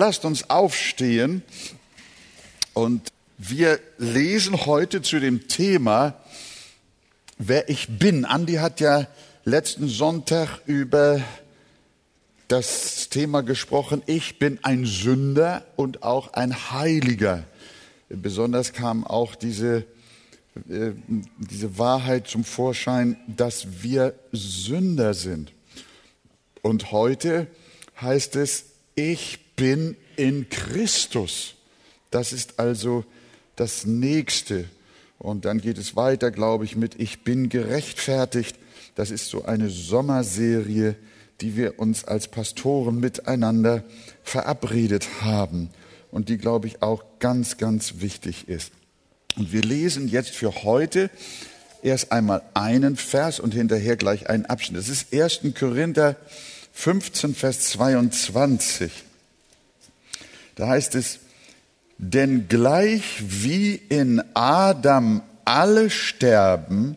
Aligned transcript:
lasst 0.00 0.24
uns 0.24 0.48
aufstehen 0.48 1.42
und 2.72 3.12
wir 3.36 3.78
lesen 3.98 4.64
heute 4.64 5.02
zu 5.02 5.20
dem 5.20 5.46
Thema, 5.46 6.14
wer 7.36 7.68
ich 7.68 7.86
bin. 7.98 8.24
Andi 8.24 8.54
hat 8.54 8.80
ja 8.80 9.06
letzten 9.44 9.88
Sonntag 9.88 10.62
über 10.64 11.20
das 12.48 13.10
Thema 13.10 13.42
gesprochen, 13.42 14.02
ich 14.06 14.38
bin 14.38 14.58
ein 14.62 14.86
Sünder 14.86 15.66
und 15.76 16.02
auch 16.02 16.32
ein 16.32 16.70
Heiliger. 16.72 17.44
Besonders 18.08 18.72
kam 18.72 19.06
auch 19.06 19.34
diese, 19.34 19.84
äh, 20.70 20.92
diese 21.36 21.76
Wahrheit 21.76 22.26
zum 22.26 22.44
Vorschein, 22.44 23.18
dass 23.26 23.82
wir 23.82 24.14
Sünder 24.32 25.12
sind. 25.12 25.52
Und 26.62 26.90
heute 26.90 27.48
heißt 28.00 28.36
es, 28.36 28.64
ich 28.94 29.49
bin 29.60 29.94
in 30.16 30.48
Christus. 30.48 31.54
Das 32.10 32.32
ist 32.32 32.58
also 32.58 33.04
das 33.56 33.84
Nächste. 33.84 34.64
Und 35.18 35.44
dann 35.44 35.60
geht 35.60 35.76
es 35.76 35.96
weiter, 35.96 36.30
glaube 36.30 36.64
ich, 36.64 36.76
mit 36.76 36.98
Ich 36.98 37.24
bin 37.24 37.50
gerechtfertigt. 37.50 38.56
Das 38.94 39.10
ist 39.10 39.28
so 39.28 39.44
eine 39.44 39.68
Sommerserie, 39.68 40.96
die 41.42 41.58
wir 41.58 41.78
uns 41.78 42.04
als 42.04 42.28
Pastoren 42.28 43.00
miteinander 43.00 43.84
verabredet 44.22 45.06
haben 45.20 45.68
und 46.10 46.30
die, 46.30 46.38
glaube 46.38 46.66
ich, 46.66 46.80
auch 46.80 47.04
ganz, 47.18 47.58
ganz 47.58 47.96
wichtig 47.98 48.48
ist. 48.48 48.72
Und 49.36 49.52
wir 49.52 49.60
lesen 49.60 50.08
jetzt 50.08 50.30
für 50.30 50.62
heute 50.64 51.10
erst 51.82 52.12
einmal 52.12 52.40
einen 52.54 52.96
Vers 52.96 53.40
und 53.40 53.52
hinterher 53.52 53.96
gleich 53.96 54.30
einen 54.30 54.46
Abschnitt. 54.46 54.80
Das 54.80 54.88
ist 54.88 55.12
1. 55.12 55.54
Korinther 55.54 56.16
15, 56.72 57.34
Vers 57.34 57.60
22. 57.72 58.90
Da 60.60 60.68
heißt 60.68 60.94
es, 60.94 61.20
denn 61.96 62.46
gleich 62.46 63.02
wie 63.26 63.76
in 63.76 64.22
Adam 64.34 65.22
alle 65.46 65.88
sterben, 65.88 66.96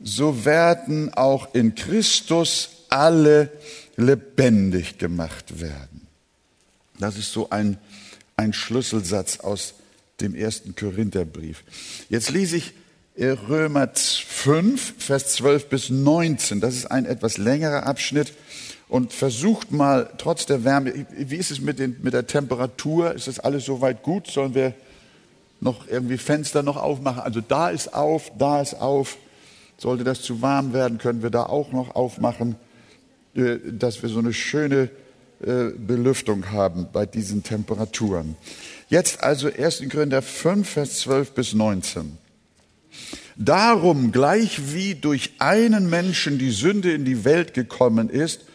so 0.00 0.44
werden 0.44 1.14
auch 1.14 1.54
in 1.54 1.76
Christus 1.76 2.70
alle 2.88 3.52
lebendig 3.96 4.98
gemacht 4.98 5.60
werden. 5.60 6.08
Das 6.98 7.16
ist 7.16 7.32
so 7.32 7.48
ein, 7.50 7.78
ein 8.36 8.52
Schlüsselsatz 8.52 9.38
aus 9.38 9.74
dem 10.20 10.34
ersten 10.34 10.74
Korintherbrief. 10.74 11.62
Jetzt 12.08 12.30
lese 12.30 12.56
ich 12.56 12.74
äh, 13.14 13.28
Römer 13.28 13.88
5, 13.94 14.94
Vers 14.98 15.34
12 15.34 15.68
bis 15.68 15.90
19. 15.90 16.60
Das 16.60 16.74
ist 16.74 16.86
ein 16.86 17.06
etwas 17.06 17.38
längerer 17.38 17.86
Abschnitt. 17.86 18.32
Und 18.88 19.12
versucht 19.12 19.70
mal, 19.70 20.10
trotz 20.16 20.46
der 20.46 20.64
Wärme, 20.64 21.06
wie 21.16 21.36
ist 21.36 21.50
es 21.50 21.60
mit, 21.60 21.78
den, 21.78 21.96
mit 22.02 22.14
der 22.14 22.26
Temperatur? 22.26 23.14
Ist 23.14 23.28
das 23.28 23.38
alles 23.38 23.66
soweit 23.66 24.02
gut? 24.02 24.28
Sollen 24.28 24.54
wir 24.54 24.72
noch 25.60 25.86
irgendwie 25.88 26.16
Fenster 26.16 26.62
noch 26.62 26.76
aufmachen? 26.76 27.20
Also 27.20 27.40
da 27.40 27.68
ist 27.68 27.92
auf, 27.92 28.32
da 28.38 28.62
ist 28.62 28.74
auf. 28.74 29.18
Sollte 29.76 30.04
das 30.04 30.22
zu 30.22 30.40
warm 30.42 30.72
werden, 30.72 30.98
können 30.98 31.22
wir 31.22 31.30
da 31.30 31.44
auch 31.44 31.70
noch 31.72 31.94
aufmachen. 31.94 32.56
Äh, 33.38 33.58
dass 33.72 34.02
wir 34.02 34.08
so 34.08 34.18
eine 34.18 34.32
schöne 34.32 34.90
äh, 35.40 35.70
Belüftung 35.76 36.50
haben 36.50 36.88
bei 36.92 37.06
diesen 37.06 37.42
Temperaturen. 37.42 38.36
Jetzt 38.88 39.22
also 39.22 39.48
1. 39.48 39.84
Korinther 39.90 40.22
5, 40.22 40.68
Vers 40.68 41.00
12 41.00 41.32
bis 41.32 41.54
19. 41.54 42.18
Darum, 43.36 44.10
gleich 44.10 44.74
wie 44.74 44.94
durch 44.96 45.34
einen 45.38 45.88
Menschen 45.88 46.38
die 46.38 46.50
Sünde 46.50 46.92
in 46.92 47.04
die 47.04 47.24
Welt 47.24 47.54
gekommen 47.54 48.08
ist 48.08 48.47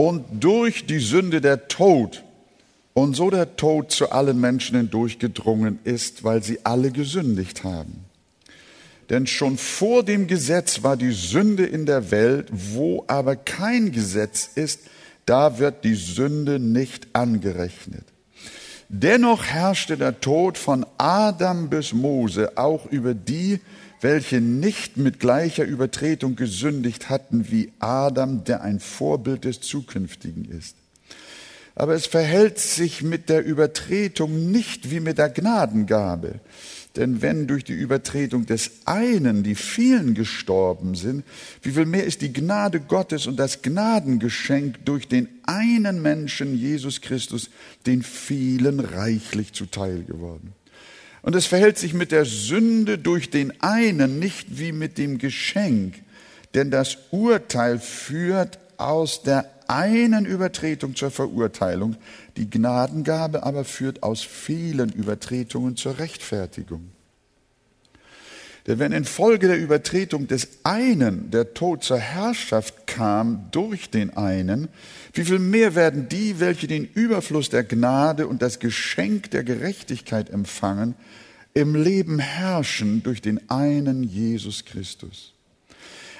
und 0.00 0.24
durch 0.42 0.86
die 0.86 0.98
Sünde 0.98 1.42
der 1.42 1.68
Tod, 1.68 2.24
und 2.94 3.14
so 3.14 3.28
der 3.28 3.56
Tod 3.56 3.92
zu 3.92 4.10
allen 4.10 4.40
Menschen 4.40 4.78
hindurchgedrungen 4.78 5.78
ist, 5.84 6.24
weil 6.24 6.42
sie 6.42 6.60
alle 6.64 6.90
gesündigt 6.90 7.64
haben. 7.64 8.06
Denn 9.10 9.26
schon 9.26 9.58
vor 9.58 10.02
dem 10.02 10.26
Gesetz 10.26 10.82
war 10.82 10.96
die 10.96 11.12
Sünde 11.12 11.66
in 11.66 11.84
der 11.84 12.10
Welt, 12.10 12.48
wo 12.50 13.04
aber 13.08 13.36
kein 13.36 13.92
Gesetz 13.92 14.48
ist, 14.54 14.80
da 15.26 15.58
wird 15.58 15.84
die 15.84 15.96
Sünde 15.96 16.58
nicht 16.58 17.08
angerechnet. 17.12 18.06
Dennoch 18.88 19.44
herrschte 19.44 19.98
der 19.98 20.18
Tod 20.22 20.56
von 20.56 20.86
Adam 20.96 21.68
bis 21.68 21.92
Mose 21.92 22.56
auch 22.56 22.86
über 22.86 23.12
die, 23.12 23.60
welche 24.00 24.40
nicht 24.40 24.96
mit 24.96 25.20
gleicher 25.20 25.64
Übertretung 25.64 26.36
gesündigt 26.36 27.08
hatten 27.08 27.50
wie 27.50 27.72
Adam, 27.78 28.44
der 28.44 28.62
ein 28.62 28.80
Vorbild 28.80 29.44
des 29.44 29.60
Zukünftigen 29.60 30.46
ist. 30.46 30.76
Aber 31.74 31.94
es 31.94 32.06
verhält 32.06 32.58
sich 32.58 33.02
mit 33.02 33.28
der 33.28 33.44
Übertretung 33.44 34.50
nicht 34.50 34.90
wie 34.90 35.00
mit 35.00 35.18
der 35.18 35.30
Gnadengabe. 35.30 36.40
Denn 36.96 37.22
wenn 37.22 37.46
durch 37.46 37.62
die 37.62 37.72
Übertretung 37.72 38.46
des 38.46 38.70
einen 38.84 39.44
die 39.44 39.54
vielen 39.54 40.14
gestorben 40.14 40.96
sind, 40.96 41.24
wie 41.62 41.70
viel 41.70 41.86
mehr 41.86 42.04
ist 42.04 42.20
die 42.20 42.32
Gnade 42.32 42.80
Gottes 42.80 43.26
und 43.28 43.36
das 43.36 43.62
Gnadengeschenk 43.62 44.84
durch 44.84 45.06
den 45.06 45.28
einen 45.44 46.02
Menschen, 46.02 46.56
Jesus 46.56 47.00
Christus, 47.00 47.48
den 47.86 48.02
vielen 48.02 48.80
reichlich 48.80 49.52
zuteil 49.52 50.02
geworden. 50.02 50.52
Und 51.22 51.36
es 51.36 51.46
verhält 51.46 51.78
sich 51.78 51.92
mit 51.92 52.12
der 52.12 52.24
Sünde 52.24 52.98
durch 52.98 53.30
den 53.30 53.60
einen 53.60 54.18
nicht 54.18 54.58
wie 54.58 54.72
mit 54.72 54.98
dem 54.98 55.18
Geschenk, 55.18 55.94
denn 56.54 56.70
das 56.70 56.98
Urteil 57.10 57.78
führt 57.78 58.58
aus 58.78 59.22
der 59.22 59.48
einen 59.68 60.26
Übertretung 60.26 60.96
zur 60.96 61.10
Verurteilung, 61.10 61.96
die 62.36 62.50
Gnadengabe 62.50 63.44
aber 63.44 63.64
führt 63.64 64.02
aus 64.02 64.22
vielen 64.22 64.90
Übertretungen 64.90 65.76
zur 65.76 65.98
Rechtfertigung. 65.98 66.90
Denn 68.66 68.78
wenn 68.78 68.92
infolge 68.92 69.46
der 69.46 69.58
Übertretung 69.58 70.28
des 70.28 70.48
einen 70.64 71.30
der 71.30 71.54
Tod 71.54 71.82
zur 71.82 71.98
Herrschaft 71.98 72.86
kam 72.86 73.48
durch 73.52 73.90
den 73.90 74.16
einen, 74.16 74.68
wie 75.14 75.24
viel 75.24 75.38
mehr 75.38 75.74
werden 75.74 76.08
die, 76.08 76.40
welche 76.40 76.66
den 76.66 76.84
Überfluss 76.84 77.48
der 77.48 77.64
Gnade 77.64 78.26
und 78.26 78.42
das 78.42 78.58
Geschenk 78.58 79.30
der 79.30 79.44
Gerechtigkeit 79.44 80.30
empfangen, 80.30 80.94
im 81.54 81.74
Leben 81.74 82.18
herrschen 82.18 83.02
durch 83.02 83.20
den 83.20 83.50
einen 83.50 84.02
Jesus 84.02 84.64
Christus. 84.64 85.34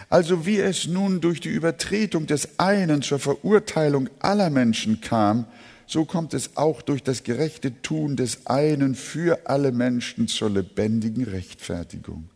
Also 0.08 0.44
wie 0.44 0.58
es 0.58 0.88
nun 0.88 1.20
durch 1.20 1.40
die 1.40 1.50
Übertretung 1.50 2.26
des 2.26 2.58
einen 2.58 3.00
zur 3.00 3.20
Verurteilung 3.20 4.08
aller 4.18 4.50
Menschen 4.50 5.00
kam, 5.00 5.46
so 5.86 6.04
kommt 6.04 6.34
es 6.34 6.56
auch 6.56 6.82
durch 6.82 7.02
das 7.02 7.22
gerechte 7.22 7.80
Tun 7.82 8.16
des 8.16 8.46
einen 8.46 8.94
für 8.94 9.46
alle 9.46 9.72
Menschen 9.72 10.28
zur 10.28 10.50
lebendigen 10.50 11.24
Rechtfertigung. 11.24 12.28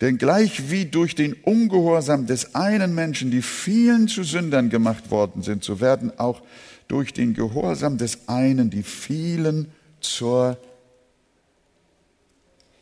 Denn 0.00 0.18
gleich 0.18 0.70
wie 0.70 0.86
durch 0.86 1.14
den 1.14 1.34
Ungehorsam 1.34 2.26
des 2.26 2.54
einen 2.54 2.94
Menschen 2.94 3.30
die 3.30 3.42
vielen 3.42 4.08
zu 4.08 4.24
Sündern 4.24 4.70
gemacht 4.70 5.10
worden 5.10 5.42
sind, 5.42 5.62
so 5.62 5.80
werden 5.80 6.18
auch 6.18 6.42
durch 6.88 7.12
den 7.12 7.34
Gehorsam 7.34 7.98
des 7.98 8.28
einen 8.28 8.70
die 8.70 8.82
vielen 8.82 9.68
zur 10.00 10.58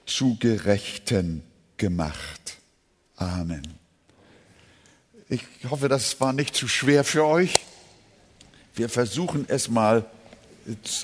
zu 0.09 0.37
Gerechten 0.39 1.43
gemacht. 1.77 2.59
Amen. 3.17 3.63
Ich 5.29 5.43
hoffe, 5.69 5.89
das 5.89 6.21
war 6.21 6.33
nicht 6.33 6.55
zu 6.55 6.69
schwer 6.69 7.05
für 7.05 7.25
euch. 7.25 7.61
Wir 8.75 8.89
versuchen 8.89 9.45
es 9.49 9.69
mal 9.69 10.07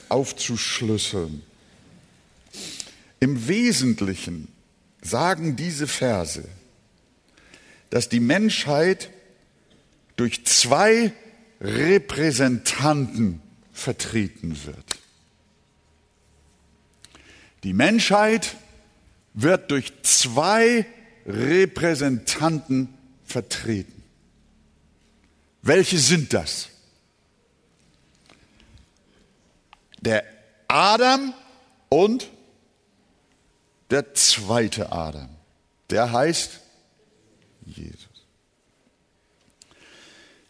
aufzuschlüsseln. 0.08 1.42
Im 3.20 3.48
Wesentlichen 3.48 4.48
sagen 5.02 5.56
diese 5.56 5.86
Verse, 5.86 6.44
dass 7.90 8.08
die 8.08 8.20
Menschheit 8.20 9.10
durch 10.16 10.44
zwei 10.46 11.12
Repräsentanten 11.60 13.40
vertreten 13.72 14.56
wird. 14.64 14.98
Die 17.64 17.72
Menschheit 17.72 18.56
wird 19.34 19.70
durch 19.70 19.92
zwei 20.02 20.86
Repräsentanten 21.26 22.94
vertreten. 23.24 24.02
Welche 25.62 25.98
sind 25.98 26.32
das? 26.32 26.68
Der 30.00 30.24
Adam 30.68 31.34
und 31.88 32.30
der 33.90 34.14
zweite 34.14 34.92
Adam. 34.92 35.28
Der 35.90 36.12
heißt 36.12 36.60
Jesus. 37.64 37.96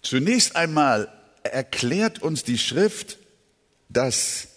Zunächst 0.02 0.56
einmal 0.56 1.12
erklärt 1.42 2.20
uns 2.20 2.42
die 2.42 2.58
Schrift, 2.58 3.18
dass 3.88 4.48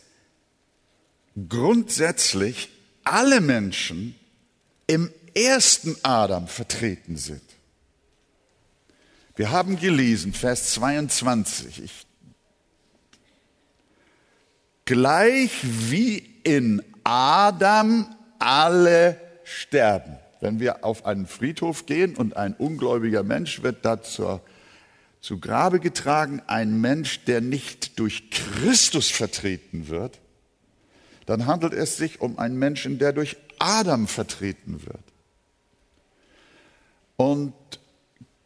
grundsätzlich 1.48 2.70
alle 3.14 3.42
Menschen 3.42 4.16
im 4.88 5.12
ersten 5.34 5.96
Adam 6.04 6.48
vertreten 6.48 7.18
sind. 7.18 7.42
Wir 9.36 9.52
haben 9.52 9.80
gelesen, 9.80 10.34
Vers 10.34 10.74
22, 10.74 11.84
ich 11.84 12.08
gleich 14.86 15.52
wie 15.62 16.18
in 16.44 16.82
Adam 17.04 18.08
alle 18.40 19.22
sterben. 19.44 20.18
Wenn 20.40 20.60
wir 20.60 20.84
auf 20.84 21.06
einen 21.06 21.28
Friedhof 21.28 21.86
gehen 21.86 22.16
und 22.16 22.36
ein 22.36 22.54
ungläubiger 22.56 23.24
Mensch 23.24 23.62
wird 23.62 23.86
da 23.86 24.02
zur, 24.02 24.42
zu 25.22 25.40
Grabe 25.40 25.80
getragen, 25.80 26.42
ein 26.48 26.80
Mensch, 26.80 27.26
der 27.26 27.42
nicht 27.42 28.00
durch 28.00 28.30
Christus 28.32 29.10
vertreten 29.10 29.88
wird, 29.88 30.20
dann 31.28 31.46
handelt 31.46 31.74
es 31.74 31.98
sich 31.98 32.22
um 32.22 32.40
einen 32.40 32.58
Menschen, 32.58 33.00
der 33.00 33.12
durch 33.12 33.36
Adam 33.60 34.08
vertreten 34.08 34.82
wird. 34.86 35.04
Und 37.18 37.54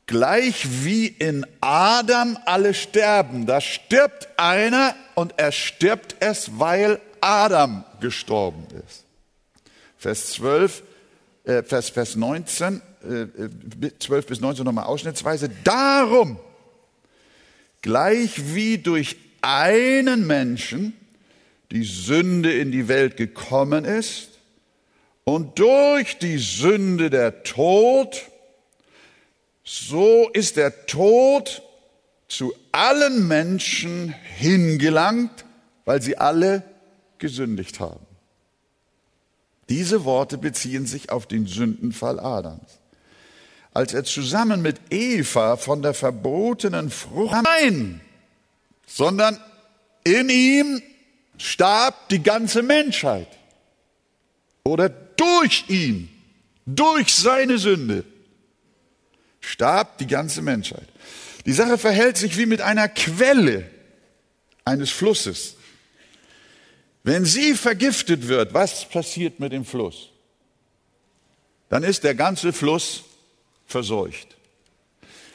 gleich 0.07 0.83
wie 0.83 1.05
in 1.05 1.45
Adam 1.61 2.37
alle 2.45 2.73
sterben, 2.73 3.45
da 3.45 3.61
stirbt 3.61 4.27
einer 4.37 4.95
und 5.13 5.35
er 5.37 5.51
stirbt 5.51 6.15
es, 6.21 6.59
weil 6.59 6.99
Adam 7.21 7.85
gestorben 7.99 8.65
ist. 8.87 9.05
Vers 9.97 10.31
12, 10.31 10.83
äh, 11.43 11.61
Vers, 11.61 11.89
Vers 11.89 12.15
19, 12.15 12.81
äh, 13.07 13.91
12 13.99 14.25
bis 14.25 14.41
19 14.41 14.65
nochmal 14.65 14.85
ausschnittsweise. 14.85 15.51
Darum, 15.63 16.39
gleich 17.83 18.55
wie 18.55 18.79
durch 18.79 19.17
einen 19.41 20.25
Menschen 20.25 20.97
die 21.71 21.83
Sünde 21.83 22.51
in 22.53 22.71
die 22.71 22.88
Welt 22.88 23.18
gekommen 23.18 23.85
ist 23.85 24.29
und 25.23 25.59
durch 25.59 26.18
die 26.18 26.38
Sünde 26.38 27.09
der 27.09 27.44
Tod, 27.44 28.29
so 29.63 30.29
ist 30.33 30.57
der 30.57 30.85
Tod 30.85 31.62
zu 32.27 32.53
allen 32.71 33.27
Menschen 33.27 34.13
hingelangt, 34.38 35.45
weil 35.85 36.01
sie 36.01 36.18
alle 36.18 36.63
gesündigt 37.18 37.79
haben. 37.79 38.06
Diese 39.69 40.03
Worte 40.03 40.38
beziehen 40.38 40.85
sich 40.85 41.12
auf 41.12 41.27
den 41.27 41.47
Sündenfall 41.47 42.19
Adams. 42.19 42.79
Als 43.74 43.94
er 43.94 44.03
zusammen 44.03 44.62
mit 44.62 44.81
Eva 44.89 45.56
von 45.56 45.81
der 45.81 45.94
verbotenen 45.94 46.89
Frucht 46.89 47.35
nein, 47.44 48.01
sondern 48.85 49.39
in 50.03 50.27
ihm 50.29 50.81
starb 51.41 52.09
die 52.09 52.21
ganze 52.21 52.61
Menschheit. 52.61 53.27
Oder 54.63 54.89
durch 54.89 55.65
ihn, 55.69 56.09
durch 56.65 57.13
seine 57.13 57.57
Sünde, 57.57 58.03
starb 59.39 59.97
die 59.97 60.07
ganze 60.07 60.41
Menschheit. 60.41 60.88
Die 61.45 61.53
Sache 61.53 61.79
verhält 61.79 62.17
sich 62.17 62.38
wie 62.38 62.45
mit 62.45 62.61
einer 62.61 62.88
Quelle 62.88 63.65
eines 64.65 64.91
Flusses. 64.91 65.55
Wenn 67.03 67.25
sie 67.25 67.55
vergiftet 67.55 68.27
wird, 68.27 68.53
was 68.53 68.85
passiert 68.88 69.39
mit 69.39 69.51
dem 69.51 69.65
Fluss? 69.65 70.09
Dann 71.69 71.83
ist 71.83 72.03
der 72.03 72.13
ganze 72.13 72.53
Fluss 72.53 73.03
verseucht. 73.65 74.38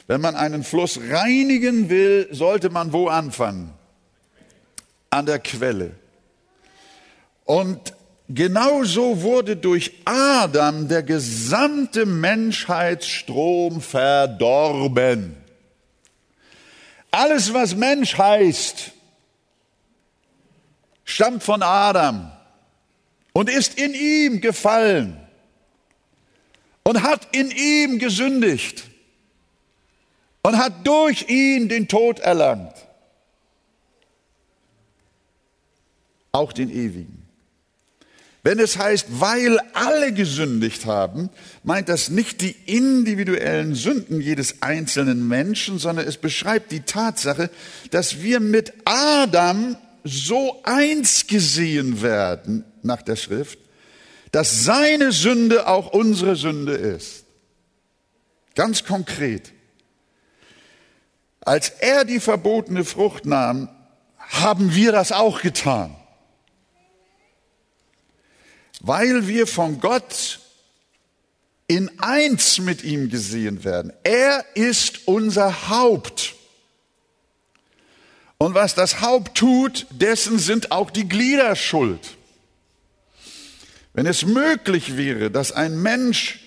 Wenn 0.05 0.21
man 0.21 0.37
einen 0.37 0.63
Fluss 0.63 0.97
reinigen 1.09 1.89
will, 1.89 2.29
sollte 2.31 2.69
man 2.69 2.93
wo 2.93 3.09
anfangen? 3.09 3.76
An 5.09 5.25
der 5.25 5.39
Quelle. 5.39 5.91
Und 7.45 7.93
genauso 8.29 9.21
wurde 9.21 9.55
durch 9.55 9.91
Adam 10.05 10.87
der 10.87 11.03
gesamte 11.03 12.05
Menschheitsstrom 12.05 13.81
verdorben. 13.81 15.37
Alles, 17.11 17.53
was 17.53 17.75
Mensch 17.75 18.17
heißt, 18.17 18.91
stammt 21.05 21.41
von 21.41 21.63
Adam 21.63 22.31
und 23.33 23.49
ist 23.49 23.79
in 23.79 23.93
ihm 23.93 24.41
gefallen 24.41 25.17
und 26.83 27.03
hat 27.03 27.35
in 27.35 27.49
ihm 27.51 27.99
gesündigt 27.99 28.83
und 30.41 30.57
hat 30.57 30.85
durch 30.85 31.29
ihn 31.29 31.69
den 31.69 31.87
Tod 31.87 32.19
erlangt. 32.19 32.86
Auch 36.31 36.53
den 36.53 36.69
ewigen. 36.69 37.27
Wenn 38.43 38.59
es 38.59 38.77
heißt, 38.77 39.07
weil 39.09 39.59
alle 39.73 40.13
gesündigt 40.13 40.85
haben, 40.85 41.29
meint 41.63 41.89
das 41.89 42.09
nicht 42.09 42.39
die 42.39 42.55
individuellen 42.65 43.75
Sünden 43.75 44.21
jedes 44.21 44.61
einzelnen 44.61 45.27
Menschen, 45.27 45.79
sondern 45.79 46.07
es 46.07 46.17
beschreibt 46.17 46.71
die 46.71 46.79
Tatsache, 46.79 47.49
dass 47.91 48.21
wir 48.21 48.39
mit 48.39 48.71
Adam 48.85 49.75
so 50.05 50.61
eins 50.63 51.27
gesehen 51.27 52.01
werden 52.01 52.63
nach 52.83 53.01
der 53.01 53.17
Schrift, 53.17 53.59
dass 54.31 54.63
seine 54.63 55.11
Sünde 55.11 55.67
auch 55.67 55.91
unsere 55.91 56.37
Sünde 56.37 56.73
ist. 56.73 57.25
Ganz 58.55 58.85
konkret. 58.85 59.51
Als 61.41 61.69
er 61.69 62.05
die 62.05 62.19
verbotene 62.19 62.85
Frucht 62.85 63.25
nahm, 63.25 63.69
haben 64.17 64.73
wir 64.73 64.91
das 64.91 65.11
auch 65.11 65.41
getan. 65.41 65.95
Weil 68.87 69.27
wir 69.27 69.47
von 69.47 69.81
Gott 69.81 70.39
in 71.67 71.91
eins 71.99 72.59
mit 72.59 72.85
ihm 72.85 73.09
gesehen 73.09 73.65
werden. 73.65 73.91
Er 74.03 74.45
ist 74.55 75.07
unser 75.07 75.69
Haupt. 75.69 76.35
Und 78.37 78.53
was 78.53 78.75
das 78.75 79.01
Haupt 79.01 79.37
tut, 79.37 79.87
dessen 79.91 80.39
sind 80.39 80.71
auch 80.71 80.89
die 80.89 81.09
Glieder 81.09 81.57
schuld. 81.57 82.15
Wenn 83.93 84.05
es 84.05 84.25
möglich 84.25 84.95
wäre, 84.95 85.31
dass 85.31 85.51
ein 85.51 85.81
Mensch 85.81 86.39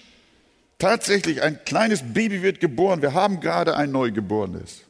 tatsächlich 0.79 1.43
ein 1.43 1.63
kleines 1.67 2.01
Baby 2.15 2.41
wird 2.41 2.59
geboren, 2.59 3.03
wir 3.03 3.13
haben 3.13 3.41
gerade 3.41 3.77
ein 3.77 3.91
Neugeborenes, 3.93 4.83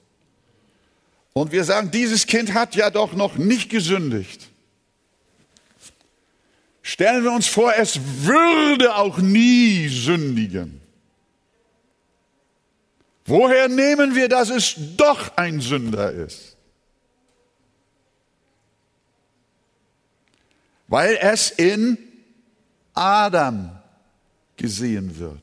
und 1.33 1.53
wir 1.53 1.65
sagen, 1.65 1.91
dieses 1.91 2.27
Kind 2.27 2.55
hat 2.55 2.77
ja 2.77 2.91
doch 2.91 3.13
noch 3.13 3.37
nicht 3.37 3.71
gesündigt. 3.71 4.50
Stellen 6.91 7.23
wir 7.25 7.33
uns 7.33 7.47
vor, 7.47 7.73
es 7.77 8.01
würde 8.25 8.95
auch 8.97 9.19
nie 9.19 9.89
sündigen. 9.89 10.81
Woher 13.25 13.69
nehmen 13.69 14.15
wir, 14.15 14.29
dass 14.29 14.51
es 14.51 14.75
doch 14.97 15.37
ein 15.37 15.61
Sünder 15.61 16.11
ist? 16.13 16.57
weil 20.91 21.17
es 21.21 21.51
in 21.51 21.97
Adam 22.95 23.71
gesehen 24.57 25.19
wird. 25.19 25.41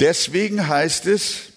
Deswegen 0.00 0.66
heißt 0.66 1.06
es, 1.06 1.52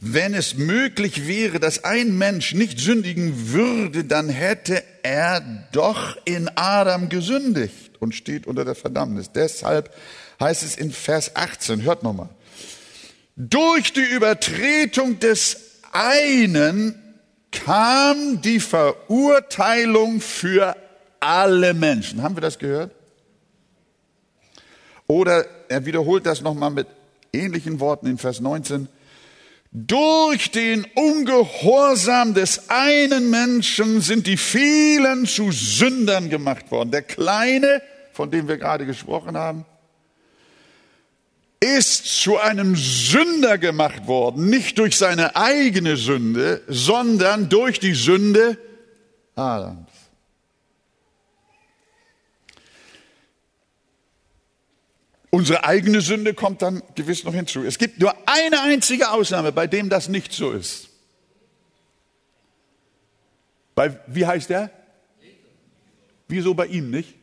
wenn 0.00 0.34
es 0.34 0.56
möglich 0.56 1.26
wäre, 1.26 1.60
dass 1.60 1.84
ein 1.84 2.16
Mensch 2.18 2.54
nicht 2.54 2.78
sündigen 2.78 3.52
würde, 3.52 4.04
dann 4.04 4.28
hätte 4.28 4.82
er 5.02 5.40
doch 5.72 6.16
in 6.24 6.50
Adam 6.54 7.08
gesündigt 7.08 7.92
und 8.00 8.14
steht 8.14 8.46
unter 8.46 8.64
der 8.64 8.74
Verdammnis. 8.74 9.32
Deshalb 9.32 9.94
heißt 10.40 10.62
es 10.62 10.76
in 10.76 10.90
Vers 10.90 11.34
18, 11.34 11.82
hört 11.82 12.02
nochmal, 12.02 12.28
durch 13.36 13.92
die 13.92 14.04
Übertretung 14.04 15.18
des 15.18 15.80
einen 15.92 16.94
kam 17.50 18.40
die 18.42 18.60
Verurteilung 18.60 20.20
für 20.20 20.76
alle 21.20 21.74
Menschen. 21.74 22.22
Haben 22.22 22.36
wir 22.36 22.42
das 22.42 22.58
gehört? 22.58 22.92
Oder 25.06 25.46
er 25.68 25.86
wiederholt 25.86 26.26
das 26.26 26.40
nochmal 26.40 26.70
mit 26.70 26.86
ähnlichen 27.32 27.80
Worten 27.80 28.06
in 28.06 28.18
Vers 28.18 28.40
19. 28.40 28.88
Durch 29.78 30.50
den 30.52 30.86
Ungehorsam 30.94 32.32
des 32.32 32.70
einen 32.70 33.28
Menschen 33.28 34.00
sind 34.00 34.26
die 34.26 34.38
vielen 34.38 35.26
zu 35.26 35.52
Sündern 35.52 36.30
gemacht 36.30 36.70
worden. 36.70 36.90
Der 36.92 37.02
Kleine, 37.02 37.82
von 38.14 38.30
dem 38.30 38.48
wir 38.48 38.56
gerade 38.56 38.86
gesprochen 38.86 39.36
haben, 39.36 39.66
ist 41.60 42.06
zu 42.22 42.38
einem 42.38 42.74
Sünder 42.74 43.58
gemacht 43.58 44.06
worden, 44.06 44.48
nicht 44.48 44.78
durch 44.78 44.96
seine 44.96 45.36
eigene 45.36 45.98
Sünde, 45.98 46.62
sondern 46.68 47.50
durch 47.50 47.78
die 47.78 47.92
Sünde 47.92 48.56
Adams. 49.34 49.85
Unsere 55.36 55.64
eigene 55.64 56.00
Sünde 56.00 56.32
kommt 56.32 56.62
dann 56.62 56.82
gewiss 56.94 57.22
noch 57.24 57.34
hinzu. 57.34 57.62
Es 57.62 57.76
gibt 57.76 58.00
nur 58.00 58.14
eine 58.26 58.62
einzige 58.62 59.10
Ausnahme, 59.10 59.52
bei 59.52 59.66
dem 59.66 59.90
das 59.90 60.08
nicht 60.08 60.32
so 60.32 60.50
ist. 60.52 60.88
Bei, 63.74 64.00
wie 64.06 64.24
heißt 64.24 64.50
er? 64.50 64.70
Wieso 66.26 66.54
bei 66.54 66.66
ihm 66.68 66.90
nicht? 66.90 67.14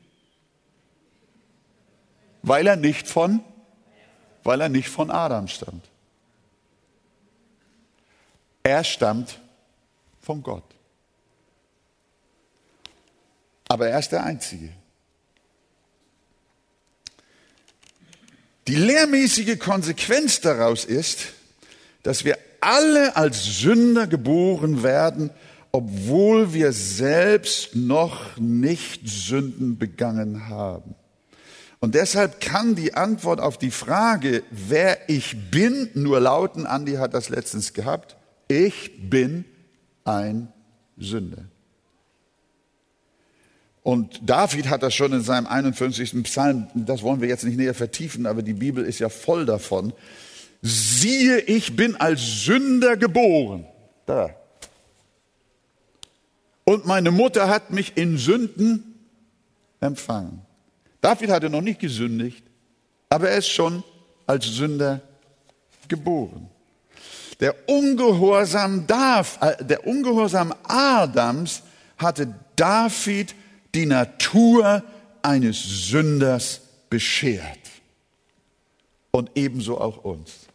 Weil 2.43 2.67
er 2.67 2.75
nicht 2.75 3.07
von 3.07 3.43
weil 4.43 4.61
er 4.61 4.69
nicht 4.69 4.89
von 4.89 5.09
Adam 5.09 5.47
stammt. 5.47 5.89
Er 8.61 8.83
stammt 8.83 9.39
von 10.21 10.43
Gott. 10.43 10.63
Aber 13.69 13.87
er 13.87 13.97
ist 13.97 14.11
der 14.11 14.23
Einzige. 14.23 14.69
Die 18.67 18.75
lehrmäßige 18.75 19.59
Konsequenz 19.59 20.39
daraus 20.39 20.85
ist, 20.85 21.33
dass 22.03 22.23
wir 22.23 22.37
alle 22.61 23.15
als 23.15 23.59
Sünder 23.59 24.07
geboren 24.07 24.83
werden, 24.83 25.31
obwohl 25.71 26.53
wir 26.53 26.71
selbst 26.71 27.75
noch 27.75 28.37
nicht 28.37 29.01
Sünden 29.07 29.77
begangen 29.77 30.47
haben. 30.47 30.95
Und 31.79 31.95
deshalb 31.95 32.39
kann 32.39 32.75
die 32.75 32.93
Antwort 32.93 33.41
auf 33.41 33.57
die 33.57 33.71
Frage, 33.71 34.43
wer 34.51 35.09
ich 35.09 35.35
bin, 35.51 35.89
nur 35.95 36.21
lauten, 36.21 36.65
Andi 36.65 36.93
hat 36.93 37.13
das 37.13 37.27
letztens 37.27 37.73
gehabt, 37.73 38.15
ich 38.47 39.09
bin 39.09 39.43
ein 40.05 40.47
Sünder. 40.97 41.43
Und 43.83 44.21
David 44.23 44.69
hat 44.69 44.81
das 44.81 44.93
schon 44.95 45.11
in 45.11 45.21
seinem 45.21 45.45
51. 45.45 46.23
Psalm, 46.23 46.67
das 46.73 47.01
wollen 47.03 47.19
wir 47.19 47.27
jetzt 47.27 47.43
nicht 47.43 47.57
näher 47.57 47.73
vertiefen, 47.73 48.25
aber 48.25 48.41
die 48.41 48.53
Bibel 48.53 48.85
ist 48.85 48.99
ja 48.99 49.09
voll 49.09 49.45
davon. 49.45 49.91
Siehe, 50.61 51.39
ich 51.41 51.75
bin 51.75 51.97
als 51.97 52.45
Sünder 52.45 52.95
geboren. 52.95 53.65
Da. 54.05 54.29
Und 56.63 56.85
meine 56.85 57.11
Mutter 57.11 57.49
hat 57.49 57.71
mich 57.71 57.97
in 57.97 58.17
Sünden 58.17 58.95
empfangen. 59.81 60.41
David 61.01 61.29
hatte 61.29 61.49
noch 61.49 61.61
nicht 61.61 61.81
gesündigt, 61.81 62.45
aber 63.09 63.29
er 63.29 63.39
ist 63.39 63.49
schon 63.49 63.83
als 64.25 64.45
Sünder 64.45 65.01
geboren. 65.89 66.49
Der 67.41 67.67
Ungehorsam, 67.67 68.87
Darf, 68.87 69.37
äh, 69.41 69.61
der 69.65 69.85
Ungehorsam 69.85 70.53
Adams 70.63 71.63
hatte 71.97 72.33
David 72.55 73.35
die 73.75 73.85
Natur 73.85 74.83
eines 75.21 75.89
Sünders 75.89 76.61
beschert. 76.89 77.59
Und 79.11 79.31
ebenso 79.35 79.79
auch 79.79 80.03
uns. 80.03 80.47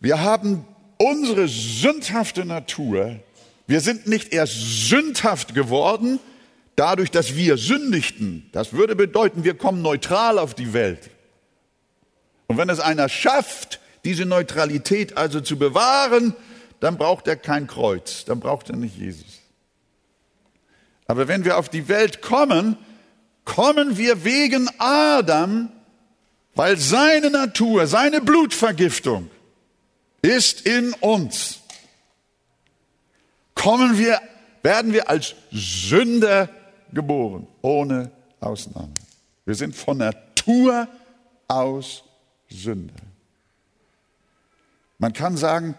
Wir 0.00 0.20
haben 0.20 0.64
unsere 0.98 1.48
sündhafte 1.48 2.44
Natur, 2.44 3.20
wir 3.66 3.80
sind 3.80 4.06
nicht 4.06 4.32
erst 4.32 4.88
sündhaft 4.88 5.54
geworden, 5.54 6.20
dadurch, 6.76 7.10
dass 7.10 7.34
wir 7.34 7.56
sündigten. 7.58 8.48
Das 8.52 8.72
würde 8.72 8.96
bedeuten, 8.96 9.44
wir 9.44 9.54
kommen 9.54 9.82
neutral 9.82 10.38
auf 10.38 10.54
die 10.54 10.72
Welt. 10.72 11.10
Und 12.46 12.56
wenn 12.56 12.70
es 12.70 12.80
einer 12.80 13.08
schafft, 13.08 13.80
diese 14.04 14.24
Neutralität 14.24 15.16
also 15.16 15.40
zu 15.40 15.58
bewahren, 15.58 16.34
dann 16.80 16.96
braucht 16.96 17.26
er 17.26 17.36
kein 17.36 17.66
Kreuz, 17.66 18.24
dann 18.24 18.40
braucht 18.40 18.70
er 18.70 18.76
nicht 18.76 18.96
Jesus. 18.96 19.27
Aber 21.08 21.26
wenn 21.26 21.44
wir 21.44 21.58
auf 21.58 21.68
die 21.68 21.88
Welt 21.88 22.22
kommen, 22.22 22.76
kommen 23.44 23.96
wir 23.96 24.24
wegen 24.24 24.68
Adam, 24.78 25.70
weil 26.54 26.76
seine 26.76 27.30
Natur, 27.30 27.86
seine 27.86 28.20
Blutvergiftung 28.20 29.30
ist 30.22 30.66
in 30.66 30.92
uns. 30.94 31.60
Kommen 33.54 33.98
wir, 33.98 34.20
werden 34.62 34.92
wir 34.92 35.08
als 35.08 35.34
Sünder 35.50 36.50
geboren, 36.92 37.46
ohne 37.62 38.10
Ausnahme. 38.40 38.92
Wir 39.46 39.54
sind 39.54 39.74
von 39.74 39.98
Natur 39.98 40.88
aus 41.48 42.04
Sünder. 42.50 42.94
Man 44.98 45.12
kann 45.14 45.36
sagen, 45.36 45.74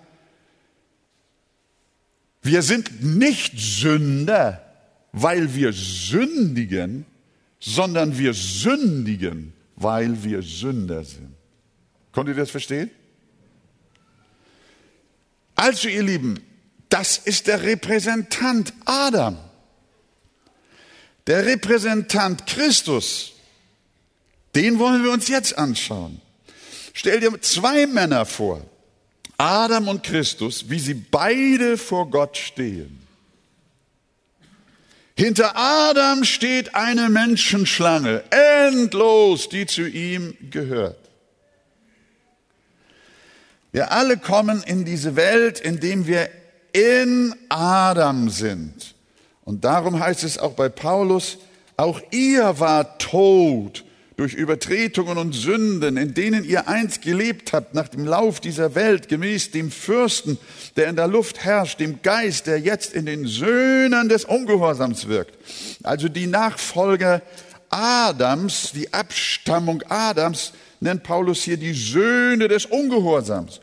wir 2.42 2.64
sind 2.64 3.04
nicht 3.04 3.60
Sünder, 3.60 4.69
weil 5.12 5.54
wir 5.56 5.74
sündigen, 5.74 7.06
sondern 7.60 8.18
wir 8.18 8.34
sündigen, 8.34 9.54
weil 9.76 10.24
wir 10.24 10.42
Sünder 10.42 11.04
sind. 11.04 11.34
Konnt 12.12 12.30
ihr 12.30 12.36
das 12.36 12.52
verstehen? 12.52 12.90
Also 15.56 15.90
ihr 15.90 16.04
Lieben, 16.04 16.40
das 16.88 17.18
ist 17.18 17.48
der 17.48 17.62
Repräsentant 17.64 18.74
Adam. 18.86 19.38
Der 21.28 21.46
Repräsentant 21.46 22.48
Christus, 22.48 23.34
den 24.56 24.80
wollen 24.80 25.04
wir 25.04 25.12
uns 25.12 25.28
jetzt 25.28 25.58
anschauen. 25.58 26.22
Stell 26.94 27.20
dir 27.20 27.40
zwei 27.42 27.86
Männer 27.86 28.26
vor, 28.26 28.66
Adam 29.38 29.88
und 29.90 30.04
Christus, 30.04 30.70
wie 30.70 30.80
sie 30.80 30.96
beide 30.96 31.78
vor 31.78 32.10
Gott 32.10 32.36
stehen. 32.36 33.09
Hinter 35.20 35.58
Adam 35.58 36.24
steht 36.24 36.76
eine 36.76 37.10
Menschenschlange, 37.10 38.24
endlos, 38.30 39.50
die 39.50 39.66
zu 39.66 39.86
ihm 39.86 40.38
gehört. 40.50 41.10
Wir 43.74 43.92
alle 43.92 44.16
kommen 44.16 44.64
in 44.64 44.86
diese 44.86 45.18
Welt, 45.18 45.60
indem 45.60 46.08
wir 46.08 46.30
in 46.72 47.36
Adam 47.50 48.30
sind. 48.30 48.96
Und 49.44 49.66
darum 49.66 50.00
heißt 50.00 50.24
es 50.24 50.38
auch 50.38 50.54
bei 50.54 50.70
Paulus, 50.70 51.38
auch 51.76 52.00
ihr 52.12 52.58
wart 52.62 53.02
tot 53.02 53.84
durch 54.20 54.34
Übertretungen 54.34 55.18
und 55.18 55.32
Sünden, 55.32 55.96
in 55.96 56.14
denen 56.14 56.44
ihr 56.44 56.68
einst 56.68 57.02
gelebt 57.02 57.54
habt, 57.54 57.74
nach 57.74 57.88
dem 57.88 58.06
Lauf 58.06 58.42
dieser 58.42 58.76
Welt, 58.76 59.08
gemäß 59.08 59.52
dem 59.52 59.72
Fürsten, 59.72 60.38
der 60.76 60.90
in 60.90 60.98
der 60.98 61.08
Luft 61.08 61.46
herrscht, 61.46 61.80
dem 61.80 62.02
Geist, 62.02 62.46
der 62.46 62.60
jetzt 62.60 62.94
in 62.94 63.06
den 63.06 63.26
Söhnen 63.28 64.10
des 64.10 64.26
Ungehorsams 64.26 65.08
wirkt. 65.08 65.38
Also 65.84 66.10
die 66.10 66.28
Nachfolger 66.28 67.22
Adams, 67.70 68.74
die 68.74 68.94
Abstammung 68.94 69.84
Adams, 69.88 70.52
nennt 70.82 71.04
Paulus 71.04 71.44
hier 71.44 71.56
die 71.56 71.74
Söhne 71.74 72.50
des 72.50 72.66
Ungehorsams. 72.66 73.62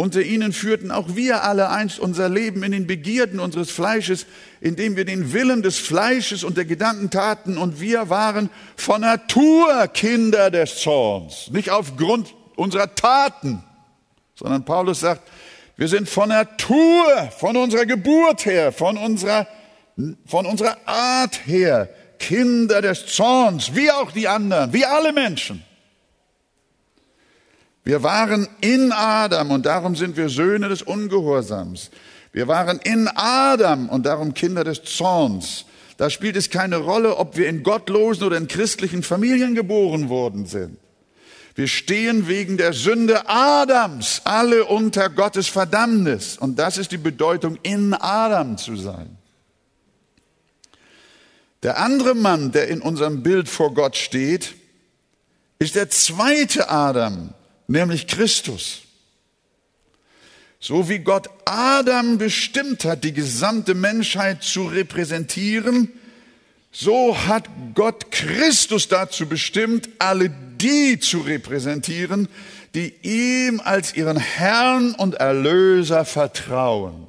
Unter 0.00 0.22
ihnen 0.22 0.52
führten 0.52 0.92
auch 0.92 1.16
wir 1.16 1.42
alle 1.42 1.70
einst 1.70 1.98
unser 1.98 2.28
Leben 2.28 2.62
in 2.62 2.70
den 2.70 2.86
Begierden 2.86 3.40
unseres 3.40 3.72
Fleisches, 3.72 4.26
indem 4.60 4.94
wir 4.94 5.04
den 5.04 5.32
Willen 5.32 5.60
des 5.60 5.76
Fleisches 5.76 6.44
und 6.44 6.56
der 6.56 6.66
Gedanken 6.66 7.10
taten 7.10 7.58
und 7.58 7.80
wir 7.80 8.08
waren 8.08 8.48
von 8.76 9.00
Natur 9.00 9.88
Kinder 9.88 10.52
des 10.52 10.78
Zorns, 10.78 11.50
nicht 11.50 11.70
aufgrund 11.70 12.32
unserer 12.54 12.94
Taten, 12.94 13.64
sondern 14.36 14.64
Paulus 14.64 15.00
sagt, 15.00 15.28
wir 15.76 15.88
sind 15.88 16.08
von 16.08 16.28
Natur, 16.28 17.32
von 17.36 17.56
unserer 17.56 17.84
Geburt 17.84 18.46
her, 18.46 18.70
von 18.70 18.96
unserer, 18.96 19.48
von 20.26 20.46
unserer 20.46 20.76
Art 20.86 21.44
her 21.44 21.88
Kinder 22.20 22.82
des 22.82 23.04
Zorns, 23.06 23.74
wie 23.74 23.90
auch 23.90 24.12
die 24.12 24.28
anderen, 24.28 24.72
wie 24.72 24.84
alle 24.84 25.12
Menschen. 25.12 25.64
Wir 27.88 28.02
waren 28.02 28.46
in 28.60 28.92
Adam 28.92 29.50
und 29.50 29.64
darum 29.64 29.96
sind 29.96 30.18
wir 30.18 30.28
Söhne 30.28 30.68
des 30.68 30.82
Ungehorsams. 30.82 31.88
Wir 32.32 32.46
waren 32.46 32.78
in 32.84 33.08
Adam 33.14 33.88
und 33.88 34.04
darum 34.04 34.34
Kinder 34.34 34.62
des 34.62 34.84
Zorns. 34.84 35.64
Da 35.96 36.10
spielt 36.10 36.36
es 36.36 36.50
keine 36.50 36.76
Rolle, 36.76 37.16
ob 37.16 37.38
wir 37.38 37.48
in 37.48 37.62
gottlosen 37.62 38.24
oder 38.24 38.36
in 38.36 38.46
christlichen 38.46 39.02
Familien 39.02 39.54
geboren 39.54 40.10
worden 40.10 40.44
sind. 40.44 40.76
Wir 41.54 41.66
stehen 41.66 42.28
wegen 42.28 42.58
der 42.58 42.74
Sünde 42.74 43.26
Adams 43.26 44.20
alle 44.24 44.66
unter 44.66 45.08
Gottes 45.08 45.48
Verdammnis. 45.48 46.36
Und 46.36 46.58
das 46.58 46.76
ist 46.76 46.92
die 46.92 46.98
Bedeutung, 46.98 47.58
in 47.62 47.94
Adam 47.94 48.58
zu 48.58 48.76
sein. 48.76 49.16
Der 51.62 51.78
andere 51.78 52.14
Mann, 52.14 52.52
der 52.52 52.68
in 52.68 52.82
unserem 52.82 53.22
Bild 53.22 53.48
vor 53.48 53.72
Gott 53.72 53.96
steht, 53.96 54.56
ist 55.58 55.74
der 55.74 55.88
zweite 55.88 56.68
Adam, 56.68 57.32
nämlich 57.68 58.06
Christus. 58.06 58.80
So 60.58 60.88
wie 60.88 60.98
Gott 60.98 61.30
Adam 61.44 62.18
bestimmt 62.18 62.84
hat, 62.84 63.04
die 63.04 63.12
gesamte 63.12 63.74
Menschheit 63.74 64.42
zu 64.42 64.66
repräsentieren, 64.66 65.92
so 66.72 67.16
hat 67.26 67.48
Gott 67.74 68.10
Christus 68.10 68.88
dazu 68.88 69.26
bestimmt, 69.26 69.88
alle 70.00 70.30
die 70.30 70.98
zu 70.98 71.20
repräsentieren, 71.20 72.28
die 72.74 72.92
ihm 73.02 73.60
als 73.60 73.94
ihren 73.94 74.18
Herrn 74.18 74.94
und 74.94 75.14
Erlöser 75.14 76.04
vertrauen. 76.04 77.07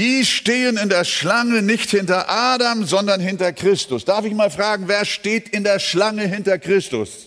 Die 0.00 0.24
stehen 0.24 0.78
in 0.78 0.88
der 0.88 1.04
Schlange 1.04 1.60
nicht 1.60 1.90
hinter 1.90 2.30
Adam, 2.30 2.86
sondern 2.86 3.20
hinter 3.20 3.52
Christus. 3.52 4.06
Darf 4.06 4.24
ich 4.24 4.32
mal 4.32 4.50
fragen, 4.50 4.88
wer 4.88 5.04
steht 5.04 5.50
in 5.50 5.62
der 5.62 5.78
Schlange 5.78 6.26
hinter 6.26 6.58
Christus? 6.58 7.26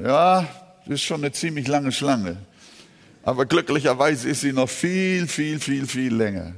Ja, 0.00 0.48
das 0.84 0.94
ist 0.94 1.02
schon 1.02 1.20
eine 1.20 1.32
ziemlich 1.32 1.66
lange 1.66 1.90
Schlange. 1.90 2.36
Aber 3.24 3.44
glücklicherweise 3.44 4.28
ist 4.28 4.42
sie 4.42 4.52
noch 4.52 4.70
viel, 4.70 5.26
viel, 5.26 5.58
viel, 5.58 5.84
viel 5.84 6.14
länger. 6.14 6.54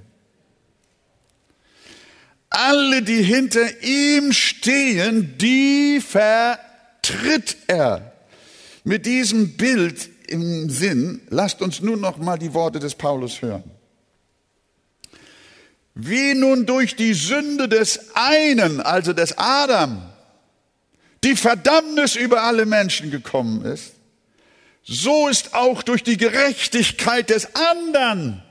Alle, 2.51 3.01
die 3.01 3.23
hinter 3.23 3.83
ihm 3.83 4.35
stehen, 4.35 5.39
die 5.39 6.03
vertritt 6.07 7.57
er. 7.69 8.13
Mit 8.85 9.07
diesem 9.07 9.57
Bild 9.57 10.11
im 10.29 10.69
Sinn, 10.69 11.23
lasst 11.31 11.63
uns 11.63 11.81
nun 11.81 12.03
noch 12.03 12.19
mal 12.19 12.37
die 12.39 12.53
Worte 12.53 12.79
des 12.79 12.95
Paulus 12.95 13.41
hören. 13.41 13.74
Wie 15.95 16.35
nun 16.35 16.67
durch 16.67 16.97
die 16.97 17.15
Sünde 17.15 17.69
des 17.69 18.11
einen, 18.15 18.81
also 18.81 19.13
des 19.13 19.39
Adam, 19.39 20.03
die 21.23 21.37
Verdammnis 21.37 22.17
über 22.17 22.43
alle 22.43 22.67
Menschen 22.67 23.11
gekommen 23.11 23.65
ist, 23.65 23.93
so 24.83 25.29
ist 25.29 25.55
auch 25.55 25.83
durch 25.83 26.03
die 26.03 26.17
Gerechtigkeit 26.17 27.31
des 27.31 27.55
anderen 27.55 28.43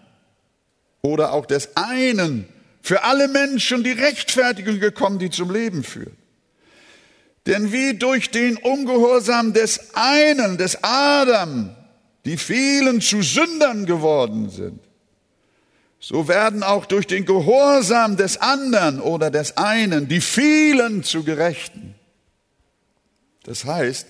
oder 1.01 1.33
auch 1.33 1.45
des 1.45 1.75
einen 1.75 2.47
für 2.81 3.03
alle 3.03 3.27
Menschen 3.27 3.83
die 3.83 3.91
Rechtfertigung 3.91 4.79
gekommen, 4.79 5.19
die 5.19 5.29
zum 5.29 5.51
Leben 5.51 5.83
führt. 5.83 6.13
Denn 7.45 7.71
wie 7.71 7.93
durch 7.93 8.31
den 8.31 8.57
Ungehorsam 8.57 9.53
des 9.53 9.93
einen, 9.95 10.57
des 10.57 10.83
Adam, 10.83 11.75
die 12.25 12.37
vielen 12.37 13.01
zu 13.01 13.21
Sündern 13.21 13.85
geworden 13.85 14.49
sind, 14.49 14.79
so 16.03 16.27
werden 16.27 16.63
auch 16.63 16.85
durch 16.85 17.07
den 17.07 17.23
Gehorsam 17.23 18.17
des 18.17 18.35
anderen 18.35 18.99
oder 18.99 19.31
des 19.31 19.55
einen 19.55 20.09
die 20.09 20.19
vielen 20.19 21.01
zu 21.01 21.23
Gerechten. 21.23 21.95
Das 23.43 23.63
heißt, 23.63 24.05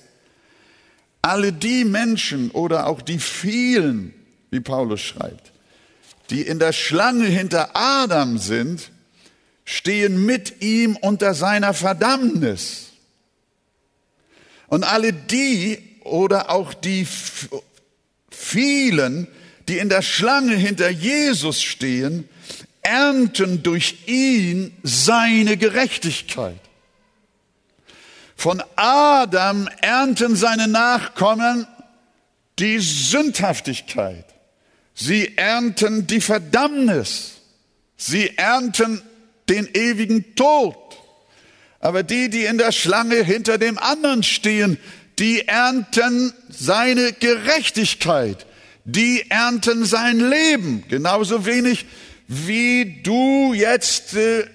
alle 1.22 1.54
die 1.54 1.86
Menschen 1.86 2.50
oder 2.50 2.88
auch 2.88 3.00
die 3.00 3.20
vielen, 3.20 4.12
wie 4.50 4.60
Paulus 4.60 5.02
schreibt, 5.02 5.52
die 6.32 6.42
in 6.42 6.58
der 6.58 6.74
Schlange 6.74 7.28
hinter 7.28 7.76
Adam 7.76 8.40
sind, 8.40 8.90
stehen 9.64 10.26
mit 10.26 10.64
ihm 10.64 10.96
unter 10.96 11.36
seiner 11.36 11.76
Verdammnis. 11.76 12.88
Und 14.66 14.84
alle 14.84 15.14
die 15.14 15.78
oder 16.02 16.50
auch 16.50 16.74
die 16.74 17.08
vielen, 18.32 19.28
die 19.67 19.77
in 19.77 19.89
der 19.89 20.01
Schlange 20.01 20.55
hinter 20.55 20.89
Jesus 20.89 21.62
stehen, 21.62 22.27
ernten 22.82 23.63
durch 23.63 24.08
ihn 24.08 24.75
seine 24.84 25.58
Gerechtigkeit. 25.58 26.60
Von 28.36 28.62
Adam 28.75 29.70
ernten 29.82 30.36
seine 30.36 30.67
Nachkommen 30.67 31.65
die 32.60 32.79
Sündhaftigkeit. 32.79 34.25
Sie 34.93 35.38
ernten 35.38 36.08
die 36.08 36.22
Verdammnis. 36.22 37.36
Sie 37.96 38.38
ernten 38.38 39.01
den 39.50 39.67
ewigen 39.74 40.36
Tod. 40.36 40.75
Aber 41.79 42.03
die, 42.03 42.29
die 42.29 42.46
in 42.46 42.58
der 42.58 42.72
Schlange 42.72 43.24
hinter 43.24 43.58
dem 43.58 43.77
anderen 43.77 44.24
stehen, 44.24 44.77
die 45.20 45.48
ernten 45.48 46.34
seine 46.50 47.13
Gerechtigkeit 47.13 48.46
die 48.86 49.30
ernten 49.30 49.86
sein 49.86 50.20
Leben. 50.20 50.84
Genauso 50.90 51.46
wenig 51.46 51.86
wie 52.28 53.02
du 53.04 53.54
jetzt 53.54 54.16
äh, 54.16 54.46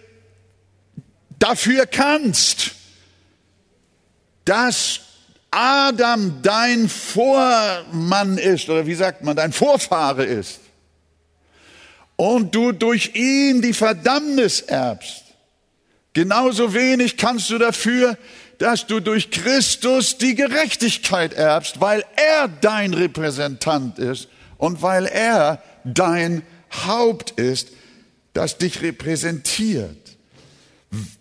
dafür 1.38 1.86
kannst, 1.86 2.72
dass 4.44 5.00
Adam 5.50 6.42
dein 6.42 6.88
Vormann 6.88 8.38
ist, 8.38 8.68
oder 8.68 8.86
wie 8.86 8.94
sagt 8.94 9.22
man, 9.22 9.36
dein 9.36 9.52
Vorfahre 9.52 10.24
ist. 10.24 10.60
Und 12.16 12.54
du 12.54 12.72
durch 12.72 13.14
ihn 13.14 13.62
die 13.62 13.72
Verdammnis 13.72 14.60
erbst. 14.60 15.24
Genauso 16.12 16.74
wenig 16.74 17.16
kannst 17.16 17.48
du 17.50 17.58
dafür, 17.58 18.18
dass 18.58 18.86
du 18.86 19.00
durch 19.00 19.30
Christus 19.30 20.18
die 20.18 20.34
Gerechtigkeit 20.34 21.32
erbst, 21.32 21.80
weil 21.80 22.04
er 22.16 22.48
dein 22.48 22.92
Repräsentant 22.92 23.98
ist 23.98 24.28
und 24.56 24.82
weil 24.82 25.06
er 25.06 25.62
dein 25.84 26.42
Haupt 26.86 27.30
ist, 27.32 27.68
das 28.34 28.58
dich 28.58 28.82
repräsentiert. 28.82 30.16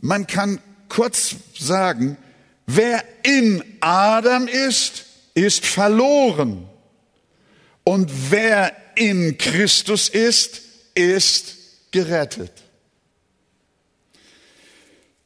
Man 0.02 0.28
kann 0.28 0.60
kurz 0.90 1.36
sagen, 1.58 2.18
wer 2.66 3.04
in 3.24 3.64
Adam 3.82 4.48
ist, 4.48 5.06
ist 5.34 5.66
verloren. 5.66 6.68
Und 7.84 8.12
wer 8.32 8.76
in 8.96 9.38
Christus 9.38 10.10
ist, 10.10 10.62
ist 10.96 11.56
gerettet. 11.92 12.52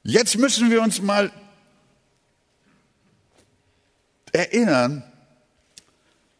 Jetzt 0.04 0.38
müssen 0.38 0.70
wir 0.70 0.82
uns 0.82 1.02
mal 1.02 1.32
erinnern, 4.32 5.04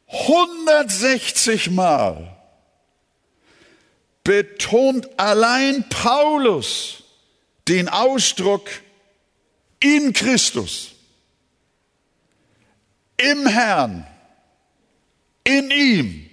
160 0.08 1.72
Mal 1.72 2.38
betont 4.24 5.10
allein 5.18 5.88
Paulus 5.90 7.04
den 7.68 7.88
Ausdruck 7.90 8.70
in 9.80 10.14
Christus, 10.14 10.96
im 13.18 13.48
Herrn, 13.48 14.06
in 15.44 15.72
ihm. 15.72 16.30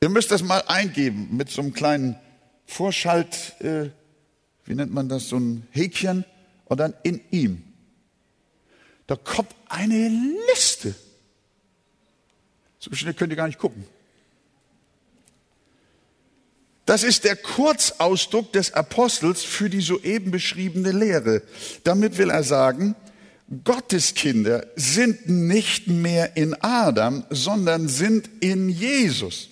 Ihr 0.00 0.08
müsst 0.08 0.32
das 0.32 0.42
mal 0.42 0.64
eingeben 0.66 1.28
mit 1.36 1.50
so 1.50 1.62
einem 1.62 1.74
kleinen 1.74 2.18
Vorschalt, 2.66 3.60
äh, 3.60 3.90
wie 4.64 4.74
nennt 4.74 4.92
man 4.92 5.08
das, 5.08 5.28
so 5.28 5.36
ein 5.36 5.66
Häkchen 5.70 6.24
und 6.64 6.80
dann 6.80 6.94
in 7.02 7.20
ihm. 7.30 7.71
Da 9.12 9.16
kommt 9.16 9.54
eine 9.68 10.10
Liste. 10.48 10.94
So 12.78 12.94
schnell 12.94 13.12
könnt 13.12 13.30
ihr 13.30 13.36
gar 13.36 13.46
nicht 13.46 13.58
gucken. 13.58 13.84
Das 16.86 17.02
ist 17.02 17.24
der 17.24 17.36
Kurzausdruck 17.36 18.54
des 18.54 18.72
Apostels 18.72 19.44
für 19.44 19.68
die 19.68 19.82
soeben 19.82 20.30
beschriebene 20.30 20.92
Lehre. 20.92 21.42
Damit 21.84 22.16
will 22.16 22.30
er 22.30 22.42
sagen, 22.42 22.94
Gottes 23.64 24.14
Kinder 24.14 24.66
sind 24.76 25.28
nicht 25.28 25.88
mehr 25.88 26.34
in 26.38 26.54
Adam, 26.62 27.26
sondern 27.28 27.88
sind 27.88 28.30
in 28.40 28.70
Jesus. 28.70 29.50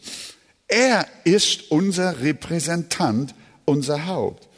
Er 0.69 1.07
ist 1.25 1.71
unser 1.71 2.23
Repräsentant, 2.23 3.35
unser 3.67 4.07
Haupt. 4.07 4.49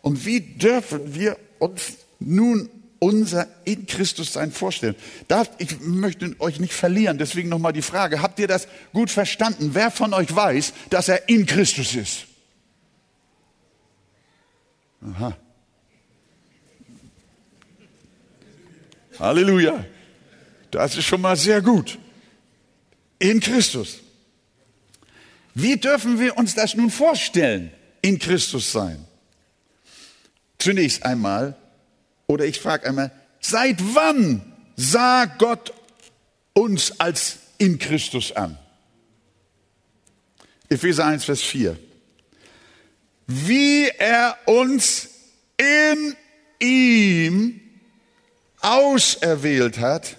Und 0.00 0.24
wie 0.24 0.38
dürfen 0.40 1.12
wir 1.12 1.38
uns 1.58 1.94
nun 2.20 2.70
unser 2.98 3.46
in 3.64 3.86
Christus 3.86 4.32
sein 4.32 4.52
vorstellen. 4.52 4.94
Da, 5.28 5.46
ich 5.58 5.80
möchte 5.80 6.34
euch 6.40 6.60
nicht 6.60 6.72
verlieren, 6.72 7.18
deswegen 7.18 7.48
nochmal 7.48 7.72
die 7.72 7.82
Frage, 7.82 8.22
habt 8.22 8.38
ihr 8.38 8.48
das 8.48 8.68
gut 8.92 9.10
verstanden? 9.10 9.70
Wer 9.74 9.90
von 9.90 10.14
euch 10.14 10.34
weiß, 10.34 10.72
dass 10.90 11.08
er 11.08 11.28
in 11.28 11.46
Christus 11.46 11.94
ist? 11.94 12.26
Aha. 15.02 15.36
Halleluja. 19.18 19.84
Das 20.70 20.96
ist 20.96 21.04
schon 21.04 21.20
mal 21.20 21.36
sehr 21.36 21.62
gut. 21.62 21.98
In 23.18 23.40
Christus. 23.40 24.00
Wie 25.54 25.76
dürfen 25.76 26.18
wir 26.18 26.36
uns 26.36 26.54
das 26.54 26.74
nun 26.74 26.90
vorstellen, 26.90 27.70
in 28.02 28.18
Christus 28.18 28.72
sein? 28.72 29.04
Zunächst 30.58 31.04
einmal 31.04 31.56
oder 32.26 32.44
ich 32.44 32.60
frage 32.60 32.86
einmal, 32.86 33.10
seit 33.40 33.76
wann 33.94 34.42
sah 34.76 35.26
Gott 35.26 35.72
uns 36.52 37.00
als 37.00 37.38
in 37.58 37.78
Christus 37.78 38.32
an? 38.32 38.58
Epheser 40.68 41.06
1, 41.06 41.24
Vers 41.24 41.42
4. 41.42 41.78
Wie 43.26 43.88
er 43.98 44.36
uns 44.46 45.08
in 45.56 46.16
ihm 46.60 47.60
auserwählt 48.60 49.78
hat 49.78 50.16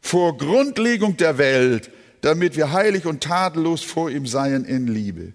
vor 0.00 0.36
Grundlegung 0.36 1.16
der 1.16 1.36
Welt, 1.38 1.90
damit 2.20 2.56
wir 2.56 2.72
heilig 2.72 3.06
und 3.06 3.22
tadellos 3.22 3.82
vor 3.82 4.10
ihm 4.10 4.26
seien 4.26 4.64
in 4.64 4.86
Liebe. 4.86 5.32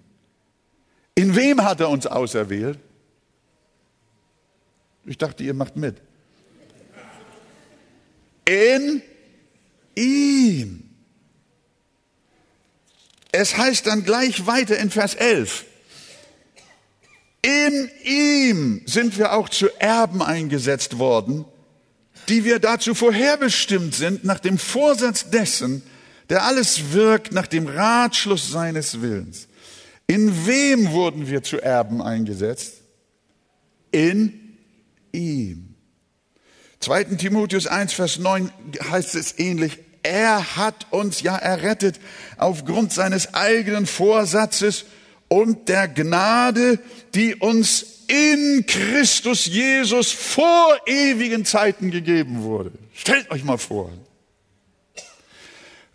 In 1.14 1.36
wem 1.36 1.62
hat 1.62 1.80
er 1.80 1.90
uns 1.90 2.06
auserwählt? 2.06 2.78
Ich 5.04 5.18
dachte, 5.18 5.42
ihr 5.42 5.54
macht 5.54 5.76
mit. 5.76 5.96
In 8.44 9.02
ihm. 9.94 10.90
Es 13.32 13.56
heißt 13.56 13.86
dann 13.86 14.04
gleich 14.04 14.46
weiter 14.46 14.78
in 14.78 14.90
Vers 14.90 15.14
11. 15.14 15.64
In 17.40 17.90
ihm 18.04 18.82
sind 18.86 19.18
wir 19.18 19.32
auch 19.32 19.48
zu 19.48 19.68
Erben 19.80 20.22
eingesetzt 20.22 20.98
worden, 20.98 21.44
die 22.28 22.44
wir 22.44 22.60
dazu 22.60 22.94
vorherbestimmt 22.94 23.94
sind, 23.94 24.24
nach 24.24 24.38
dem 24.38 24.58
Vorsatz 24.58 25.30
dessen, 25.30 25.82
der 26.28 26.44
alles 26.44 26.92
wirkt 26.92 27.32
nach 27.32 27.48
dem 27.48 27.66
Ratschluss 27.66 28.50
seines 28.50 29.00
Willens. 29.00 29.48
In 30.06 30.46
wem 30.46 30.92
wurden 30.92 31.28
wir 31.28 31.42
zu 31.42 31.60
Erben 31.60 32.00
eingesetzt? 32.00 32.74
In 33.90 34.41
ihm. 35.12 35.74
2. 36.80 37.04
Timotheus 37.16 37.66
1, 37.66 37.92
Vers 37.92 38.18
9 38.18 38.50
heißt 38.90 39.14
es 39.14 39.38
ähnlich. 39.38 39.78
Er 40.02 40.56
hat 40.56 40.88
uns 40.90 41.22
ja 41.22 41.36
errettet 41.36 42.00
aufgrund 42.36 42.92
seines 42.92 43.34
eigenen 43.34 43.86
Vorsatzes 43.86 44.84
und 45.28 45.68
der 45.68 45.86
Gnade, 45.86 46.80
die 47.14 47.36
uns 47.36 47.86
in 48.08 48.66
Christus 48.66 49.46
Jesus 49.46 50.10
vor 50.10 50.76
ewigen 50.86 51.44
Zeiten 51.44 51.90
gegeben 51.90 52.42
wurde. 52.42 52.72
Stellt 52.92 53.30
euch 53.30 53.44
mal 53.44 53.58
vor. 53.58 53.90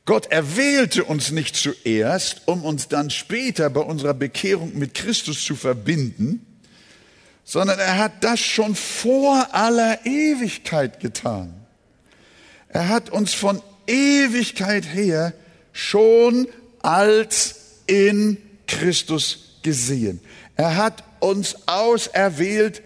Gott 0.06 0.28
erwählte 0.28 1.04
uns 1.04 1.32
nicht 1.32 1.58
zuerst, 1.58 2.44
um 2.46 2.64
uns 2.64 2.88
dann 2.88 3.10
später 3.10 3.70
bei 3.70 3.82
unserer 3.82 4.14
Bekehrung 4.14 4.78
mit 4.78 4.94
Christus 4.94 5.44
zu 5.44 5.56
verbinden, 5.56 6.46
sondern 7.50 7.80
er 7.80 7.98
hat 7.98 8.26
das 8.26 8.42
schon 8.42 8.76
vor 8.76 9.48
aller 9.56 10.06
Ewigkeit 10.06 11.00
getan. 11.00 11.54
Er 12.68 12.90
hat 12.90 13.10
uns 13.10 13.34
von 13.34 13.62
Ewigkeit 13.88 14.84
her 14.84 15.34
schon 15.72 16.50
als 16.82 17.56
in 17.88 18.38
Christus 18.68 19.60
gesehen. 19.64 20.20
Er 20.58 20.76
hat 20.76 21.06
uns 21.22 21.70
auserwählt 21.70 22.82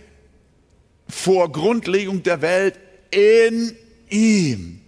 vor 1.10 1.52
Grundlegung 1.52 2.22
der 2.22 2.44
Welt 2.44 2.78
in 3.10 3.76
ihm. 4.12 4.82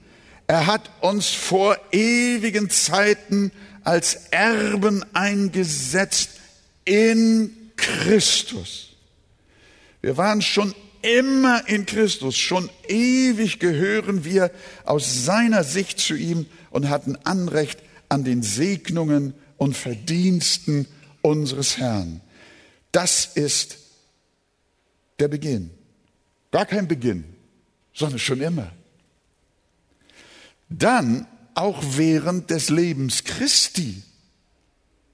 Er 0.46 0.68
hat 0.68 0.92
uns 1.02 1.30
vor 1.30 1.78
ewigen 1.92 2.70
Zeiten 2.70 3.52
als 3.84 4.28
Erben 4.30 5.04
eingesetzt 5.16 6.30
in 6.86 7.72
Christus. 7.76 8.93
Wir 10.04 10.18
waren 10.18 10.42
schon 10.42 10.76
immer 11.02 11.68
in 11.70 11.86
Christus, 11.86 12.38
schon 12.38 12.70
ewig 12.90 13.60
gehören 13.60 14.26
wir 14.26 14.52
aus 14.84 15.24
seiner 15.26 15.64
Sicht 15.64 15.98
zu 15.98 16.14
ihm 16.14 16.46
und 16.72 16.90
hatten 16.90 17.16
Anrecht 17.24 17.82
an 18.10 18.26
den 18.26 18.44
Segnungen 18.44 19.34
und 19.56 19.78
Verdiensten 19.78 20.88
unseres 21.22 21.78
Herrn. 21.78 22.20
Das 22.92 23.26
ist 23.26 23.78
der 25.20 25.30
Beginn. 25.30 25.72
Gar 26.52 26.66
kein 26.66 26.90
Beginn, 26.90 27.24
sondern 27.94 28.20
schon 28.20 28.42
immer. 28.42 28.74
Dann, 30.68 31.28
auch 31.56 31.82
während 31.96 32.50
des 32.50 32.70
Lebens 32.70 33.24
Christi, 33.24 34.04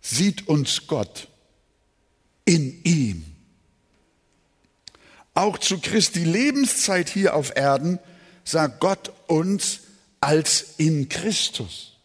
sieht 0.01 0.47
uns 0.47 0.87
Gott 0.87 1.27
in 2.45 2.81
ihm. 2.83 3.28
Auch 5.33 5.57
zu 5.57 5.79
Christi 5.79 6.23
Lebenszeit 6.23 7.09
hier 7.09 7.35
auf 7.35 7.55
Erden 7.55 7.99
sah 8.43 8.67
Gott 8.67 9.11
uns 9.27 9.81
als 10.19 10.75
in 10.77 11.07
Christus. 11.07 11.97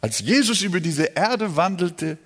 Als 0.00 0.20
Jesus 0.20 0.62
über 0.62 0.80
diese 0.80 1.04
Erde 1.04 1.56
wandelte, 1.56 2.18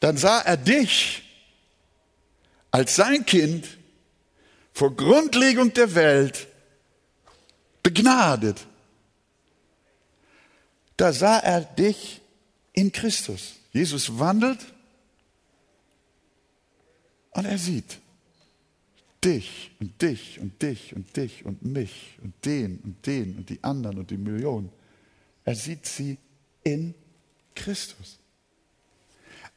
dann 0.00 0.16
sah 0.16 0.40
er 0.40 0.56
dich 0.56 1.22
als 2.70 2.96
sein 2.96 3.24
Kind 3.24 3.66
vor 4.72 4.94
Grundlegung 4.94 5.72
der 5.72 5.94
Welt 5.94 6.48
begnadet. 7.82 8.66
Da 10.96 11.12
sah 11.12 11.38
er 11.38 11.62
dich 11.62 12.20
in 12.72 12.92
Christus. 12.92 13.54
Jesus 13.72 14.18
wandelt 14.18 14.60
und 17.30 17.46
er 17.46 17.58
sieht 17.58 18.01
dich 19.24 19.70
und 19.80 20.00
dich 20.02 20.38
und 20.40 20.60
dich 20.62 20.94
und 20.94 21.16
dich 21.16 21.44
und 21.44 21.64
mich 21.64 22.18
und 22.22 22.34
den 22.44 22.78
und 22.78 23.06
den 23.06 23.36
und 23.36 23.48
die 23.48 23.62
anderen 23.62 23.98
und 23.98 24.10
die 24.10 24.16
Millionen. 24.16 24.70
Er 25.44 25.54
sieht 25.54 25.86
sie 25.86 26.18
in 26.64 26.94
Christus. 27.54 28.18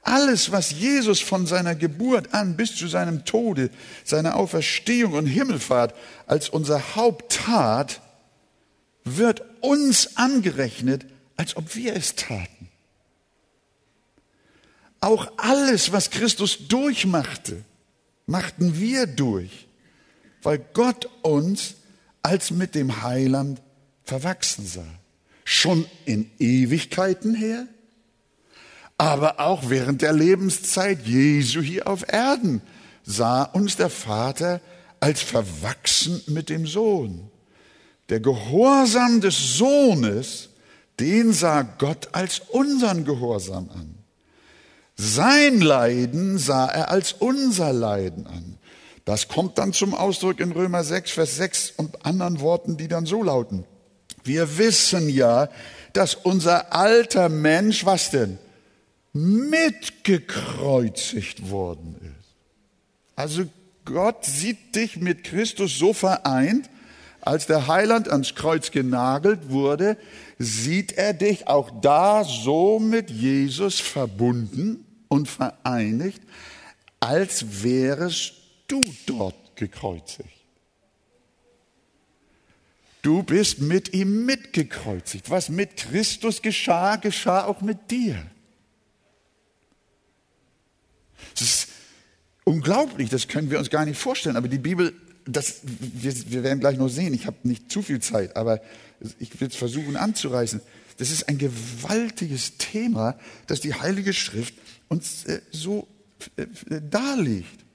Alles, 0.02 0.52
was 0.52 0.72
Jesus 0.72 1.20
von 1.20 1.48
seiner 1.48 1.74
Geburt 1.74 2.34
an 2.34 2.56
bis 2.56 2.76
zu 2.76 2.88
seinem 2.88 3.26
Tode, 3.26 3.72
seiner 4.04 4.36
Auferstehung 4.36 5.14
und 5.14 5.26
Himmelfahrt 5.26 5.96
als 6.28 6.50
unser 6.50 6.96
Haupt 6.96 7.32
tat, 7.32 8.02
wird 9.04 9.42
uns 9.62 10.16
angerechnet, 10.16 11.06
als 11.38 11.56
ob 11.58 11.76
wir 11.76 11.96
es 11.96 12.16
taten. 12.16 12.70
Auch 15.00 15.32
alles, 15.38 15.92
was 15.92 16.12
Christus 16.12 16.68
durchmachte, 16.68 17.64
machten 18.26 18.80
wir 18.80 19.08
durch, 19.08 19.68
weil 20.42 20.60
Gott 20.74 21.10
uns 21.22 21.76
als 22.22 22.52
mit 22.52 22.76
dem 22.76 23.04
Heiland 23.04 23.62
verwachsen 24.04 24.66
sah. 24.66 25.00
Schon 25.44 25.86
in 26.06 26.30
Ewigkeiten 26.40 27.36
her, 27.36 27.68
aber 28.98 29.40
auch 29.40 29.70
während 29.70 30.02
der 30.02 30.14
Lebenszeit 30.14 31.06
Jesu 31.06 31.62
hier 31.62 31.88
auf 31.88 32.12
Erden 32.12 32.62
sah 33.04 33.44
uns 33.44 33.76
der 33.76 33.90
Vater 33.90 34.62
als 35.00 35.22
verwachsen 35.22 36.22
mit 36.28 36.50
dem 36.50 36.66
Sohn. 36.66 37.30
Der 38.10 38.20
Gehorsam 38.20 39.22
des 39.22 39.58
Sohnes, 39.58 40.50
den 41.00 41.34
sah 41.34 41.64
Gott 41.64 42.10
als 42.14 42.40
unseren 42.40 43.04
Gehorsam 43.04 43.70
an. 43.70 44.05
Sein 44.98 45.60
Leiden 45.60 46.38
sah 46.38 46.68
er 46.68 46.90
als 46.90 47.12
unser 47.14 47.72
Leiden 47.74 48.28
an. 48.28 48.58
Das 49.04 49.28
kommt 49.28 49.58
dann 49.58 49.74
zum 49.74 49.94
Ausdruck 49.94 50.40
in 50.40 50.54
Römer 50.54 50.84
6, 50.84 51.12
Vers 51.12 51.36
6 51.36 51.74
und 51.78 52.06
anderen 52.06 52.40
Worten, 52.40 52.78
die 52.78 52.88
dann 52.88 53.06
so 53.06 53.22
lauten. 53.22 53.66
Wir 54.24 54.58
wissen 54.58 55.10
ja, 55.10 55.50
dass 55.94 56.16
unser 56.16 56.74
alter 56.74 57.30
Mensch, 57.30 57.86
was 57.86 58.10
denn? 58.10 58.40
Mitgekreuzigt 59.14 61.52
worden 61.52 61.98
ist. 62.02 62.16
Also 63.16 63.44
Gott 63.86 64.26
sieht 64.26 64.76
dich 64.76 64.98
mit 64.98 65.24
Christus 65.24 65.78
so 65.78 65.94
vereint, 65.94 66.70
als 67.22 67.46
der 67.48 67.68
Heiland 67.68 68.10
ans 68.10 68.36
Kreuz 68.36 68.72
genagelt 68.72 69.50
wurde, 69.50 69.98
sieht 70.38 70.92
er 70.94 71.14
dich 71.14 71.48
auch 71.48 71.72
da 71.82 72.24
so 72.24 72.80
mit 72.80 73.10
Jesus 73.10 73.80
verbunden 73.80 74.85
und 75.16 75.30
vereinigt, 75.30 76.22
als 77.00 77.64
wärest 77.64 78.34
du 78.68 78.84
dort 79.06 79.56
gekreuzigt. 79.56 80.30
Du 83.02 83.24
bist 83.24 83.60
mit 83.60 83.94
ihm 83.94 84.26
mitgekreuzigt. 84.26 85.30
Was 85.30 85.50
mit 85.50 85.78
Christus 85.78 86.42
geschah, 86.42 86.98
geschah 86.98 87.46
auch 87.46 87.62
mit 87.62 87.92
dir. 87.92 88.26
Das 91.34 91.42
ist 91.42 91.68
unglaublich, 92.44 93.10
das 93.10 93.28
können 93.28 93.52
wir 93.52 93.60
uns 93.60 93.70
gar 93.70 93.86
nicht 93.86 94.00
vorstellen. 94.00 94.36
Aber 94.36 94.48
die 94.48 94.58
Bibel, 94.58 94.94
das, 95.26 95.62
wir, 95.64 96.14
wir 96.32 96.44
werden 96.44 96.60
gleich 96.60 96.78
noch 96.78 96.90
sehen, 96.90 97.14
ich 97.14 97.28
habe 97.28 97.38
nicht 97.44 97.72
zu 97.72 97.82
viel 97.82 98.02
Zeit, 98.02 98.36
aber 98.36 98.60
ich 99.20 99.40
will 99.40 99.48
es 99.48 99.56
versuchen 99.56 99.96
anzureißen. 99.96 100.62
Das 100.98 101.12
ist 101.12 101.30
ein 101.30 101.38
gewaltiges 101.38 102.58
Thema, 102.58 103.20
das 103.48 103.62
die 103.62 103.74
Heilige 103.74 104.14
Schrift 104.14 104.56
uns 104.88 105.26
äh, 105.26 105.42
so 105.52 105.88
äh, 106.38 106.46
darlegt. 106.82 107.66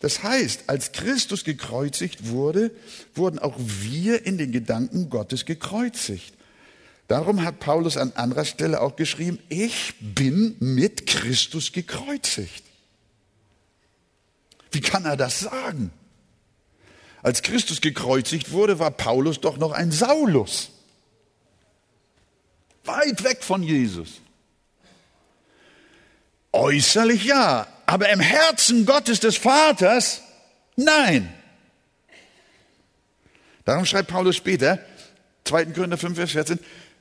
Das 0.00 0.22
heißt, 0.22 0.64
als 0.68 0.92
Christus 0.92 1.44
gekreuzigt 1.44 2.28
wurde, 2.28 2.70
wurden 3.14 3.38
auch 3.38 3.56
wir 3.58 4.26
in 4.26 4.38
den 4.38 4.52
Gedanken 4.52 5.08
Gottes 5.08 5.46
gekreuzigt. 5.46 6.34
Darum 7.08 7.42
hat 7.42 7.60
Paulus 7.60 7.96
an 7.96 8.12
anderer 8.16 8.44
Stelle 8.44 8.80
auch 8.80 8.96
geschrieben, 8.96 9.38
ich 9.48 9.94
bin 10.00 10.56
mit 10.60 11.06
Christus 11.06 11.72
gekreuzigt. 11.72 12.64
Wie 14.72 14.80
kann 14.80 15.04
er 15.04 15.16
das 15.16 15.40
sagen? 15.40 15.90
Als 17.22 17.42
Christus 17.42 17.80
gekreuzigt 17.80 18.50
wurde, 18.50 18.78
war 18.78 18.90
Paulus 18.90 19.40
doch 19.40 19.56
noch 19.56 19.72
ein 19.72 19.90
Saulus. 19.90 20.70
Weit 22.84 23.24
weg 23.24 23.42
von 23.42 23.62
Jesus. 23.62 24.20
Äußerlich 26.56 27.24
ja, 27.24 27.66
aber 27.84 28.08
im 28.08 28.20
Herzen 28.20 28.86
Gottes 28.86 29.20
des 29.20 29.36
Vaters 29.36 30.22
nein. 30.76 31.32
Darum 33.66 33.84
schreibt 33.84 34.08
Paulus 34.08 34.36
später, 34.36 34.78
2. 35.44 35.66
Korinther 35.66 35.98
5, 35.98 36.16
Vers 36.16 36.30
14, 36.30 36.58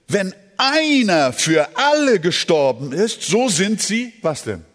wenn 0.08 0.34
einer 0.58 1.32
für 1.32 1.78
alle 1.78 2.20
gestorben 2.20 2.92
ist, 2.92 3.22
so 3.22 3.48
sind 3.48 3.82
sie, 3.82 4.14
was 4.22 4.44
denn? 4.44 4.66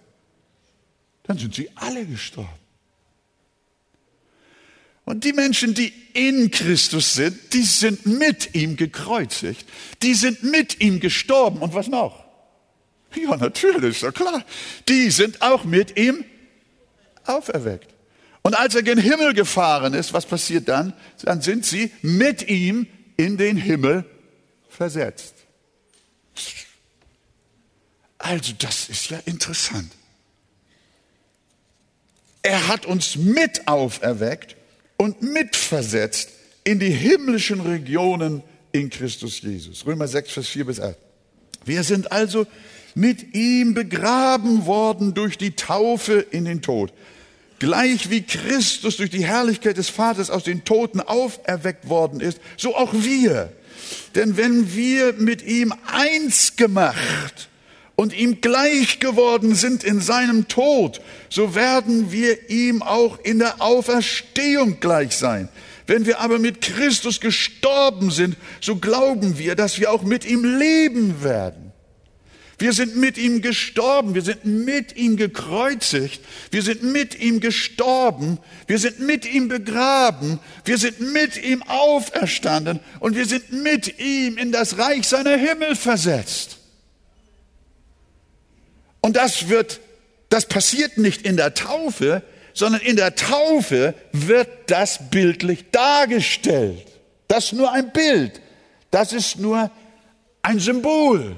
Dann 1.24 1.36
sind 1.38 1.54
sie 1.54 1.70
alle 1.74 2.04
gestorben. 2.06 2.48
Und 5.04 5.24
die 5.24 5.32
Menschen, 5.32 5.74
die 5.74 5.92
in 6.14 6.50
Christus 6.50 7.14
sind, 7.14 7.52
die 7.52 7.64
sind 7.64 8.06
mit 8.06 8.54
ihm 8.54 8.76
gekreuzigt. 8.76 9.66
Die 10.02 10.14
sind 10.14 10.44
mit 10.44 10.80
ihm 10.80 11.00
gestorben. 11.00 11.58
Und 11.58 11.74
was 11.74 11.88
noch? 11.88 12.29
Ja, 13.14 13.36
natürlich, 13.36 14.02
ja 14.02 14.12
klar. 14.12 14.44
Die 14.88 15.10
sind 15.10 15.42
auch 15.42 15.64
mit 15.64 15.98
ihm 15.98 16.24
auferweckt. 17.24 17.88
Und 18.42 18.54
als 18.54 18.74
er 18.74 18.82
gen 18.82 18.98
Himmel 18.98 19.34
gefahren 19.34 19.94
ist, 19.94 20.12
was 20.12 20.26
passiert 20.26 20.68
dann? 20.68 20.94
Dann 21.22 21.42
sind 21.42 21.66
sie 21.66 21.90
mit 22.02 22.48
ihm 22.48 22.86
in 23.16 23.36
den 23.36 23.56
Himmel 23.56 24.04
versetzt. 24.68 25.34
Also 28.18 28.52
das 28.58 28.88
ist 28.88 29.10
ja 29.10 29.18
interessant. 29.26 29.92
Er 32.42 32.68
hat 32.68 32.86
uns 32.86 33.16
mit 33.16 33.68
auferweckt 33.68 34.56
und 34.96 35.22
mitversetzt 35.22 36.30
in 36.64 36.78
die 36.78 36.90
himmlischen 36.90 37.60
Regionen 37.60 38.42
in 38.72 38.88
Christus 38.88 39.42
Jesus. 39.42 39.84
Römer 39.84 40.08
6, 40.08 40.32
Vers 40.32 40.48
4 40.48 40.66
bis 40.66 40.80
8. 40.80 40.96
Wir 41.64 41.84
sind 41.84 42.12
also 42.12 42.46
mit 42.94 43.34
ihm 43.34 43.74
begraben 43.74 44.66
worden 44.66 45.14
durch 45.14 45.38
die 45.38 45.52
Taufe 45.52 46.14
in 46.30 46.44
den 46.44 46.62
Tod. 46.62 46.92
Gleich 47.58 48.10
wie 48.10 48.22
Christus 48.22 48.96
durch 48.96 49.10
die 49.10 49.24
Herrlichkeit 49.24 49.76
des 49.76 49.90
Vaters 49.90 50.30
aus 50.30 50.44
den 50.44 50.64
Toten 50.64 51.00
auferweckt 51.00 51.88
worden 51.88 52.20
ist, 52.20 52.40
so 52.56 52.74
auch 52.74 52.92
wir. 52.94 53.52
Denn 54.14 54.36
wenn 54.36 54.74
wir 54.74 55.12
mit 55.14 55.42
ihm 55.42 55.74
eins 55.86 56.56
gemacht 56.56 57.48
und 57.96 58.16
ihm 58.16 58.40
gleich 58.40 58.98
geworden 58.98 59.54
sind 59.54 59.84
in 59.84 60.00
seinem 60.00 60.48
Tod, 60.48 61.02
so 61.28 61.54
werden 61.54 62.10
wir 62.12 62.48
ihm 62.48 62.82
auch 62.82 63.18
in 63.22 63.38
der 63.38 63.60
Auferstehung 63.60 64.80
gleich 64.80 65.14
sein. 65.14 65.48
Wenn 65.86 66.06
wir 66.06 66.20
aber 66.20 66.38
mit 66.38 66.62
Christus 66.62 67.20
gestorben 67.20 68.10
sind, 68.10 68.36
so 68.60 68.76
glauben 68.76 69.38
wir, 69.38 69.54
dass 69.54 69.78
wir 69.78 69.90
auch 69.90 70.02
mit 70.02 70.24
ihm 70.24 70.44
leben 70.44 71.22
werden. 71.22 71.69
Wir 72.60 72.74
sind 72.74 72.94
mit 72.94 73.16
ihm 73.16 73.40
gestorben, 73.40 74.14
wir 74.14 74.20
sind 74.20 74.44
mit 74.44 74.94
ihm 74.94 75.16
gekreuzigt, 75.16 76.20
wir 76.50 76.60
sind 76.60 76.82
mit 76.82 77.18
ihm 77.18 77.40
gestorben, 77.40 78.36
wir 78.66 78.78
sind 78.78 79.00
mit 79.00 79.24
ihm 79.24 79.48
begraben, 79.48 80.38
wir 80.66 80.76
sind 80.76 81.00
mit 81.00 81.42
ihm 81.42 81.62
auferstanden 81.62 82.80
und 83.00 83.16
wir 83.16 83.24
sind 83.24 83.50
mit 83.50 83.98
ihm 83.98 84.36
in 84.36 84.52
das 84.52 84.76
Reich 84.76 85.08
seiner 85.08 85.38
Himmel 85.38 85.74
versetzt. 85.74 86.58
Und 89.00 89.16
das 89.16 89.48
wird, 89.48 89.80
das 90.28 90.44
passiert 90.44 90.98
nicht 90.98 91.22
in 91.22 91.38
der 91.38 91.54
Taufe, 91.54 92.22
sondern 92.52 92.82
in 92.82 92.96
der 92.96 93.14
Taufe 93.14 93.94
wird 94.12 94.48
das 94.66 95.10
bildlich 95.10 95.70
dargestellt. 95.70 96.86
Das 97.26 97.46
ist 97.46 97.52
nur 97.54 97.72
ein 97.72 97.90
Bild. 97.90 98.42
Das 98.90 99.14
ist 99.14 99.38
nur 99.38 99.70
ein 100.42 100.60
Symbol. 100.60 101.36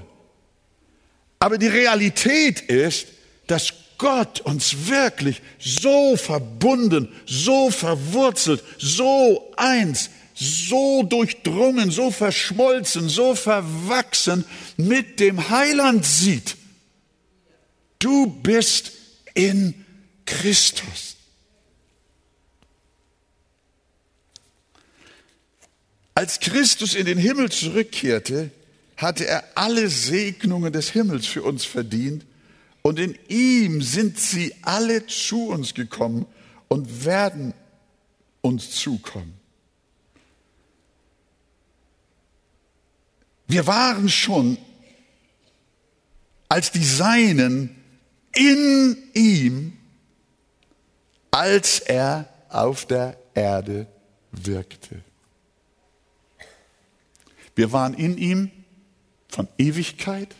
Aber 1.42 1.58
die 1.58 1.66
Realität 1.66 2.60
ist, 2.60 3.08
dass 3.48 3.72
Gott 3.98 4.38
uns 4.42 4.86
wirklich 4.86 5.42
so 5.58 6.16
verbunden, 6.16 7.08
so 7.26 7.68
verwurzelt, 7.68 8.62
so 8.78 9.52
eins, 9.56 10.10
so 10.36 11.02
durchdrungen, 11.02 11.90
so 11.90 12.12
verschmolzen, 12.12 13.08
so 13.08 13.34
verwachsen 13.34 14.44
mit 14.76 15.18
dem 15.18 15.50
Heiland 15.50 16.06
sieht. 16.06 16.54
Du 17.98 18.26
bist 18.26 18.92
in 19.34 19.84
Christus. 20.24 21.16
Als 26.14 26.38
Christus 26.38 26.94
in 26.94 27.06
den 27.06 27.18
Himmel 27.18 27.50
zurückkehrte, 27.50 28.52
hatte 29.02 29.26
er 29.26 29.44
alle 29.54 29.88
Segnungen 29.88 30.72
des 30.72 30.90
Himmels 30.90 31.26
für 31.26 31.42
uns 31.42 31.64
verdient 31.64 32.24
und 32.82 32.98
in 32.98 33.18
ihm 33.28 33.82
sind 33.82 34.18
sie 34.18 34.54
alle 34.62 35.06
zu 35.06 35.48
uns 35.48 35.74
gekommen 35.74 36.26
und 36.68 37.04
werden 37.04 37.54
uns 38.40 38.70
zukommen. 38.70 39.34
Wir 43.46 43.66
waren 43.66 44.08
schon 44.08 44.56
als 46.48 46.70
die 46.70 46.84
Seinen 46.84 47.76
in 48.34 48.96
ihm, 49.14 49.76
als 51.30 51.80
er 51.80 52.28
auf 52.48 52.86
der 52.86 53.16
Erde 53.34 53.86
wirkte. 54.32 55.02
Wir 57.54 57.72
waren 57.72 57.94
in 57.94 58.16
ihm 58.16 58.50
von 59.34 59.48
Ewigkeit. 59.58 60.34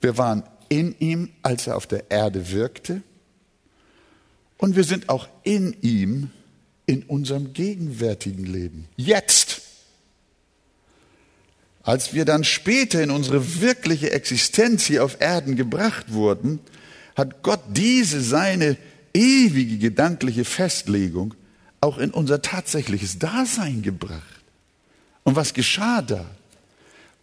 Wir 0.00 0.16
waren 0.16 0.44
in 0.68 0.94
ihm, 0.98 1.30
als 1.42 1.66
er 1.66 1.76
auf 1.76 1.86
der 1.86 2.10
Erde 2.10 2.50
wirkte. 2.52 3.02
Und 4.56 4.76
wir 4.76 4.84
sind 4.84 5.08
auch 5.08 5.28
in 5.42 5.76
ihm 5.82 6.30
in 6.86 7.02
unserem 7.04 7.52
gegenwärtigen 7.52 8.44
Leben. 8.44 8.88
Jetzt. 8.96 9.62
Als 11.82 12.12
wir 12.12 12.24
dann 12.24 12.44
später 12.44 13.02
in 13.02 13.10
unsere 13.10 13.60
wirkliche 13.60 14.10
Existenz 14.10 14.84
hier 14.84 15.04
auf 15.04 15.20
Erden 15.20 15.56
gebracht 15.56 16.12
wurden, 16.12 16.60
hat 17.16 17.42
Gott 17.42 17.60
diese 17.68 18.20
seine 18.20 18.76
ewige 19.14 19.78
gedankliche 19.78 20.44
Festlegung 20.44 21.34
auch 21.80 21.98
in 21.98 22.10
unser 22.10 22.42
tatsächliches 22.42 23.18
Dasein 23.18 23.82
gebracht. 23.82 24.22
Und 25.24 25.36
was 25.36 25.54
geschah 25.54 26.02
da? 26.02 26.24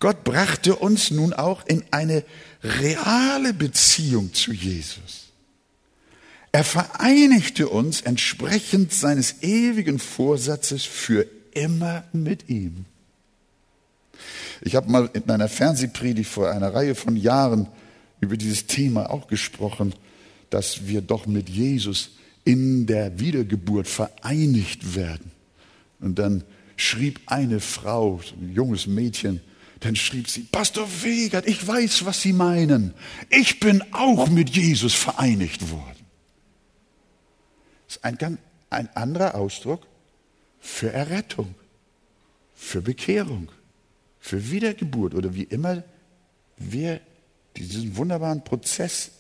Gott 0.05 0.23
brachte 0.23 0.75
uns 0.75 1.09
nun 1.09 1.33
auch 1.33 1.65
in 1.65 1.83
eine 1.89 2.23
reale 2.61 3.55
Beziehung 3.55 4.35
zu 4.35 4.53
Jesus. 4.53 5.31
Er 6.51 6.63
vereinigte 6.63 7.67
uns 7.69 8.01
entsprechend 8.01 8.93
seines 8.93 9.41
ewigen 9.41 9.97
Vorsatzes 9.97 10.83
für 10.83 11.25
immer 11.55 12.03
mit 12.13 12.49
ihm. 12.49 12.85
Ich 14.61 14.75
habe 14.75 14.91
mal 14.91 15.09
in 15.13 15.27
einer 15.27 15.49
Fernsehpredigt 15.49 16.29
vor 16.29 16.51
einer 16.51 16.71
Reihe 16.71 16.93
von 16.93 17.17
Jahren 17.17 17.67
über 18.21 18.37
dieses 18.37 18.67
Thema 18.67 19.09
auch 19.09 19.25
gesprochen, 19.25 19.95
dass 20.51 20.85
wir 20.85 21.01
doch 21.01 21.25
mit 21.25 21.49
Jesus 21.49 22.11
in 22.43 22.85
der 22.85 23.19
Wiedergeburt 23.19 23.87
vereinigt 23.87 24.95
werden. 24.95 25.31
Und 25.99 26.19
dann 26.19 26.43
schrieb 26.77 27.21
eine 27.25 27.59
Frau, 27.59 28.21
ein 28.39 28.53
junges 28.53 28.85
Mädchen, 28.85 29.41
dann 29.79 29.95
schrieb 29.95 30.29
sie, 30.29 30.41
Pastor 30.43 30.88
Wegert, 31.03 31.47
ich 31.47 31.65
weiß, 31.65 32.05
was 32.05 32.21
Sie 32.21 32.33
meinen. 32.33 32.93
Ich 33.29 33.59
bin 33.59 33.83
auch 33.93 34.29
mit 34.29 34.49
Jesus 34.49 34.93
vereinigt 34.93 35.69
worden. 35.69 36.05
Das 37.88 37.97
ist 37.97 38.03
ein, 38.03 38.38
ein 38.69 38.89
anderer 38.95 39.35
Ausdruck 39.35 39.85
für 40.59 40.91
Errettung, 40.91 41.55
für 42.55 42.81
Bekehrung, 42.81 43.51
für 44.19 44.49
Wiedergeburt 44.49 45.13
oder 45.13 45.35
wie 45.35 45.43
immer 45.43 45.83
wir 46.57 47.01
diesen 47.57 47.95
wunderbaren 47.95 48.43
Prozess 48.43 49.11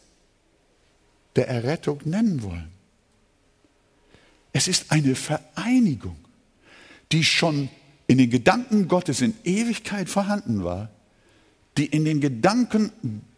der 1.35 1.47
Errettung 1.47 2.01
nennen 2.05 2.41
wollen. 2.43 2.71
Es 4.53 4.67
ist 4.67 4.91
eine 4.91 5.15
Vereinigung, 5.15 6.17
die 7.11 7.23
schon 7.23 7.69
in 8.07 8.17
den 8.17 8.29
Gedanken 8.29 8.87
Gottes 8.87 9.21
in 9.21 9.33
Ewigkeit 9.43 10.09
vorhanden 10.09 10.63
war, 10.63 10.89
die 11.77 11.85
in 11.85 12.05
den 12.05 12.21
Gedanken 12.21 12.91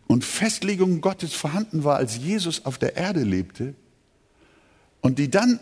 und 0.07 0.23
Festlegungen 0.23 1.01
Gottes 1.01 1.33
vorhanden 1.33 1.83
war, 1.83 1.97
als 1.97 2.17
Jesus 2.17 2.65
auf 2.65 2.77
der 2.77 2.95
Erde 2.95 3.23
lebte 3.23 3.75
und 5.01 5.19
die 5.19 5.29
dann 5.29 5.59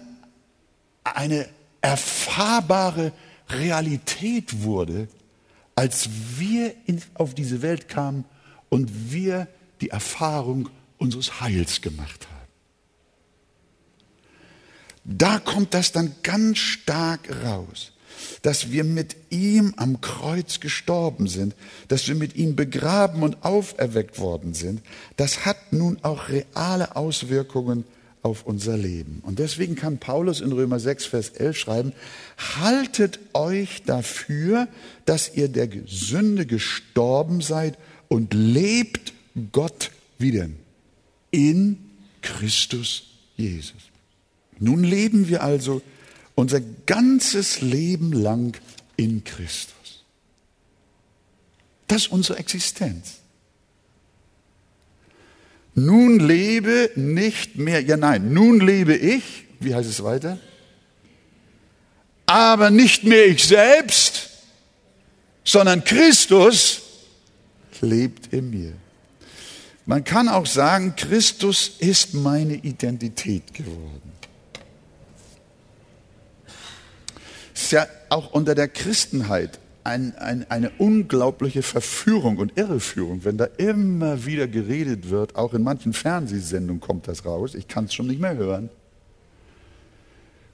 eine 1.04 1.48
erfahrbare 1.82 3.12
Realität 3.50 4.64
wurde, 4.64 5.08
als 5.76 6.10
wir 6.38 6.74
auf 7.14 7.36
diese 7.36 7.62
Welt 7.62 7.88
kamen 7.88 8.26
und 8.70 9.12
wir 9.12 9.48
die 9.82 9.90
Erfahrung 9.90 10.70
unseres 10.98 11.42
Heils 11.42 11.82
gemacht 11.82 12.28
haben. 12.28 12.36
Da 15.04 15.38
kommt 15.38 15.74
das 15.74 15.92
dann 15.92 16.16
ganz 16.24 16.58
stark 16.58 17.30
raus, 17.44 17.92
dass 18.42 18.72
wir 18.72 18.84
mit 18.84 19.16
ihm 19.30 19.74
am 19.78 20.02
Kreuz 20.02 20.60
gestorben 20.60 21.28
sind, 21.28 21.56
dass 21.88 22.08
wir 22.08 22.16
mit 22.16 22.36
ihm 22.36 22.56
begraben 22.56 23.24
und 23.24 23.44
auferweckt 23.44 24.20
worden 24.20 24.54
sind. 24.54 24.82
Das 25.18 25.46
hat 25.46 25.74
nun 25.74 25.98
auch 26.02 26.30
reale 26.30 26.96
Auswirkungen 26.96 27.86
auf 28.26 28.44
unser 28.48 28.76
Leben. 28.76 29.22
Und 29.22 29.38
deswegen 29.38 29.76
kann 29.76 30.00
Paulus 30.00 30.42
in 30.42 30.52
Römer 30.52 30.80
6, 30.80 31.06
Vers 31.06 31.30
11 31.30 31.58
schreiben, 31.58 31.94
haltet 32.60 33.20
euch 33.34 33.84
dafür, 33.84 34.68
dass 35.06 35.36
ihr 35.36 35.48
der 35.48 35.70
Sünde 35.86 36.48
gestorben 36.48 37.42
seid 37.42 37.78
und 38.08 38.34
lebt 38.34 39.14
Gott 39.52 39.92
wieder 40.18 40.50
in 41.30 41.78
Christus 42.24 43.04
Jesus. 43.36 43.92
Nun 44.58 44.84
leben 44.84 45.28
wir 45.28 45.44
also 45.44 45.84
unser 46.36 46.62
ganzes 46.86 47.62
Leben 47.62 48.12
lang 48.12 48.58
in 48.98 49.24
Christus. 49.24 50.04
Das 51.88 52.04
ist 52.04 52.12
unsere 52.12 52.40
Existenz. 52.40 53.16
Nun 55.76 56.20
lebe 56.20 56.92
nicht 56.96 57.58
mehr, 57.58 57.82
ja 57.82 57.98
nein, 57.98 58.34
nun 58.34 58.60
lebe 58.60 58.96
ich, 58.96 59.46
wie 59.60 59.76
heißt 59.76 59.90
es 59.90 60.04
weiter? 60.04 60.40
Aber 62.26 62.70
nicht 62.70 63.04
mehr 63.04 63.28
ich 63.28 63.44
selbst, 63.44 64.30
sondern 65.44 65.84
Christus 65.84 66.82
lebt 67.82 68.34
in 68.34 68.50
mir. 68.50 68.74
Man 69.86 70.04
kann 70.04 70.28
auch 70.30 70.48
sagen, 70.48 70.96
Christus 70.96 71.74
ist 71.80 72.14
meine 72.14 72.56
Identität 72.56 73.54
geworden. 73.54 74.12
Es 76.48 77.45
ist 77.56 77.72
ja 77.72 77.88
auch 78.10 78.32
unter 78.32 78.54
der 78.54 78.68
Christenheit 78.68 79.60
ein, 79.84 80.16
ein, 80.18 80.50
eine 80.50 80.72
unglaubliche 80.78 81.62
Verführung 81.62 82.38
und 82.38 82.58
Irreführung, 82.58 83.24
wenn 83.24 83.38
da 83.38 83.46
immer 83.46 84.26
wieder 84.26 84.48
geredet 84.48 85.10
wird, 85.10 85.36
auch 85.36 85.54
in 85.54 85.64
manchen 85.64 85.94
Fernsehsendungen 85.94 86.82
kommt 86.82 87.08
das 87.08 87.26
raus, 87.26 87.56
ich 87.56 87.68
kann 87.68 87.86
es 87.86 87.94
schon 87.94 88.08
nicht 88.08 88.20
mehr 88.20 88.36
hören. 88.36 88.70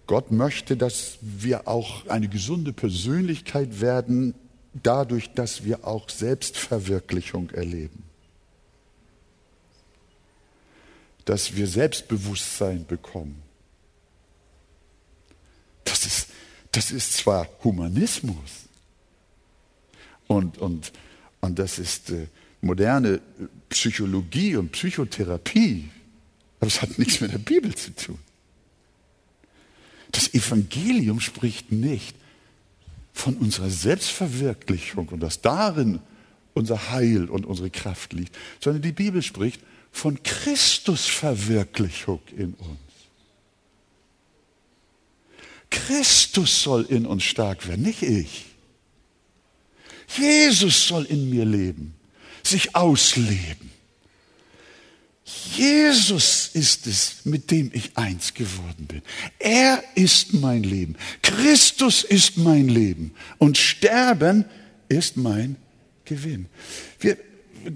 Gott 0.05 0.31
möchte, 0.31 0.75
dass 0.75 1.17
wir 1.21 1.67
auch 1.67 2.07
eine 2.07 2.27
gesunde 2.27 2.73
Persönlichkeit 2.73 3.79
werden, 3.79 4.35
dadurch, 4.73 5.33
dass 5.33 5.63
wir 5.63 5.87
auch 5.87 6.09
Selbstverwirklichung 6.09 7.49
erleben. 7.51 8.03
Dass 11.23 11.55
wir 11.55 11.67
Selbstbewusstsein 11.67 12.85
bekommen. 12.85 13.41
Das 15.85 16.05
ist, 16.05 16.27
das 16.71 16.91
ist 16.91 17.13
zwar 17.13 17.47
Humanismus 17.63 18.67
und, 20.27 20.57
und, 20.57 20.91
und 21.41 21.59
das 21.59 21.79
ist 21.79 22.11
äh, 22.11 22.27
moderne 22.61 23.19
Psychologie 23.69 24.55
und 24.55 24.71
Psychotherapie, 24.71 25.89
aber 26.59 26.67
es 26.67 26.81
hat 26.81 26.97
nichts 26.97 27.19
mit 27.19 27.33
der 27.33 27.39
Bibel 27.39 27.73
zu 27.75 27.93
tun. 27.95 28.19
Das 30.11 30.33
Evangelium 30.33 31.19
spricht 31.19 31.71
nicht 31.71 32.15
von 33.13 33.35
unserer 33.35 33.69
Selbstverwirklichung 33.69 35.09
und 35.09 35.19
dass 35.21 35.41
darin 35.41 35.99
unser 36.53 36.91
Heil 36.91 37.29
und 37.29 37.45
unsere 37.45 37.69
Kraft 37.69 38.13
liegt, 38.13 38.37
sondern 38.59 38.81
die 38.81 38.91
Bibel 38.91 39.21
spricht 39.21 39.61
von 39.91 40.21
Christusverwirklichung 40.23 42.21
in 42.35 42.53
uns. 42.53 42.90
Christus 45.71 46.61
soll 46.61 46.83
in 46.83 47.07
uns 47.07 47.23
stark 47.23 47.67
werden, 47.67 47.81
nicht 47.81 48.03
ich. 48.03 48.45
Jesus 50.15 50.87
soll 50.87 51.05
in 51.05 51.29
mir 51.29 51.45
leben, 51.45 51.95
sich 52.43 52.75
ausleben. 52.75 53.71
Jesus 55.55 56.49
ist 56.53 56.87
es, 56.87 57.25
mit 57.25 57.51
dem 57.51 57.71
ich 57.73 57.97
eins 57.97 58.33
geworden 58.33 58.85
bin. 58.87 59.01
Er 59.39 59.81
ist 59.95 60.33
mein 60.33 60.63
Leben. 60.63 60.97
Christus 61.21 62.03
ist 62.03 62.37
mein 62.37 62.67
Leben. 62.67 63.13
Und 63.37 63.57
Sterben 63.57 64.45
ist 64.89 65.15
mein 65.15 65.55
Gewinn. 66.03 66.47
Wir, 66.99 67.17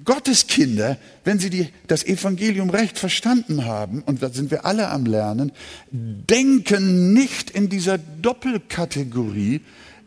Gottes 0.03 0.47
Kinder, 0.47 0.97
wenn 1.23 1.39
sie 1.39 1.49
die, 1.49 1.69
das 1.87 2.03
Evangelium 2.03 2.69
recht 2.69 2.97
verstanden 2.97 3.65
haben, 3.65 4.01
und 4.03 4.21
da 4.21 4.29
sind 4.29 4.51
wir 4.51 4.65
alle 4.65 4.89
am 4.89 5.05
Lernen, 5.05 5.51
denken 5.91 7.13
nicht 7.13 7.49
in 7.49 7.69
dieser 7.69 7.97
Doppelkategorie, 7.97 9.61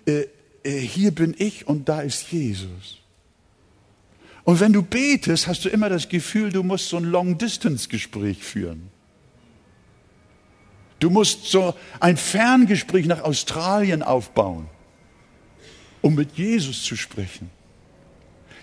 äh, 0.07 0.27
äh, 0.63 0.79
hier 0.79 1.11
bin 1.11 1.35
ich 1.39 1.67
und 1.67 1.89
da 1.89 2.01
ist 2.01 2.31
Jesus. 2.31 2.99
Und 4.45 4.61
wenn 4.61 4.73
du 4.73 4.83
betest, 4.83 5.47
hast 5.47 5.65
du 5.65 5.69
immer 5.69 5.89
das 5.89 6.09
Gefühl, 6.09 6.51
du 6.51 6.63
musst 6.63 6.89
so 6.89 6.97
ein 6.97 7.05
Long-Distance-Gespräch 7.05 8.43
führen. 8.43 8.91
Du 11.01 11.11
musst 11.11 11.45
so 11.45 11.75
ein 12.01 12.17
Ferngespräch 12.17 13.07
nach 13.07 13.23
Australien 13.23 14.03
aufbauen, 14.03 14.69
um 16.01 16.15
mit 16.15 16.37
Jesus 16.37 16.83
zu 16.83 16.97
sprechen. 16.97 17.51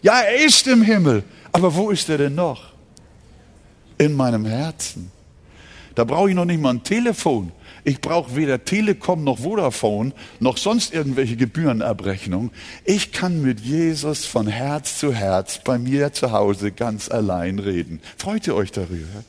Ja, 0.06 0.20
er 0.20 0.46
ist 0.46 0.68
im 0.68 0.84
Himmel, 0.84 1.24
aber 1.52 1.74
wo 1.74 1.89
ist 1.89 2.08
er 2.10 2.20
denn 2.20 2.36
noch? 2.36 2.74
In 3.98 4.13
meinem 4.13 4.46
Herzen. 4.46 5.12
Da 5.96 6.04
brauche 6.04 6.30
ich 6.30 6.36
noch 6.36 6.46
nicht 6.46 6.62
mal 6.62 6.76
ein 6.76 6.84
Telefon. 6.84 7.52
Ich 7.84 8.02
brauche 8.02 8.36
weder 8.36 8.63
Telekom 8.63 9.24
noch 9.24 9.39
Vodafone 9.39 10.13
noch 10.39 10.58
sonst 10.58 10.94
irgendwelche 10.94 11.38
Gebührenabrechnung. 11.38 12.52
Ich 12.84 13.13
kann 13.13 13.41
mit 13.41 13.62
Jesus 13.62 14.26
von 14.26 14.46
Herz 14.46 15.00
zu 15.00 15.12
Herz 15.12 15.60
bei 15.63 15.80
mir 15.80 16.13
zu 16.13 16.32
Hause 16.32 16.72
ganz 16.72 17.10
allein 17.10 17.58
reden. 17.58 18.00
Freut 18.15 18.46
ihr 18.46 18.54
euch 18.54 18.72
darüber? 18.72 19.24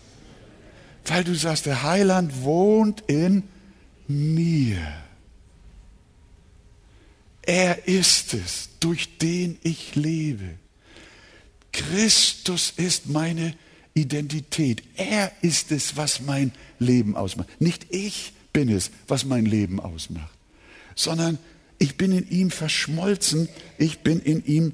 Weil 1.07 1.25
du 1.25 1.35
sagst, 1.35 1.65
der 1.65 1.85
Heiland 1.85 2.43
wohnt 2.43 3.03
in 3.07 3.45
mir. 4.09 4.77
Er 7.41 7.89
ist 7.89 8.35
es, 8.35 8.69
durch 8.79 9.17
den 9.17 9.57
ich 9.63 9.95
lebe. 9.95 10.59
Christus 11.77 12.73
ist 12.77 13.09
meine 13.09 13.55
Identität. 13.95 14.83
Er 14.97 15.31
ist 15.43 15.73
es, 15.73 15.97
was 15.97 16.21
mein 16.21 16.53
Leben 16.79 17.17
ausmacht. 17.17 17.49
Nicht 17.61 17.87
ich, 17.91 18.33
bin 18.57 18.71
es, 18.71 18.91
was 19.07 19.27
mein 19.27 19.45
Leben 19.45 19.81
ausmacht, 19.81 20.33
sondern 20.95 21.37
ich 21.79 21.99
bin 21.99 22.11
in 22.13 22.27
ihm 22.31 22.51
verschmolzen, 22.51 23.51
ich 23.77 23.99
bin 23.99 24.19
in 24.21 24.43
ihm 24.47 24.73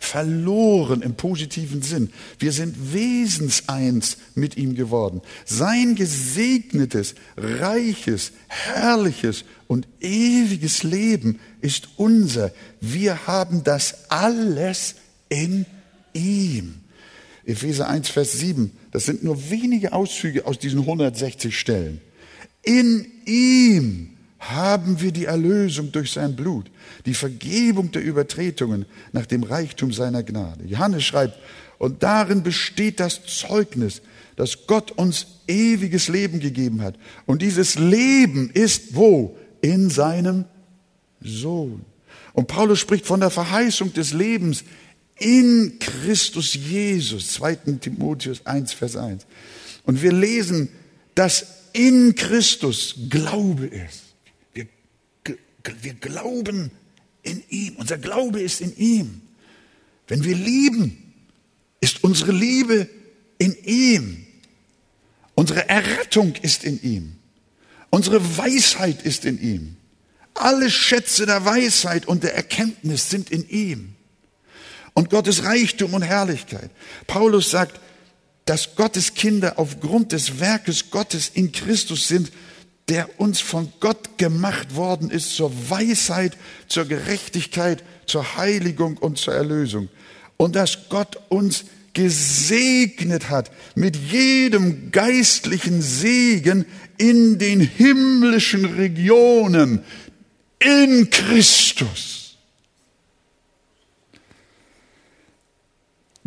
verloren 0.00 1.00
im 1.00 1.14
positiven 1.14 1.82
Sinn. 1.82 2.10
Wir 2.40 2.50
sind 2.50 2.92
wesenseins 2.92 4.16
mit 4.34 4.56
ihm 4.56 4.74
geworden. 4.74 5.22
Sein 5.44 5.94
gesegnetes, 5.94 7.14
reiches, 7.36 8.32
herrliches 8.48 9.44
und 9.68 9.86
ewiges 10.00 10.82
Leben 10.82 11.38
ist 11.60 11.88
unser. 11.96 12.52
Wir 12.80 13.28
haben 13.28 13.62
das 13.62 14.10
alles 14.10 14.96
in 15.28 15.66
ihm. 16.16 16.74
Epheser 17.44 17.88
1, 17.88 18.08
Vers 18.08 18.32
7, 18.32 18.72
das 18.90 19.06
sind 19.06 19.22
nur 19.22 19.50
wenige 19.50 19.92
Auszüge 19.92 20.46
aus 20.46 20.58
diesen 20.58 20.80
160 20.80 21.56
Stellen. 21.56 22.00
In 22.62 23.06
ihm 23.24 24.10
haben 24.40 25.00
wir 25.00 25.12
die 25.12 25.26
Erlösung 25.26 25.92
durch 25.92 26.10
sein 26.10 26.34
Blut, 26.34 26.70
die 27.06 27.14
Vergebung 27.14 27.92
der 27.92 28.02
Übertretungen 28.02 28.86
nach 29.12 29.26
dem 29.26 29.44
Reichtum 29.44 29.92
seiner 29.92 30.22
Gnade. 30.22 30.64
Johannes 30.64 31.04
schreibt, 31.04 31.38
und 31.78 32.02
darin 32.02 32.42
besteht 32.42 33.00
das 33.00 33.20
Zeugnis, 33.26 34.02
dass 34.34 34.66
Gott 34.66 34.92
uns 34.92 35.26
ewiges 35.46 36.08
Leben 36.08 36.40
gegeben 36.40 36.82
hat. 36.82 36.96
Und 37.26 37.42
dieses 37.42 37.78
Leben 37.78 38.50
ist 38.50 38.94
wo? 38.94 39.36
In 39.62 39.90
seinem 39.90 40.44
Sohn. 41.20 41.84
Und 42.32 42.48
Paulus 42.48 42.78
spricht 42.78 43.06
von 43.06 43.20
der 43.20 43.30
Verheißung 43.30 43.92
des 43.94 44.12
Lebens 44.12 44.64
in 45.18 45.78
Christus 45.78 46.54
Jesus. 46.54 47.32
2. 47.34 47.54
Timotheus 47.80 48.44
1, 48.44 48.72
Vers 48.72 48.96
1. 48.96 49.26
Und 49.84 50.02
wir 50.02 50.12
lesen, 50.12 50.68
dass 51.14 51.46
in 51.72 52.14
Christus 52.14 52.94
Glaube 53.08 53.66
ist. 53.66 54.02
Wir, 54.54 54.66
wir 55.82 55.94
glauben 55.94 56.70
in 57.22 57.42
ihm. 57.48 57.76
Unser 57.76 57.98
Glaube 57.98 58.40
ist 58.40 58.60
in 58.60 58.76
ihm. 58.76 59.22
Wenn 60.06 60.24
wir 60.24 60.36
lieben, 60.36 61.12
ist 61.80 62.04
unsere 62.04 62.32
Liebe 62.32 62.88
in 63.38 63.56
ihm. 63.64 64.26
Unsere 65.34 65.68
Errettung 65.68 66.34
ist 66.42 66.64
in 66.64 66.82
ihm. 66.82 67.16
Unsere 67.90 68.38
Weisheit 68.38 69.02
ist 69.02 69.24
in 69.24 69.40
ihm. 69.40 69.76
Alle 70.34 70.70
Schätze 70.70 71.26
der 71.26 71.44
Weisheit 71.44 72.06
und 72.06 72.22
der 72.22 72.34
Erkenntnis 72.34 73.10
sind 73.10 73.30
in 73.30 73.48
ihm. 73.48 73.95
Und 74.96 75.10
Gottes 75.10 75.44
Reichtum 75.44 75.92
und 75.92 76.00
Herrlichkeit. 76.00 76.70
Paulus 77.06 77.50
sagt, 77.50 77.78
dass 78.46 78.76
Gottes 78.76 79.12
Kinder 79.12 79.58
aufgrund 79.58 80.12
des 80.12 80.40
Werkes 80.40 80.90
Gottes 80.90 81.30
in 81.34 81.52
Christus 81.52 82.08
sind, 82.08 82.32
der 82.88 83.20
uns 83.20 83.40
von 83.40 83.70
Gott 83.78 84.16
gemacht 84.16 84.74
worden 84.74 85.10
ist 85.10 85.36
zur 85.36 85.52
Weisheit, 85.68 86.38
zur 86.66 86.86
Gerechtigkeit, 86.86 87.84
zur 88.06 88.38
Heiligung 88.38 88.96
und 88.96 89.18
zur 89.18 89.34
Erlösung. 89.34 89.90
Und 90.38 90.56
dass 90.56 90.88
Gott 90.88 91.18
uns 91.28 91.66
gesegnet 91.92 93.28
hat 93.28 93.50
mit 93.74 93.96
jedem 93.96 94.92
geistlichen 94.92 95.82
Segen 95.82 96.64
in 96.96 97.38
den 97.38 97.60
himmlischen 97.60 98.64
Regionen 98.64 99.84
in 100.58 101.10
Christus. 101.10 102.15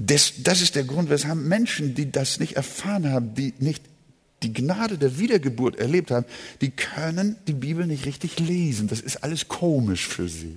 Das, 0.06 0.34
das 0.38 0.62
ist 0.62 0.76
der 0.76 0.86
Grund, 0.86 1.10
weshalb 1.10 1.38
Menschen, 1.38 1.94
die 1.94 2.10
das 2.10 2.40
nicht 2.40 2.54
erfahren 2.56 3.12
haben, 3.12 3.36
die 3.36 3.54
nicht 3.60 3.84
die 4.44 4.54
Gnade 4.54 4.98
der 4.98 5.20
Wiedergeburt 5.20 5.78
erlebt 5.78 6.12
haben, 6.12 6.26
die 6.62 6.70
können 6.70 7.36
die 7.48 7.54
Bibel 7.54 7.86
nicht 7.86 8.06
richtig 8.06 8.40
lesen. 8.40 8.88
Das 8.88 9.02
ist 9.02 9.24
alles 9.24 9.50
komisch 9.50 10.08
für 10.08 10.30
sie. 10.30 10.56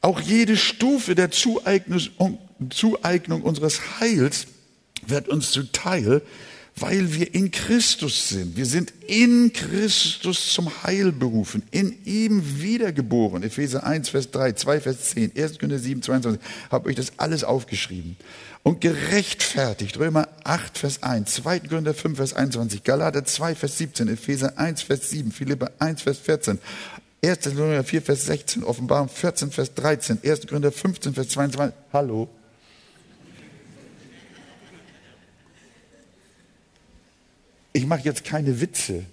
Auch 0.00 0.20
jede 0.20 0.56
Stufe 0.56 1.14
der 1.14 1.30
Zueignung, 1.30 2.38
Zueignung 2.70 3.42
unseres 3.42 4.00
Heils 4.00 4.46
wird 5.06 5.28
uns 5.28 5.50
zuteil, 5.50 6.22
weil 6.76 7.14
wir 7.14 7.34
in 7.34 7.50
Christus 7.50 8.28
sind. 8.28 8.56
Wir 8.56 8.66
sind 8.66 8.92
in 9.06 9.52
Christus 9.52 10.52
zum 10.52 10.70
Heil 10.82 11.12
berufen, 11.12 11.62
in 11.70 11.96
ihm 12.04 12.60
wiedergeboren. 12.60 13.42
Epheser 13.44 13.84
1, 13.84 14.08
Vers 14.08 14.30
3, 14.32 14.52
2, 14.52 14.80
Vers 14.80 15.10
10, 15.10 15.32
1. 15.36 15.58
Korinther 15.58 15.78
7, 15.78 16.02
22. 16.02 16.40
Habe 16.70 16.88
euch 16.88 16.96
das 16.96 17.12
alles 17.16 17.44
aufgeschrieben. 17.44 18.16
Und 18.64 18.80
gerechtfertigt. 18.80 19.98
Römer 19.98 20.28
8, 20.42 20.78
Vers 20.78 21.02
1, 21.02 21.34
2. 21.34 21.60
Korinther 21.60 21.94
5, 21.94 22.16
Vers 22.16 22.32
21, 22.32 22.82
Galater 22.82 23.24
2, 23.24 23.54
Vers 23.54 23.78
17, 23.78 24.08
Epheser 24.08 24.58
1, 24.58 24.82
Vers 24.82 25.10
7, 25.10 25.30
Philippa 25.30 25.70
1, 25.78 26.02
Vers 26.02 26.18
14, 26.18 26.58
1. 27.24 27.38
Korinther 27.54 27.84
4, 27.84 28.02
Vers 28.02 28.26
16, 28.26 28.64
Offenbarung 28.64 29.08
14, 29.08 29.52
Vers 29.52 29.74
13, 29.74 30.18
1. 30.24 30.46
Korinther 30.48 30.72
15, 30.72 31.14
Vers 31.14 31.28
22. 31.28 31.72
Hallo? 31.92 32.28
Ich 37.74 37.86
mache 37.86 38.02
jetzt 38.04 38.24
keine 38.24 38.62
Witze, 38.62 39.04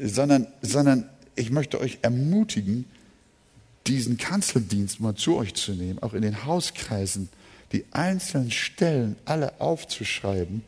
sondern, 0.00 0.46
sondern 0.62 1.10
ich 1.34 1.50
möchte 1.50 1.80
euch 1.80 1.98
ermutigen, 2.02 2.86
diesen 3.86 4.16
Kanzeldienst 4.16 5.00
mal 5.00 5.16
zu 5.16 5.36
euch 5.36 5.54
zu 5.54 5.72
nehmen, 5.72 5.98
auch 5.98 6.14
in 6.14 6.22
den 6.22 6.44
Hauskreisen, 6.46 7.28
die 7.72 7.84
einzelnen 7.90 8.52
Stellen 8.52 9.16
alle 9.24 9.60
aufzuschreiben, 9.60 10.62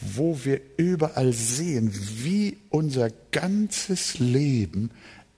wo 0.00 0.44
wir 0.44 0.60
überall 0.76 1.32
sehen, 1.32 1.92
wie 2.22 2.56
unser 2.70 3.10
ganzes 3.32 4.18
Leben 4.18 4.90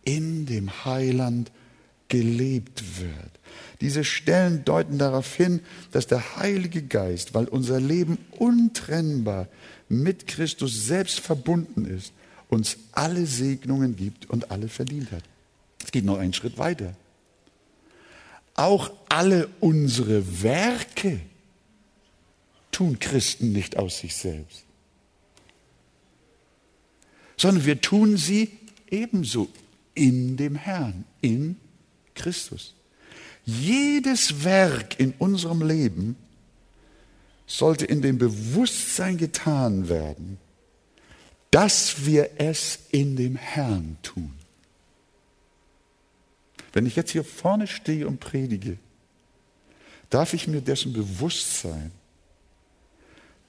in 0.04 0.46
dem 0.46 0.84
Heiland 0.84 1.50
gelebt 2.08 2.82
wird. 3.00 3.41
Diese 3.80 4.04
Stellen 4.04 4.64
deuten 4.64 4.98
darauf 4.98 5.34
hin, 5.34 5.60
dass 5.90 6.06
der 6.06 6.36
Heilige 6.36 6.82
Geist, 6.82 7.34
weil 7.34 7.46
unser 7.46 7.80
Leben 7.80 8.18
untrennbar 8.30 9.48
mit 9.88 10.26
Christus 10.26 10.86
selbst 10.86 11.20
verbunden 11.20 11.84
ist, 11.84 12.12
uns 12.48 12.76
alle 12.92 13.26
Segnungen 13.26 13.96
gibt 13.96 14.28
und 14.28 14.50
alle 14.50 14.68
verdient 14.68 15.10
hat. 15.10 15.24
Es 15.84 15.90
geht 15.90 16.04
noch 16.04 16.18
einen 16.18 16.32
Schritt 16.32 16.58
weiter. 16.58 16.94
Auch 18.54 18.90
alle 19.08 19.48
unsere 19.60 20.42
Werke 20.42 21.20
tun 22.70 22.98
Christen 22.98 23.52
nicht 23.52 23.76
aus 23.78 23.98
sich 23.98 24.14
selbst, 24.14 24.64
sondern 27.36 27.64
wir 27.64 27.80
tun 27.80 28.16
sie 28.16 28.58
ebenso 28.90 29.48
in 29.94 30.36
dem 30.36 30.54
Herrn, 30.54 31.04
in 31.20 31.56
Christus. 32.14 32.74
Jedes 33.44 34.44
Werk 34.44 34.98
in 35.00 35.14
unserem 35.18 35.62
Leben 35.62 36.16
sollte 37.46 37.84
in 37.84 38.02
dem 38.02 38.18
Bewusstsein 38.18 39.18
getan 39.18 39.88
werden, 39.88 40.38
dass 41.50 42.06
wir 42.06 42.30
es 42.38 42.78
in 42.90 43.16
dem 43.16 43.36
Herrn 43.36 43.96
tun. 44.02 44.32
Wenn 46.72 46.86
ich 46.86 46.96
jetzt 46.96 47.10
hier 47.10 47.24
vorne 47.24 47.66
stehe 47.66 48.06
und 48.06 48.20
predige, 48.20 48.78
darf 50.08 50.32
ich 50.32 50.46
mir 50.46 50.60
dessen 50.60 50.92
bewusst 50.92 51.60
sein, 51.60 51.90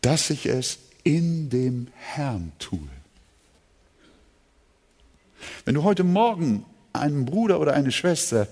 dass 0.02 0.30
ich 0.30 0.46
es 0.46 0.80
in 1.04 1.50
dem 1.50 1.88
Herrn 1.96 2.52
tue. 2.60 2.90
Wenn 5.66 5.76
du 5.76 5.84
heute 5.84 6.04
Morgen 6.04 6.66
einem 6.92 7.26
Bruder 7.26 7.60
oder 7.60 7.74
eine 7.74 7.92
Schwester 7.92 8.48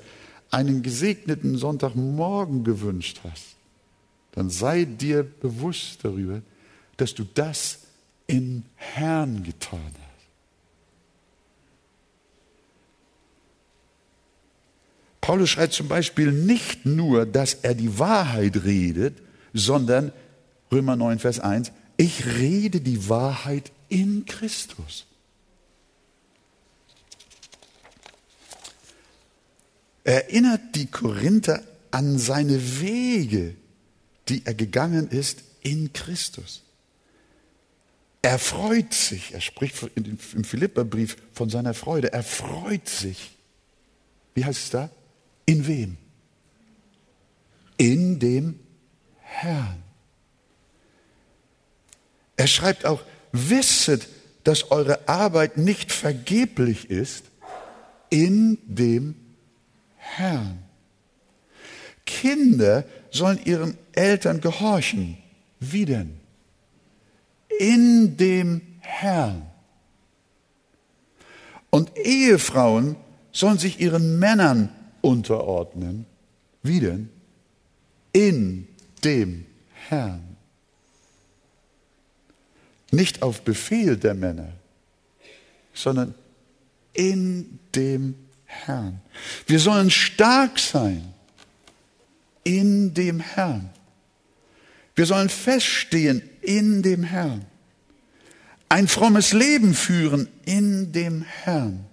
einen 0.52 0.84
gesegneten 0.84 1.58
Sonntagmorgen 1.58 2.64
gewünscht 2.64 3.22
hast, 3.24 3.56
dann 4.34 4.50
sei 4.50 4.86
dir 4.86 5.24
bewusst 5.24 6.00
darüber, 6.04 6.42
dass 6.98 7.16
du 7.16 7.24
das 7.24 7.80
im 8.28 8.64
Herrn 8.76 9.44
getan 9.44 9.80
hast. 9.80 10.02
Paulus 15.22 15.50
schreibt 15.50 15.74
zum 15.74 15.88
Beispiel 15.88 16.32
nicht 16.32 16.86
nur, 16.86 17.26
dass 17.26 17.54
er 17.54 17.76
die 17.76 18.00
Wahrheit 18.00 18.64
redet, 18.64 19.18
sondern 19.54 20.12
Römer 20.72 20.96
9, 20.96 21.20
Vers 21.20 21.40
1, 21.40 21.72
ich 21.98 22.26
rede 22.26 22.82
die 22.82 23.10
Wahrheit 23.10 23.72
in 23.90 24.26
Christus. 24.26 25.06
Erinnert 30.04 30.76
die 30.76 30.88
Korinther 30.88 31.64
an 31.92 32.18
seine 32.18 32.82
Wege, 32.82 33.56
die 34.30 34.46
er 34.46 34.54
gegangen 34.54 35.10
ist 35.10 35.44
in 35.62 35.94
Christus. 35.94 36.64
Er 38.22 38.40
freut 38.40 38.94
sich, 38.94 39.34
er 39.34 39.42
spricht 39.42 39.76
im 39.96 40.44
Philipperbrief 40.44 41.18
von 41.34 41.50
seiner 41.50 41.74
Freude, 41.74 42.14
er 42.14 42.24
freut 42.24 42.88
sich. 42.88 43.32
Wie 44.36 44.46
heißt 44.46 44.64
es 44.64 44.70
da? 44.70 44.90
In 45.46 45.68
wem? 45.68 45.98
In 47.78 48.20
dem 48.20 48.60
Herrn. 49.20 49.82
Er 52.38 52.48
schreibt 52.48 52.86
auch, 52.86 53.04
wisset, 53.32 54.08
dass 54.44 54.72
eure 54.72 55.08
Arbeit 55.08 55.58
nicht 55.58 55.92
vergeblich 55.92 56.90
ist 56.90 57.26
in 58.10 58.58
dem 58.66 59.16
Herrn. 60.18 60.60
Kinder 62.06 62.86
sollen 63.12 63.40
ihren 63.46 63.78
Eltern 63.94 64.42
gehorchen. 64.42 65.18
Wie 65.60 65.86
denn? 65.86 66.20
In 67.60 68.18
dem 68.18 68.62
Herrn. 68.80 69.48
Und 71.70 71.98
Ehefrauen 71.98 72.96
sollen 73.32 73.58
sich 73.58 73.80
ihren 73.80 74.20
Männern 74.20 74.70
unterordnen. 75.02 76.06
Wie 76.64 76.80
denn? 76.80 77.10
In 78.12 78.68
dem 79.04 79.46
Herrn. 79.88 80.36
Nicht 82.92 83.22
auf 83.22 83.42
Befehl 83.44 83.96
der 83.96 84.14
Männer, 84.16 84.52
sondern 85.74 86.14
in 86.94 87.60
dem 87.74 88.16
Herrn. 88.16 88.31
Wir 89.48 89.60
sollen 89.60 89.90
stark 89.90 90.60
sein 90.60 91.14
in 92.44 92.94
dem 92.94 93.20
Herrn. 93.20 93.70
Wir 94.96 95.06
sollen 95.06 95.30
feststehen 95.30 96.22
in 96.42 96.82
dem 96.82 97.04
Herrn. 97.04 97.46
Ein 98.70 98.88
frommes 98.88 99.34
Leben 99.34 99.74
führen 99.74 100.28
in 100.46 100.92
dem 100.92 101.24
Herrn. 101.24 101.86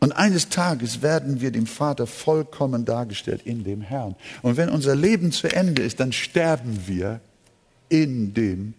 Und 0.00 0.12
eines 0.12 0.50
Tages 0.50 1.00
werden 1.00 1.40
wir 1.40 1.50
dem 1.50 1.66
Vater 1.66 2.06
vollkommen 2.06 2.84
dargestellt 2.84 3.42
in 3.44 3.64
dem 3.64 3.80
Herrn. 3.80 4.16
Und 4.42 4.56
wenn 4.56 4.68
unser 4.68 4.94
Leben 4.94 5.32
zu 5.32 5.48
Ende 5.48 5.82
ist, 5.82 6.00
dann 6.00 6.12
sterben 6.12 6.86
wir 6.86 7.20
in 7.88 8.34
dem 8.34 8.74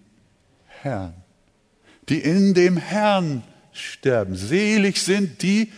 Herrn. 0.67 1.13
Die 2.09 2.19
in 2.19 2.53
dem 2.53 2.77
Herrn 2.77 3.41
sterben. 3.71 4.35
Selig 4.35 5.01
sind 5.01 5.41
die, 5.41 5.71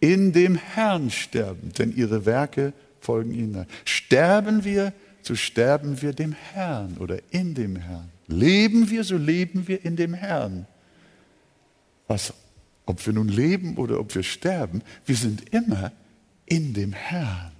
in 0.00 0.32
dem 0.32 0.56
Herrn 0.56 1.10
sterben, 1.10 1.72
denn 1.78 1.94
ihre 1.94 2.26
Werke 2.26 2.72
folgen 3.00 3.32
ihnen. 3.32 3.66
Sterben 3.84 4.64
wir, 4.64 4.92
so 5.22 5.34
sterben 5.34 6.00
wir 6.02 6.12
dem 6.12 6.32
Herrn 6.32 6.96
oder 6.98 7.18
in 7.30 7.54
dem 7.54 7.76
Herrn. 7.76 8.10
Leben 8.26 8.90
wir, 8.90 9.04
so 9.04 9.16
leben 9.16 9.68
wir 9.68 9.84
in 9.84 9.96
dem 9.96 10.14
Herrn. 10.14 10.66
Was, 12.08 12.32
ob 12.86 13.04
wir 13.06 13.12
nun 13.12 13.28
leben 13.28 13.76
oder 13.76 14.00
ob 14.00 14.14
wir 14.14 14.22
sterben, 14.22 14.82
wir 15.04 15.16
sind 15.16 15.52
immer 15.52 15.92
in 16.46 16.72
dem 16.72 16.92
Herrn. 16.92 17.52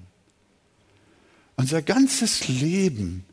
Unser 1.57 1.82
ganzes 1.82 2.49
Leben 2.49 3.24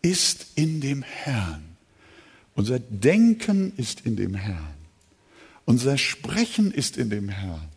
ist 0.00 0.46
in 0.54 0.80
dem 0.80 1.02
Herrn. 1.02 1.64
Unser 2.54 2.78
Denken 2.78 3.72
ist 3.76 4.02
in 4.02 4.16
dem 4.16 4.34
Herrn. 4.34 4.74
Unser 5.64 5.98
Sprechen 5.98 6.70
ist 6.70 6.96
in 6.96 7.10
dem 7.10 7.28
Herrn. 7.28 7.68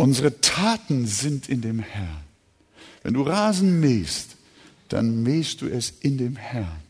Unsere 0.00 0.40
Taten 0.40 1.06
sind 1.06 1.50
in 1.50 1.60
dem 1.60 1.80
Herrn. 1.80 2.24
Wenn 3.02 3.12
du 3.12 3.20
Rasen 3.20 3.80
mähst, 3.80 4.28
dann 4.88 5.22
mähst 5.22 5.60
du 5.60 5.66
es 5.66 5.92
in 6.00 6.16
dem 6.16 6.36
Herrn. 6.36 6.80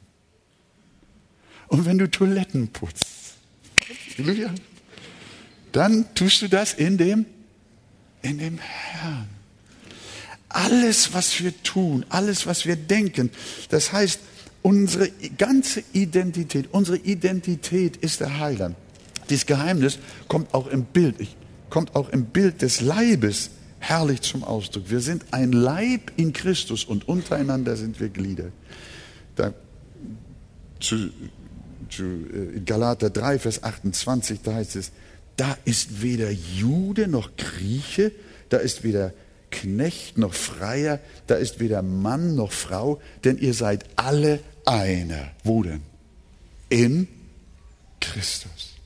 Und 1.66 1.86
wenn 1.86 1.98
du 1.98 2.08
Toiletten 2.08 2.68
putzt, 2.68 3.34
dann 5.72 6.14
tust 6.14 6.42
du 6.42 6.48
das 6.48 6.74
in 6.74 6.98
dem, 6.98 7.26
in 8.22 8.38
dem 8.38 8.58
Herrn. 8.58 9.28
Alles, 10.48 11.12
was 11.12 11.42
wir 11.42 11.60
tun, 11.64 12.06
alles, 12.10 12.46
was 12.46 12.64
wir 12.64 12.76
denken, 12.76 13.30
das 13.70 13.92
heißt, 13.92 14.20
unsere 14.62 15.10
ganze 15.36 15.82
Identität, 15.92 16.68
unsere 16.70 16.98
Identität 16.98 17.96
ist 17.96 18.20
der 18.20 18.38
Heiland. 18.38 18.76
Dieses 19.28 19.46
Geheimnis 19.46 19.98
kommt 20.28 20.54
auch 20.54 20.68
im 20.68 20.84
Bild, 20.84 21.16
kommt 21.70 21.96
auch 21.96 22.08
im 22.10 22.26
Bild 22.26 22.62
des 22.62 22.80
Leibes 22.80 23.50
herrlich 23.78 24.20
zum 24.22 24.44
Ausdruck. 24.44 24.90
Wir 24.90 25.00
sind 25.00 25.24
ein 25.30 25.52
Leib 25.52 26.12
in 26.16 26.32
Christus 26.32 26.84
und 26.84 27.08
untereinander 27.08 27.76
sind 27.76 27.98
wir 28.00 28.10
Glieder. 28.10 28.50
Da, 29.36 29.54
zu 30.80 31.10
zu 31.90 32.04
äh, 32.04 32.60
Galater 32.60 33.10
3, 33.10 33.38
Vers 33.38 33.62
28, 33.62 34.40
da 34.42 34.54
heißt 34.54 34.76
es, 34.76 34.92
da 35.36 35.56
ist 35.64 36.02
weder 36.02 36.30
Jude 36.30 37.08
noch 37.08 37.36
Grieche, 37.36 38.12
da 38.48 38.58
ist 38.58 38.82
weder 38.82 39.12
Knecht 39.50 40.16
noch 40.16 40.34
Freier, 40.34 41.00
da 41.26 41.34
ist 41.34 41.60
weder 41.60 41.82
Mann 41.82 42.36
noch 42.36 42.52
Frau, 42.52 43.00
denn 43.24 43.38
ihr 43.38 43.54
seid 43.54 43.84
alle 43.96 44.40
einer. 44.64 45.30
Wo 45.42 45.62
denn? 45.62 45.82
In 46.68 47.08
Christus. 48.00 48.76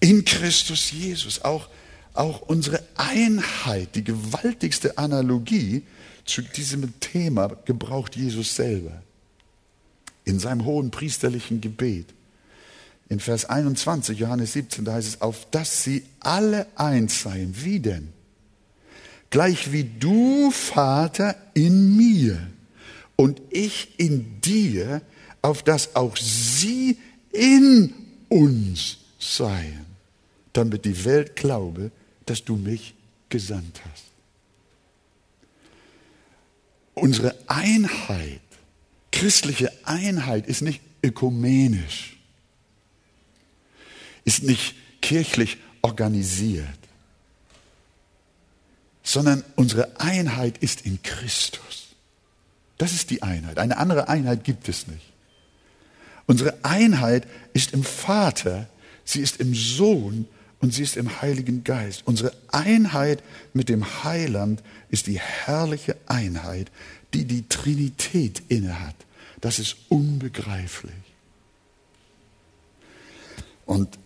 In 0.00 0.24
Christus 0.24 0.90
Jesus. 0.92 1.42
Auch, 1.42 1.68
auch 2.14 2.42
unsere 2.42 2.82
Einheit, 2.96 3.94
die 3.94 4.04
gewaltigste 4.04 4.98
Analogie 4.98 5.82
zu 6.24 6.42
diesem 6.42 6.98
Thema 7.00 7.48
gebraucht 7.64 8.16
Jesus 8.16 8.54
selber. 8.54 9.02
In 10.24 10.38
seinem 10.38 10.64
hohen 10.64 10.90
priesterlichen 10.90 11.60
Gebet. 11.60 12.06
In 13.08 13.20
Vers 13.20 13.44
21, 13.44 14.18
Johannes 14.18 14.52
17, 14.54 14.84
da 14.84 14.94
heißt 14.94 15.08
es, 15.08 15.20
auf 15.20 15.48
dass 15.50 15.84
sie 15.84 16.04
alle 16.18 16.66
eins 16.74 17.22
seien. 17.22 17.54
Wie 17.62 17.78
denn? 17.78 18.12
Gleich 19.30 19.72
wie 19.72 19.84
du, 19.84 20.50
Vater, 20.50 21.36
in 21.54 21.96
mir 21.96 22.38
und 23.14 23.40
ich 23.50 23.98
in 23.98 24.40
dir, 24.40 25.02
auf 25.42 25.62
dass 25.62 25.94
auch 25.94 26.16
sie 26.16 26.98
in 27.32 27.92
uns 28.28 28.98
seien, 29.34 29.86
damit 30.52 30.84
die 30.84 31.04
Welt 31.04 31.36
glaube, 31.36 31.90
dass 32.24 32.44
du 32.44 32.56
mich 32.56 32.94
gesandt 33.28 33.80
hast. 33.90 34.04
Unsere 36.94 37.36
Einheit, 37.46 38.40
christliche 39.12 39.70
Einheit 39.84 40.46
ist 40.46 40.62
nicht 40.62 40.80
ökumenisch, 41.02 42.16
ist 44.24 44.42
nicht 44.42 44.74
kirchlich 45.02 45.58
organisiert, 45.82 46.66
sondern 49.02 49.44
unsere 49.54 50.00
Einheit 50.00 50.58
ist 50.58 50.86
in 50.86 51.02
Christus. 51.02 51.94
Das 52.78 52.92
ist 52.92 53.10
die 53.10 53.22
Einheit. 53.22 53.58
Eine 53.58 53.76
andere 53.78 54.08
Einheit 54.08 54.44
gibt 54.44 54.68
es 54.68 54.86
nicht. 54.86 55.12
Unsere 56.26 56.64
Einheit 56.64 57.26
ist 57.52 57.72
im 57.72 57.84
Vater, 57.84 58.68
sie 59.06 59.20
ist 59.20 59.40
im 59.40 59.54
Sohn 59.54 60.28
und 60.60 60.74
sie 60.74 60.82
ist 60.82 60.96
im 60.96 61.22
Heiligen 61.22 61.64
Geist. 61.64 62.02
Unsere 62.04 62.32
Einheit 62.48 63.22
mit 63.54 63.70
dem 63.70 64.04
Heiland 64.04 64.62
ist 64.90 65.06
die 65.06 65.18
herrliche 65.18 65.96
Einheit, 66.06 66.70
die 67.14 67.24
die 67.24 67.48
Trinität 67.48 68.42
innehat. 68.48 68.96
Das 69.40 69.58
ist 69.58 69.76
unbegreiflich. 69.88 70.92
Und 73.64 73.98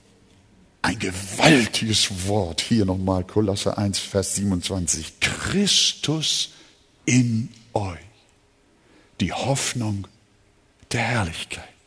ein 0.83 0.99
gewaltiges 0.99 2.27
Wort 2.27 2.61
hier 2.61 2.85
nochmal, 2.85 3.25
Kolosser 3.25 3.79
1, 3.79 3.99
Vers 3.99 4.37
27. 4.37 5.21
Christus 5.21 6.51
in 7.05 7.51
euch, 7.75 7.99
die 9.21 9.33
Hoffnung 9.33 10.07
der 10.93 11.03
Herrlichkeit 11.03 11.80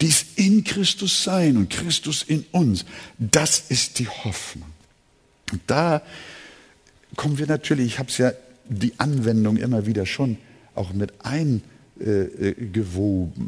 dies 0.00 0.26
in 0.36 0.64
Christus 0.64 1.24
sein 1.24 1.56
und 1.56 1.70
Christus 1.70 2.22
in 2.22 2.44
uns. 2.52 2.84
Das 3.18 3.64
ist 3.68 3.98
die 3.98 4.08
Hoffnung. 4.08 4.70
Und 5.52 5.60
da 5.66 6.02
kommen 7.16 7.38
wir 7.38 7.46
natürlich, 7.46 7.86
ich 7.86 7.98
habe 7.98 8.10
es 8.10 8.18
ja 8.18 8.32
die 8.68 8.92
Anwendung 8.98 9.56
immer 9.56 9.86
wieder 9.86 10.04
schon 10.06 10.36
auch 10.74 10.92
mit 10.92 11.14
eingewoben. 11.24 11.62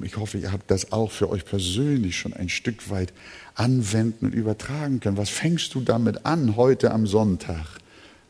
Ich 0.04 0.16
hoffe, 0.16 0.38
ihr 0.38 0.52
habt 0.52 0.70
das 0.70 0.92
auch 0.92 1.10
für 1.10 1.28
euch 1.28 1.44
persönlich 1.44 2.16
schon 2.16 2.32
ein 2.32 2.48
Stück 2.48 2.88
weit 2.90 3.12
anwenden 3.54 4.26
und 4.26 4.34
übertragen 4.34 5.00
können. 5.00 5.16
Was 5.16 5.28
fängst 5.28 5.74
du 5.74 5.80
damit 5.80 6.24
an 6.24 6.56
heute 6.56 6.92
am 6.92 7.06
Sonntag 7.06 7.66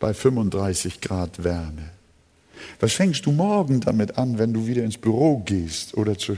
bei 0.01 0.15
35 0.15 1.01
Grad 1.01 1.45
Wärme? 1.45 1.91
Was 2.81 2.93
fängst 2.95 3.27
du 3.27 3.33
morgen 3.33 3.81
damit 3.81 4.19
an, 4.19 4.39
wenn 4.39 4.53
du 4.53 4.67
wieder 4.67 4.83
ins 4.83 4.99
Büro 4.99 5.39
gehst 5.39 5.97
oder 5.97 6.19
zu, 6.19 6.37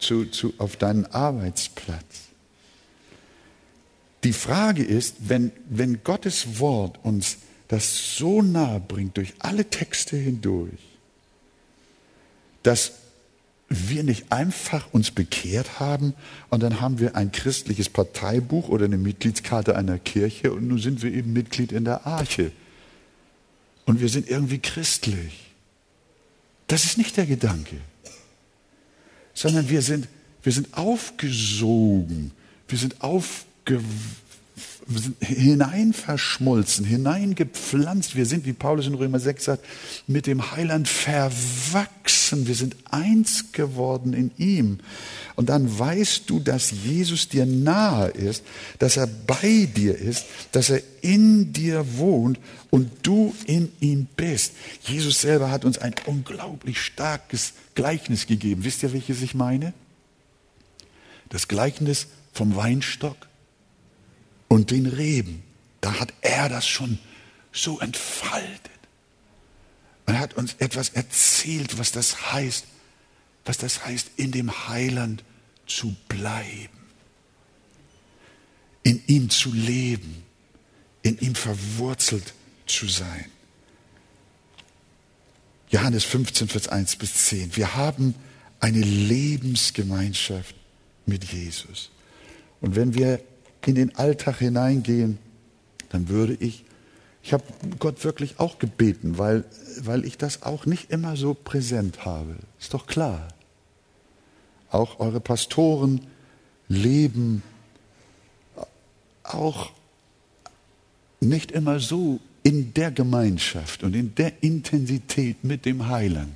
zu, 0.00 0.26
zu, 0.26 0.54
auf 0.58 0.76
deinen 0.76 1.06
Arbeitsplatz. 1.06 2.28
Die 4.24 4.32
Frage 4.32 4.82
ist, 4.82 5.16
wenn, 5.20 5.52
wenn 5.68 6.04
Gottes 6.04 6.58
Wort 6.58 6.98
uns 7.02 7.38
das 7.68 8.16
so 8.16 8.42
nahe 8.42 8.80
bringt 8.80 9.16
durch 9.16 9.34
alle 9.38 9.64
Texte 9.64 10.16
hindurch, 10.16 10.80
dass 12.62 12.92
wir 13.68 14.02
nicht 14.02 14.32
einfach 14.32 14.92
uns 14.92 15.12
bekehrt 15.12 15.78
haben 15.78 16.14
und 16.50 16.62
dann 16.62 16.80
haben 16.80 16.98
wir 16.98 17.14
ein 17.14 17.30
christliches 17.30 17.88
Parteibuch 17.88 18.68
oder 18.68 18.86
eine 18.86 18.98
Mitgliedskarte 18.98 19.76
einer 19.76 19.98
Kirche 19.98 20.52
und 20.52 20.66
nun 20.66 20.78
sind 20.78 21.02
wir 21.02 21.12
eben 21.12 21.32
Mitglied 21.32 21.70
in 21.70 21.84
der 21.84 22.06
Arche. 22.06 22.50
Und 23.86 24.00
wir 24.00 24.08
sind 24.08 24.28
irgendwie 24.28 24.58
christlich. 24.58 25.52
Das 26.66 26.84
ist 26.84 26.98
nicht 26.98 27.16
der 27.16 27.26
Gedanke 27.26 27.76
sondern 29.34 29.68
wir 29.68 29.82
sind, 29.82 30.08
wir 30.42 30.52
sind 30.52 30.76
aufgesogen, 30.76 32.32
wir 32.68 32.78
sind, 32.78 33.00
aufge, 33.02 33.80
wir 34.90 35.00
sind 35.00 35.24
hineinverschmolzen, 35.24 36.84
hineingepflanzt. 36.84 38.16
Wir 38.16 38.26
sind, 38.26 38.44
wie 38.44 38.52
Paulus 38.52 38.88
in 38.88 38.94
Römer 38.94 39.20
6 39.20 39.44
sagt, 39.44 39.64
mit 40.08 40.26
dem 40.26 40.50
Heiland 40.50 40.88
verwachsen. 40.88 42.48
Wir 42.48 42.56
sind 42.56 42.74
eins 42.90 43.52
geworden 43.52 44.12
in 44.12 44.32
ihm. 44.36 44.80
Und 45.36 45.48
dann 45.48 45.78
weißt 45.78 46.28
du, 46.28 46.40
dass 46.40 46.72
Jesus 46.72 47.28
dir 47.28 47.46
nahe 47.46 48.08
ist, 48.08 48.42
dass 48.80 48.96
er 48.96 49.06
bei 49.06 49.68
dir 49.72 49.96
ist, 49.96 50.26
dass 50.50 50.70
er 50.70 50.82
in 51.02 51.52
dir 51.52 51.86
wohnt 51.96 52.40
und 52.70 52.90
du 53.02 53.32
in 53.46 53.70
ihm 53.78 54.08
bist. 54.16 54.54
Jesus 54.82 55.20
selber 55.20 55.52
hat 55.52 55.64
uns 55.64 55.78
ein 55.78 55.94
unglaublich 56.06 56.80
starkes 56.80 57.52
Gleichnis 57.76 58.26
gegeben. 58.26 58.64
Wisst 58.64 58.82
ihr, 58.82 58.92
welches 58.92 59.22
ich 59.22 59.34
meine? 59.34 59.72
Das 61.28 61.46
Gleichnis 61.46 62.08
vom 62.32 62.56
Weinstock 62.56 63.29
und 64.50 64.72
den 64.72 64.86
Reben. 64.86 65.42
Da 65.80 65.98
hat 65.98 66.12
er 66.20 66.48
das 66.50 66.66
schon 66.66 66.98
so 67.52 67.78
entfaltet. 67.78 68.70
Er 70.06 70.18
hat 70.18 70.34
uns 70.34 70.54
etwas 70.58 70.90
erzählt, 70.90 71.78
was 71.78 71.92
das 71.92 72.32
heißt, 72.32 72.66
was 73.44 73.58
das 73.58 73.86
heißt, 73.86 74.10
in 74.16 74.32
dem 74.32 74.68
Heiland 74.68 75.24
zu 75.66 75.94
bleiben, 76.08 76.68
in 78.82 79.02
ihm 79.06 79.30
zu 79.30 79.52
leben, 79.52 80.24
in 81.02 81.16
ihm 81.20 81.36
verwurzelt 81.36 82.34
zu 82.66 82.88
sein. 82.88 83.26
Johannes 85.70 86.04
15, 86.04 86.48
Vers 86.48 86.66
1 86.66 86.96
bis 86.96 87.28
10. 87.28 87.56
Wir 87.56 87.76
haben 87.76 88.16
eine 88.58 88.80
Lebensgemeinschaft 88.80 90.56
mit 91.06 91.24
Jesus. 91.32 91.90
Und 92.60 92.74
wenn 92.74 92.94
wir 92.94 93.20
in 93.66 93.74
den 93.74 93.94
Alltag 93.96 94.38
hineingehen, 94.38 95.18
dann 95.90 96.08
würde 96.08 96.34
ich, 96.34 96.64
ich 97.22 97.32
habe 97.32 97.44
Gott 97.78 98.04
wirklich 98.04 98.40
auch 98.40 98.58
gebeten, 98.58 99.18
weil, 99.18 99.44
weil 99.80 100.04
ich 100.04 100.18
das 100.18 100.42
auch 100.42 100.66
nicht 100.66 100.90
immer 100.90 101.16
so 101.16 101.34
präsent 101.34 102.04
habe. 102.04 102.36
Ist 102.58 102.74
doch 102.74 102.86
klar. 102.86 103.28
Auch 104.70 105.00
eure 105.00 105.20
Pastoren 105.20 106.06
leben 106.68 107.42
auch 109.22 109.72
nicht 111.20 111.52
immer 111.52 111.80
so 111.80 112.20
in 112.42 112.72
der 112.72 112.90
Gemeinschaft 112.90 113.82
und 113.82 113.94
in 113.94 114.14
der 114.14 114.42
Intensität 114.42 115.44
mit 115.44 115.66
dem 115.66 115.88
Heiland, 115.88 116.34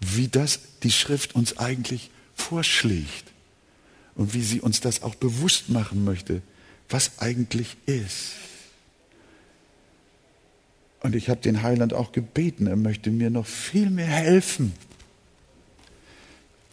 wie 0.00 0.28
das 0.28 0.58
die 0.82 0.90
Schrift 0.90 1.34
uns 1.34 1.58
eigentlich 1.58 2.10
vorschlägt 2.34 3.32
und 4.18 4.34
wie 4.34 4.42
sie 4.42 4.60
uns 4.60 4.80
das 4.80 5.02
auch 5.02 5.14
bewusst 5.14 5.70
machen 5.70 6.04
möchte, 6.04 6.42
was 6.90 7.20
eigentlich 7.20 7.76
ist. 7.86 8.32
Und 11.00 11.14
ich 11.14 11.30
habe 11.30 11.40
den 11.40 11.62
Heiland 11.62 11.94
auch 11.94 12.10
gebeten, 12.10 12.66
er 12.66 12.76
möchte 12.76 13.10
mir 13.10 13.30
noch 13.30 13.46
viel 13.46 13.88
mehr 13.88 14.06
helfen, 14.06 14.72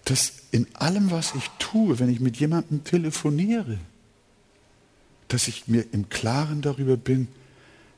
dass 0.05 0.33
in 0.51 0.67
allem, 0.73 1.11
was 1.11 1.35
ich 1.35 1.47
tue, 1.59 1.99
wenn 1.99 2.09
ich 2.09 2.19
mit 2.19 2.37
jemandem 2.37 2.83
telefoniere, 2.83 3.77
dass 5.27 5.47
ich 5.47 5.67
mir 5.67 5.85
im 5.91 6.09
Klaren 6.09 6.61
darüber 6.61 6.97
bin, 6.97 7.27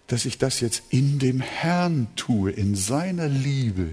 dass 0.08 0.26
ich 0.26 0.38
das 0.38 0.60
jetzt 0.60 0.84
in 0.90 1.20
dem 1.20 1.40
Herrn 1.40 2.08
tue, 2.18 2.52
in 2.52 2.76
seiner 2.76 3.30
Liebe, 3.30 3.92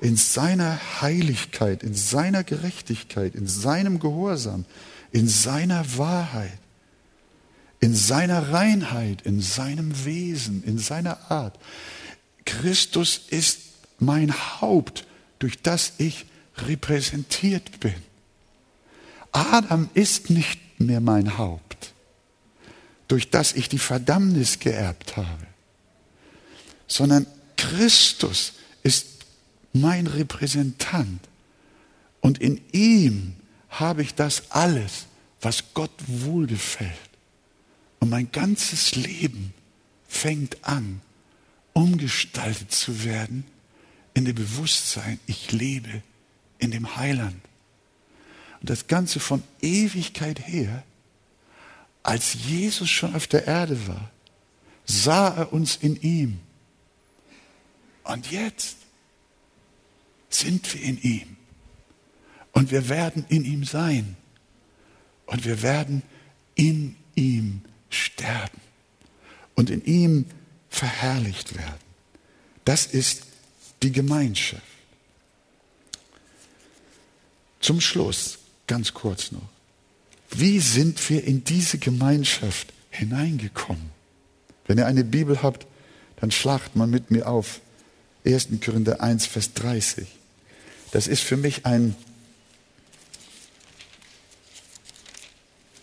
in 0.00 0.16
seiner 0.16 0.78
Heiligkeit, 1.00 1.82
in 1.82 1.94
seiner 1.94 2.44
Gerechtigkeit, 2.44 3.34
in 3.34 3.46
seinem 3.46 3.98
Gehorsam, 3.98 4.64
in 5.12 5.28
seiner 5.28 5.96
Wahrheit, 5.96 6.58
in 7.80 7.94
seiner 7.94 8.52
Reinheit, 8.52 9.22
in 9.22 9.40
seinem 9.40 10.04
Wesen, 10.04 10.62
in 10.64 10.78
seiner 10.78 11.30
Art. 11.30 11.58
Christus 12.44 13.20
ist 13.30 13.60
mein 13.98 14.32
Haupt, 14.32 15.06
durch 15.38 15.62
das 15.62 15.92
ich 15.98 16.26
repräsentiert 16.58 17.80
bin. 17.80 17.94
Adam 19.32 19.90
ist 19.94 20.30
nicht 20.30 20.60
mehr 20.80 21.00
mein 21.00 21.36
Haupt, 21.38 21.92
durch 23.08 23.30
das 23.30 23.52
ich 23.52 23.68
die 23.68 23.78
Verdammnis 23.78 24.58
geerbt 24.58 25.16
habe, 25.16 25.46
sondern 26.86 27.26
Christus 27.56 28.54
ist 28.82 29.15
mein 29.80 30.06
Repräsentant. 30.06 31.20
Und 32.20 32.38
in 32.38 32.60
ihm 32.72 33.36
habe 33.68 34.02
ich 34.02 34.14
das 34.14 34.50
alles, 34.50 35.06
was 35.40 35.74
Gott 35.74 35.92
wohlgefällt. 36.06 36.92
Und 38.00 38.10
mein 38.10 38.30
ganzes 38.32 38.94
Leben 38.94 39.52
fängt 40.08 40.64
an, 40.64 41.00
umgestaltet 41.72 42.72
zu 42.72 43.04
werden 43.04 43.44
in 44.14 44.24
dem 44.24 44.34
Bewusstsein, 44.34 45.20
ich 45.26 45.52
lebe 45.52 46.02
in 46.58 46.70
dem 46.70 46.96
Heiland. 46.96 47.40
Und 48.60 48.70
das 48.70 48.86
Ganze 48.86 49.20
von 49.20 49.42
Ewigkeit 49.60 50.46
her, 50.46 50.82
als 52.02 52.34
Jesus 52.34 52.88
schon 52.88 53.14
auf 53.14 53.26
der 53.26 53.46
Erde 53.46 53.86
war, 53.88 54.10
sah 54.86 55.28
er 55.28 55.52
uns 55.52 55.76
in 55.76 56.00
ihm. 56.00 56.40
Und 58.04 58.30
jetzt 58.30 58.76
sind 60.28 60.72
wir 60.74 60.82
in 60.82 61.00
ihm. 61.02 61.36
Und 62.52 62.70
wir 62.70 62.88
werden 62.88 63.24
in 63.28 63.44
ihm 63.44 63.64
sein. 63.64 64.16
Und 65.26 65.44
wir 65.44 65.62
werden 65.62 66.02
in 66.54 66.96
ihm 67.14 67.62
sterben. 67.90 68.60
Und 69.54 69.70
in 69.70 69.84
ihm 69.84 70.26
verherrlicht 70.68 71.56
werden. 71.56 71.80
Das 72.64 72.86
ist 72.86 73.22
die 73.82 73.92
Gemeinschaft. 73.92 74.62
Zum 77.60 77.80
Schluss, 77.80 78.38
ganz 78.66 78.94
kurz 78.94 79.32
noch. 79.32 79.48
Wie 80.30 80.60
sind 80.60 81.08
wir 81.10 81.24
in 81.24 81.44
diese 81.44 81.78
Gemeinschaft 81.78 82.72
hineingekommen? 82.90 83.90
Wenn 84.66 84.78
ihr 84.78 84.86
eine 84.86 85.04
Bibel 85.04 85.42
habt, 85.42 85.66
dann 86.16 86.30
schlagt 86.30 86.76
mal 86.76 86.86
mit 86.86 87.10
mir 87.10 87.28
auf 87.28 87.60
1. 88.26 88.48
Korinther 88.64 89.00
1, 89.00 89.26
Vers 89.26 89.52
30. 89.54 90.06
Das 90.90 91.06
ist 91.06 91.22
für 91.22 91.36
mich 91.36 91.66
ein, 91.66 91.94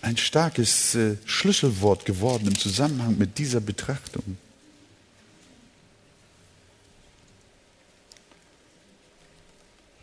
ein 0.01 0.17
starkes 0.17 0.95
äh, 0.95 1.17
Schlüsselwort 1.25 2.05
geworden 2.05 2.47
im 2.47 2.57
Zusammenhang 2.57 3.17
mit 3.17 3.37
dieser 3.37 3.59
Betrachtung. 3.59 4.37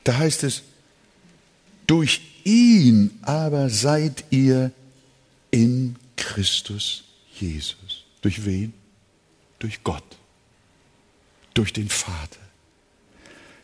Da 0.05 0.17
heißt 0.17 0.45
es, 0.45 0.63
durch 1.87 2.21
ihn 2.45 3.19
aber 3.23 3.69
seid 3.69 4.25
ihr 4.31 4.73
in 5.51 5.97
Christus 6.17 7.05
Jesus. 7.39 8.05
Durch 8.23 8.45
wen? 8.45 8.73
Durch 9.59 9.83
Gott. 9.83 10.20
Durch 11.55 11.73
den 11.73 11.89
Vater. 11.89 12.39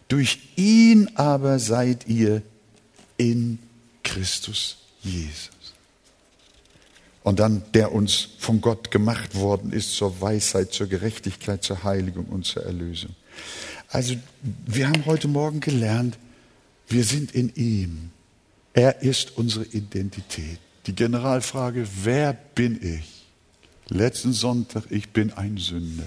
Durch 0.08 0.38
ihn 0.56 1.10
aber 1.16 1.58
seid 1.58 2.06
ihr 2.08 2.42
in 3.16 3.58
Christus 4.02 4.78
Jesus. 5.02 5.50
Und 7.22 7.40
dann, 7.40 7.64
der 7.74 7.92
uns 7.92 8.28
von 8.38 8.60
Gott 8.60 8.92
gemacht 8.92 9.34
worden 9.34 9.72
ist 9.72 9.96
zur 9.96 10.20
Weisheit, 10.20 10.72
zur 10.72 10.86
Gerechtigkeit, 10.86 11.64
zur 11.64 11.82
Heiligung 11.82 12.26
und 12.26 12.44
zur 12.44 12.64
Erlösung. 12.64 13.16
Also 13.88 14.14
wir 14.64 14.88
haben 14.88 15.06
heute 15.06 15.26
Morgen 15.26 15.58
gelernt, 15.58 16.18
wir 16.88 17.02
sind 17.02 17.32
in 17.32 17.52
ihm. 17.56 18.10
Er 18.74 19.02
ist 19.02 19.36
unsere 19.36 19.64
Identität. 19.64 20.58
Die 20.86 20.94
Generalfrage, 20.94 21.88
wer 22.04 22.32
bin 22.32 22.80
ich? 22.80 23.24
Letzten 23.88 24.32
Sonntag, 24.32 24.84
ich 24.90 25.08
bin 25.08 25.32
ein 25.32 25.56
Sünder. 25.56 26.06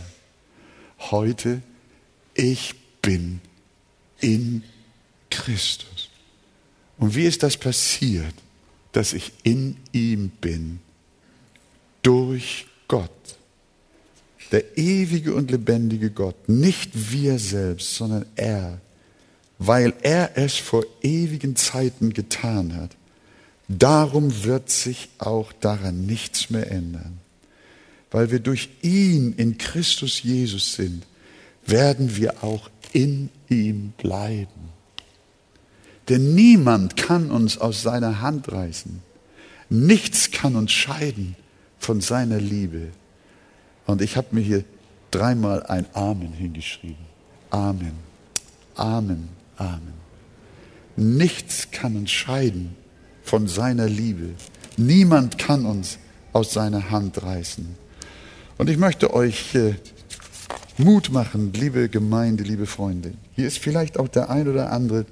Heute, 1.00 1.62
ich 2.34 2.76
bin 3.02 3.42
in 4.20 4.64
Christus. 5.30 6.10
Und 6.98 7.16
wie 7.16 7.26
ist 7.26 7.44
das 7.44 7.58
passiert, 7.58 8.34
dass 8.92 9.14
ich 9.14 9.32
in 9.44 9.78
ihm 9.92 10.30
bin? 10.30 10.80
Durch 12.02 12.68
Gott. 12.88 13.10
Der 14.52 14.78
ewige 14.78 15.36
und 15.36 15.52
lebendige 15.52 16.10
Gott. 16.12 16.50
Nicht 16.50 17.12
wir 17.12 17.40
selbst, 17.40 17.96
sondern 17.96 18.26
er. 18.36 18.82
Weil 19.60 19.94
er 20.02 20.38
es 20.38 20.56
vor 20.56 20.84
ewigen 21.02 21.56
Zeiten 21.56 22.14
getan 22.14 22.76
hat. 22.76 22.96
Darum 23.68 24.44
wird 24.44 24.70
sich 24.70 25.10
auch 25.20 25.54
daran 25.54 26.06
nichts 26.06 26.50
mehr 26.50 26.72
ändern. 26.72 27.20
Weil 28.12 28.32
wir 28.32 28.40
durch 28.40 28.70
ihn 28.82 29.34
in 29.34 29.58
Christus 29.58 30.24
Jesus 30.24 30.74
sind, 30.74 31.06
werden 31.66 32.16
wir 32.18 32.44
auch 32.44 32.70
in 32.94 33.30
ihm 33.50 33.94
bleiben. 33.98 34.70
Denn 36.08 36.34
niemand 36.34 36.98
kann 36.98 37.30
uns 37.30 37.60
aus 37.60 37.84
seiner 37.84 38.22
Hand 38.22 38.52
reißen. 38.52 39.02
Nichts 39.70 40.32
kann 40.32 40.56
uns 40.56 40.72
scheiden 40.72 41.36
von 41.78 42.02
seiner 42.02 42.40
Liebe. 42.40 42.88
Und 43.86 44.02
ich 44.02 44.18
habe 44.18 44.28
mir 44.32 44.42
hier 44.42 44.64
dreimal 45.12 45.64
ein 45.64 45.86
Amen 45.94 46.34
hingeschrieben. 46.34 47.06
Amen. 47.52 47.94
Amen. 48.76 49.30
Amen. 49.58 49.94
Nichts 50.96 51.70
kann 51.72 51.96
uns 51.96 52.12
scheiden 52.12 52.76
von 53.24 53.48
seiner 53.48 53.88
Liebe. 53.88 54.34
Niemand 54.78 55.38
kann 55.38 55.66
uns 55.66 56.00
aus 56.34 56.54
seiner 56.54 56.90
Hand 56.90 57.22
reißen. 57.22 57.76
Und 58.60 58.70
ich 58.70 58.78
möchte 58.78 59.14
euch 59.14 59.56
äh, 59.56 59.76
Mut 60.78 61.14
machen, 61.14 61.54
liebe 61.54 61.88
Gemeinde, 61.88 62.44
liebe 62.44 62.66
Freunde. 62.66 63.14
Hier 63.34 63.48
ist 63.48 63.58
vielleicht 63.58 63.98
auch 63.98 64.10
der 64.10 64.30
ein 64.30 64.50
oder 64.50 64.74
andere, 64.74 65.06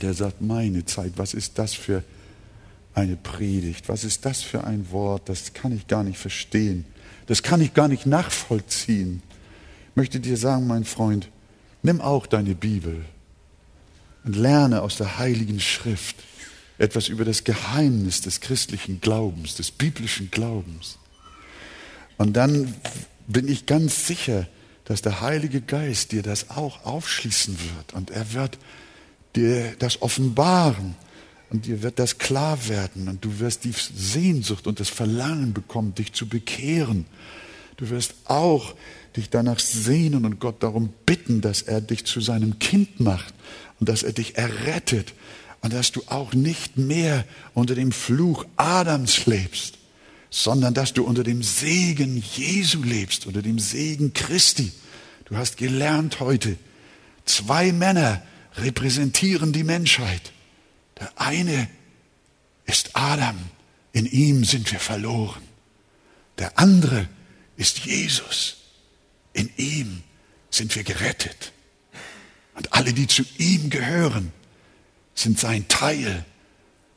der 0.00 0.14
sagt, 0.14 0.40
meine 0.40 0.84
Zeit, 0.84 1.14
was 1.16 1.34
ist 1.34 1.58
das 1.58 1.74
für 1.74 2.04
eine 2.94 3.16
Predigt? 3.16 3.88
Was 3.88 4.04
ist 4.04 4.24
das 4.24 4.42
für 4.42 4.62
ein 4.62 4.92
Wort? 4.92 5.28
Das 5.28 5.54
kann 5.54 5.74
ich 5.74 5.88
gar 5.88 6.04
nicht 6.04 6.18
verstehen. 6.18 6.84
Das 7.26 7.42
kann 7.42 7.60
ich 7.60 7.74
gar 7.74 7.88
nicht 7.88 8.06
nachvollziehen. 8.06 9.24
Ich 9.90 9.96
möchte 9.96 10.20
dir 10.20 10.36
sagen, 10.36 10.68
mein 10.68 10.84
Freund, 10.84 11.30
nimm 11.82 12.00
auch 12.00 12.28
deine 12.28 12.54
Bibel 12.54 13.04
und 14.22 14.36
lerne 14.36 14.82
aus 14.82 14.98
der 14.98 15.18
Heiligen 15.18 15.58
Schrift 15.58 16.14
etwas 16.78 17.08
über 17.08 17.24
das 17.24 17.42
Geheimnis 17.42 18.20
des 18.20 18.40
christlichen 18.40 19.00
Glaubens, 19.00 19.56
des 19.56 19.72
biblischen 19.72 20.30
Glaubens. 20.30 20.98
Und 22.22 22.34
dann 22.34 22.72
bin 23.26 23.48
ich 23.48 23.66
ganz 23.66 24.06
sicher, 24.06 24.46
dass 24.84 25.02
der 25.02 25.22
Heilige 25.22 25.60
Geist 25.60 26.12
dir 26.12 26.22
das 26.22 26.50
auch 26.50 26.84
aufschließen 26.86 27.58
wird. 27.58 27.94
Und 27.94 28.12
er 28.12 28.32
wird 28.32 28.58
dir 29.34 29.74
das 29.80 30.02
offenbaren. 30.02 30.94
Und 31.50 31.66
dir 31.66 31.82
wird 31.82 31.98
das 31.98 32.18
klar 32.18 32.68
werden. 32.68 33.08
Und 33.08 33.24
du 33.24 33.40
wirst 33.40 33.64
die 33.64 33.72
Sehnsucht 33.72 34.68
und 34.68 34.78
das 34.78 34.88
Verlangen 34.88 35.52
bekommen, 35.52 35.96
dich 35.96 36.12
zu 36.12 36.28
bekehren. 36.28 37.06
Du 37.76 37.90
wirst 37.90 38.14
auch 38.26 38.76
dich 39.16 39.28
danach 39.28 39.58
sehnen 39.58 40.24
und 40.24 40.38
Gott 40.38 40.62
darum 40.62 40.90
bitten, 41.04 41.40
dass 41.40 41.62
er 41.62 41.80
dich 41.80 42.04
zu 42.04 42.20
seinem 42.20 42.60
Kind 42.60 43.00
macht 43.00 43.34
und 43.80 43.88
dass 43.88 44.04
er 44.04 44.12
dich 44.12 44.38
errettet 44.38 45.12
und 45.60 45.72
dass 45.72 45.90
du 45.90 46.02
auch 46.06 46.34
nicht 46.34 46.76
mehr 46.78 47.24
unter 47.52 47.74
dem 47.74 47.90
Fluch 47.90 48.46
Adams 48.56 49.26
lebst, 49.26 49.78
sondern 50.32 50.72
dass 50.72 50.94
du 50.94 51.04
unter 51.04 51.24
dem 51.24 51.42
Segen 51.42 52.16
Jesu 52.16 52.82
lebst, 52.82 53.26
unter 53.26 53.42
dem 53.42 53.58
Segen 53.58 54.14
Christi. 54.14 54.72
Du 55.26 55.36
hast 55.36 55.58
gelernt 55.58 56.20
heute, 56.20 56.56
zwei 57.26 57.70
Männer 57.70 58.22
repräsentieren 58.56 59.52
die 59.52 59.62
Menschheit. 59.62 60.32
Der 60.98 61.12
eine 61.16 61.68
ist 62.64 62.96
Adam, 62.96 63.36
in 63.92 64.06
ihm 64.06 64.44
sind 64.44 64.72
wir 64.72 64.80
verloren. 64.80 65.42
Der 66.38 66.58
andere 66.58 67.06
ist 67.58 67.80
Jesus, 67.80 68.56
in 69.34 69.50
ihm 69.58 70.02
sind 70.50 70.74
wir 70.74 70.82
gerettet. 70.82 71.52
Und 72.54 72.72
alle, 72.72 72.94
die 72.94 73.06
zu 73.06 73.22
ihm 73.36 73.68
gehören, 73.68 74.32
sind 75.14 75.38
sein 75.38 75.68
Teil 75.68 76.24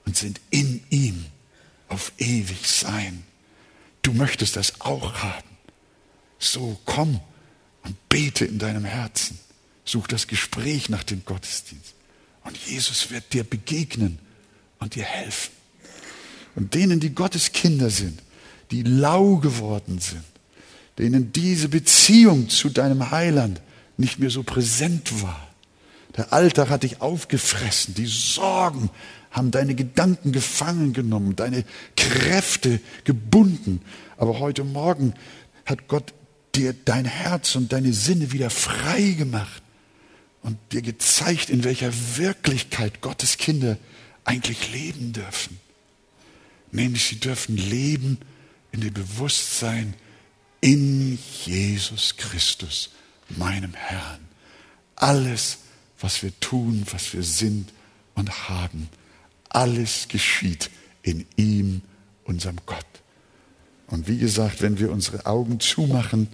und 0.05 0.15
sind 0.15 0.39
in 0.51 0.81
ihm 0.89 1.25
auf 1.89 2.11
ewig 2.17 2.67
sein. 2.67 3.23
Du 4.01 4.13
möchtest 4.13 4.55
das 4.55 4.81
auch 4.81 5.15
haben. 5.15 5.49
So 6.39 6.79
komm 6.85 7.19
und 7.83 8.09
bete 8.09 8.45
in 8.45 8.59
deinem 8.59 8.85
Herzen. 8.85 9.39
Such 9.83 10.07
das 10.07 10.27
Gespräch 10.27 10.89
nach 10.89 11.03
dem 11.03 11.23
Gottesdienst. 11.25 11.93
Und 12.43 12.57
Jesus 12.57 13.11
wird 13.11 13.33
dir 13.33 13.43
begegnen 13.43 14.19
und 14.79 14.95
dir 14.95 15.03
helfen. 15.03 15.51
Und 16.55 16.73
denen, 16.73 16.99
die 16.99 17.13
Gottes 17.13 17.51
Kinder 17.51 17.89
sind, 17.89 18.21
die 18.71 18.83
lau 18.83 19.37
geworden 19.37 19.99
sind, 19.99 20.23
denen 20.97 21.33
diese 21.33 21.69
Beziehung 21.69 22.49
zu 22.49 22.69
deinem 22.69 23.11
Heiland 23.11 23.61
nicht 23.97 24.19
mehr 24.19 24.29
so 24.29 24.43
präsent 24.43 25.21
war, 25.21 25.45
Der 26.15 26.31
Alltag 26.31 26.69
hat 26.69 26.83
dich 26.83 27.01
aufgefressen. 27.01 27.93
Die 27.93 28.05
Sorgen 28.05 28.89
haben 29.35 29.51
deine 29.51 29.75
Gedanken 29.75 30.31
gefangen 30.31 30.93
genommen, 30.93 31.35
deine 31.35 31.65
Kräfte 31.97 32.79
gebunden. 33.03 33.81
Aber 34.15 34.39
heute 34.39 34.63
Morgen 34.63 35.13
hat 35.65 35.89
Gott 35.89 36.13
dir 36.55 36.73
dein 36.73 37.03
Herz 37.03 37.55
und 37.55 37.73
deine 37.73 37.91
Sinne 37.91 38.31
wieder 38.31 38.49
frei 38.49 39.11
gemacht 39.11 39.61
und 40.41 40.57
dir 40.71 40.81
gezeigt, 40.81 41.49
in 41.49 41.65
welcher 41.65 41.91
Wirklichkeit 42.15 43.01
Gottes 43.01 43.37
Kinder 43.37 43.77
eigentlich 44.23 44.71
leben 44.71 45.11
dürfen. 45.11 45.59
Nämlich 46.71 47.05
sie 47.05 47.19
dürfen 47.19 47.57
leben 47.57 48.19
in 48.71 48.81
dem 48.81 48.93
Bewusstsein 48.93 49.95
in 50.61 51.19
Jesus 51.43 52.15
Christus, 52.15 52.91
meinem 53.29 53.73
Herrn. 53.73 54.21
Alles, 54.95 55.57
was 55.99 56.23
wir 56.23 56.31
tun, 56.39 56.85
was 56.91 57.13
wir 57.13 57.23
sind 57.23 57.73
und 58.13 58.47
haben, 58.47 58.89
alles 59.55 60.07
geschieht 60.09 60.69
in 61.01 61.25
ihm, 61.37 61.81
unserem 62.25 62.57
Gott. 62.65 62.85
Und 63.87 64.07
wie 64.07 64.17
gesagt, 64.17 64.61
wenn 64.61 64.79
wir 64.79 64.91
unsere 64.91 65.25
Augen 65.25 65.59
zumachen 65.59 66.27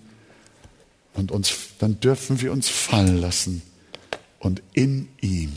und 1.14 1.32
uns, 1.32 1.54
dann 1.80 2.00
dürfen 2.00 2.42
wir 2.42 2.52
uns 2.52 2.70
fallen 2.70 3.18
lassen 3.18 3.62
und 4.40 4.64
in 4.74 5.10
ihm 5.22 5.52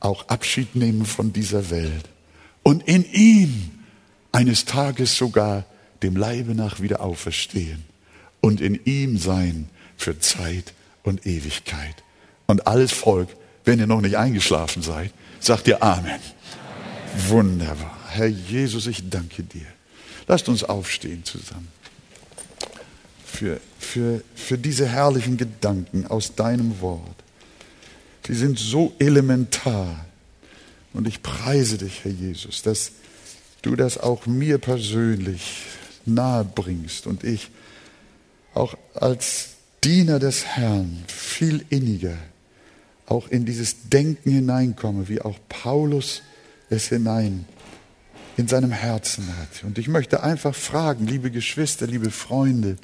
auch 0.00 0.28
Abschied 0.28 0.76
nehmen 0.76 1.06
von 1.06 1.32
dieser 1.32 1.70
Welt 1.70 2.10
und 2.62 2.86
in 2.86 3.04
ihm 3.10 3.70
eines 4.32 4.64
Tages 4.66 5.16
sogar 5.16 5.64
dem 6.02 6.16
Leibe 6.16 6.54
nach 6.54 6.80
wieder 6.80 7.00
auferstehen 7.00 7.84
und 8.40 8.60
in 8.60 8.78
ihm 8.84 9.16
sein 9.16 9.70
für 9.96 10.18
Zeit 10.18 10.74
und 11.04 11.26
Ewigkeit. 11.26 12.02
Und 12.46 12.66
alles 12.66 12.92
Volk, 12.92 13.28
wenn 13.64 13.78
ihr 13.78 13.86
noch 13.86 14.02
nicht 14.02 14.16
eingeschlafen 14.16 14.82
seid, 14.82 15.12
sagt 15.40 15.68
ihr 15.68 15.82
Amen. 15.82 16.20
Wunderbar. 17.28 17.98
Herr 18.08 18.26
Jesus, 18.26 18.86
ich 18.86 19.08
danke 19.08 19.42
dir. 19.42 19.66
Lasst 20.26 20.48
uns 20.48 20.64
aufstehen 20.64 21.24
zusammen. 21.24 21.68
Für, 23.24 23.60
für, 23.78 24.22
für 24.34 24.58
diese 24.58 24.86
herrlichen 24.86 25.36
Gedanken 25.36 26.06
aus 26.06 26.34
deinem 26.34 26.80
Wort. 26.80 27.16
Sie 28.26 28.34
sind 28.34 28.58
so 28.58 28.94
elementar. 28.98 30.06
Und 30.92 31.06
ich 31.06 31.22
preise 31.22 31.78
dich, 31.78 32.04
Herr 32.04 32.12
Jesus, 32.12 32.62
dass 32.62 32.92
du 33.62 33.76
das 33.76 33.98
auch 33.98 34.26
mir 34.26 34.58
persönlich 34.58 35.62
nahe 36.06 36.44
bringst 36.44 37.06
und 37.06 37.24
ich 37.24 37.50
auch 38.54 38.76
als 38.94 39.50
Diener 39.84 40.18
des 40.18 40.44
Herrn 40.44 41.04
viel 41.06 41.64
inniger 41.68 42.16
auch 43.06 43.28
in 43.28 43.44
dieses 43.44 43.88
Denken 43.88 44.30
hineinkomme, 44.30 45.08
wie 45.08 45.20
auch 45.20 45.38
Paulus 45.48 46.22
es 46.68 46.88
hinein 46.88 47.46
in 48.36 48.48
seinem 48.48 48.70
Herzen 48.70 49.26
hat. 49.38 49.64
Und 49.64 49.78
ich 49.78 49.88
möchte 49.88 50.22
einfach 50.22 50.54
fragen, 50.54 51.06
liebe 51.06 51.30
Geschwister, 51.30 51.86
liebe 51.86 52.10
Freunde, 52.10 52.76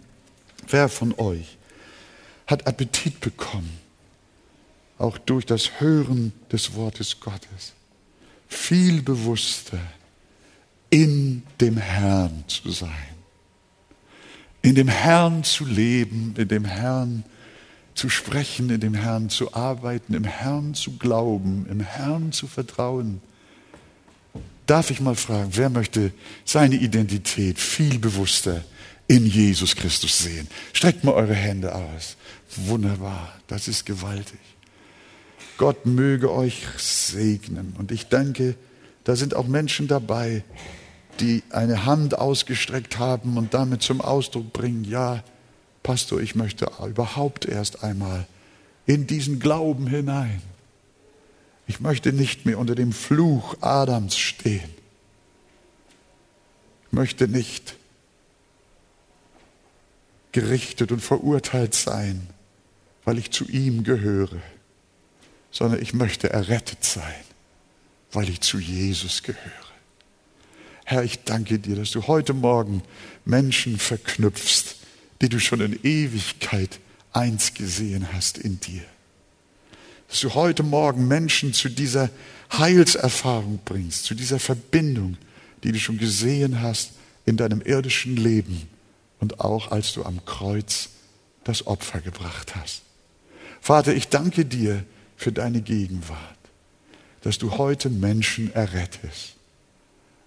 wer 0.68 0.88
von 0.88 1.14
euch 1.18 1.58
hat 2.46 2.66
Appetit 2.66 3.20
bekommen, 3.20 3.78
auch 4.98 5.18
durch 5.18 5.46
das 5.46 5.80
Hören 5.80 6.32
des 6.50 6.74
Wortes 6.74 7.20
Gottes, 7.20 7.72
viel 8.48 9.02
bewusster 9.02 9.80
in 10.90 11.42
dem 11.60 11.76
Herrn 11.76 12.44
zu 12.46 12.70
sein, 12.70 12.90
in 14.60 14.74
dem 14.74 14.88
Herrn 14.88 15.44
zu 15.44 15.64
leben, 15.64 16.34
in 16.36 16.48
dem 16.48 16.64
Herrn 16.64 17.24
zu 17.94 18.08
sprechen, 18.08 18.70
in 18.70 18.80
dem 18.80 18.94
Herrn 18.94 19.28
zu 19.28 19.54
arbeiten, 19.54 20.14
im 20.14 20.24
Herrn 20.24 20.74
zu 20.74 20.96
glauben, 20.98 21.66
im 21.68 21.80
Herrn 21.80 22.32
zu 22.32 22.46
vertrauen 22.46 23.20
Darf 24.66 24.90
ich 24.90 25.00
mal 25.00 25.16
fragen, 25.16 25.50
wer 25.54 25.70
möchte 25.70 26.12
seine 26.44 26.76
Identität 26.76 27.58
viel 27.58 27.98
bewusster 27.98 28.64
in 29.08 29.26
Jesus 29.26 29.74
Christus 29.74 30.18
sehen? 30.18 30.46
Streckt 30.72 31.04
mal 31.04 31.12
eure 31.12 31.34
Hände 31.34 31.74
aus. 31.74 32.16
Wunderbar, 32.56 33.32
das 33.48 33.68
ist 33.68 33.86
gewaltig. 33.86 34.38
Gott 35.58 35.86
möge 35.86 36.32
euch 36.32 36.64
segnen. 36.76 37.74
Und 37.78 37.92
ich 37.92 38.08
denke, 38.08 38.56
da 39.04 39.16
sind 39.16 39.34
auch 39.34 39.46
Menschen 39.46 39.88
dabei, 39.88 40.44
die 41.20 41.42
eine 41.50 41.84
Hand 41.84 42.18
ausgestreckt 42.18 42.98
haben 42.98 43.36
und 43.36 43.54
damit 43.54 43.82
zum 43.82 44.00
Ausdruck 44.00 44.52
bringen, 44.52 44.84
ja, 44.84 45.22
Pastor, 45.82 46.20
ich 46.20 46.34
möchte 46.34 46.70
überhaupt 46.86 47.44
erst 47.44 47.82
einmal 47.82 48.26
in 48.86 49.06
diesen 49.06 49.40
Glauben 49.40 49.86
hinein. 49.86 50.40
Ich 51.72 51.80
möchte 51.80 52.12
nicht 52.12 52.44
mehr 52.44 52.58
unter 52.58 52.74
dem 52.74 52.92
Fluch 52.92 53.56
Adams 53.62 54.18
stehen. 54.18 54.68
Ich 56.86 56.92
möchte 56.92 57.28
nicht 57.28 57.76
gerichtet 60.32 60.92
und 60.92 61.00
verurteilt 61.00 61.72
sein, 61.74 62.28
weil 63.06 63.16
ich 63.16 63.30
zu 63.30 63.48
ihm 63.48 63.84
gehöre, 63.84 64.36
sondern 65.50 65.80
ich 65.80 65.94
möchte 65.94 66.28
errettet 66.28 66.84
sein, 66.84 67.24
weil 68.12 68.28
ich 68.28 68.42
zu 68.42 68.58
Jesus 68.58 69.22
gehöre. 69.22 69.40
Herr, 70.84 71.04
ich 71.04 71.24
danke 71.24 71.58
dir, 71.58 71.76
dass 71.76 71.92
du 71.92 72.06
heute 72.06 72.34
Morgen 72.34 72.82
Menschen 73.24 73.78
verknüpfst, 73.78 74.76
die 75.22 75.30
du 75.30 75.40
schon 75.40 75.62
in 75.62 75.82
Ewigkeit 75.82 76.80
eins 77.14 77.54
gesehen 77.54 78.12
hast 78.12 78.36
in 78.36 78.60
dir 78.60 78.84
dass 80.12 80.20
du 80.20 80.34
heute 80.34 80.62
Morgen 80.62 81.08
Menschen 81.08 81.54
zu 81.54 81.70
dieser 81.70 82.10
Heilserfahrung 82.52 83.60
bringst, 83.64 84.04
zu 84.04 84.14
dieser 84.14 84.38
Verbindung, 84.38 85.16
die 85.64 85.72
du 85.72 85.78
schon 85.78 85.96
gesehen 85.96 86.60
hast 86.60 86.90
in 87.24 87.38
deinem 87.38 87.62
irdischen 87.62 88.18
Leben 88.18 88.68
und 89.20 89.40
auch 89.40 89.70
als 89.70 89.94
du 89.94 90.04
am 90.04 90.22
Kreuz 90.26 90.90
das 91.44 91.66
Opfer 91.66 92.02
gebracht 92.02 92.54
hast. 92.54 92.82
Vater, 93.62 93.94
ich 93.94 94.08
danke 94.08 94.44
dir 94.44 94.84
für 95.16 95.32
deine 95.32 95.62
Gegenwart, 95.62 96.36
dass 97.22 97.38
du 97.38 97.56
heute 97.56 97.88
Menschen 97.88 98.52
errettest. 98.52 99.36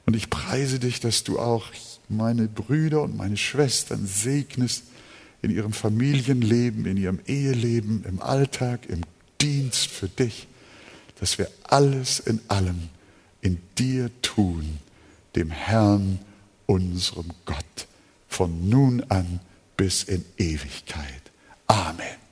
Und 0.07 0.15
ich 0.15 0.31
preise 0.31 0.79
dich, 0.79 0.99
dass 0.99 1.23
du 1.23 1.38
auch 1.38 1.67
meine 2.09 2.47
Brüder 2.47 3.03
und 3.03 3.15
meine 3.15 3.38
Schwestern 3.38 4.07
segnest 4.07 4.86
in 5.43 5.51
ihrem 5.51 5.73
Familienleben, 5.73 6.88
in 6.88 6.97
ihrem 6.97 7.19
Eheleben, 7.27 8.03
im 8.05 8.19
Alltag, 8.19 8.88
im 8.89 9.01
Dienst 9.41 9.88
für 9.88 10.09
dich, 10.09 10.47
dass 11.19 11.38
wir 11.38 11.49
alles 11.63 12.19
in 12.19 12.41
allem 12.47 12.89
in 13.41 13.61
dir 13.77 14.09
tun, 14.21 14.79
dem 15.36 15.51
Herrn, 15.51 16.19
unserem 16.65 17.29
Gott, 17.45 17.88
von 18.27 18.69
nun 18.69 19.03
an 19.09 19.39
bis 19.77 20.03
in 20.03 20.25
Ewigkeit. 20.38 21.31
Amen. 21.67 22.24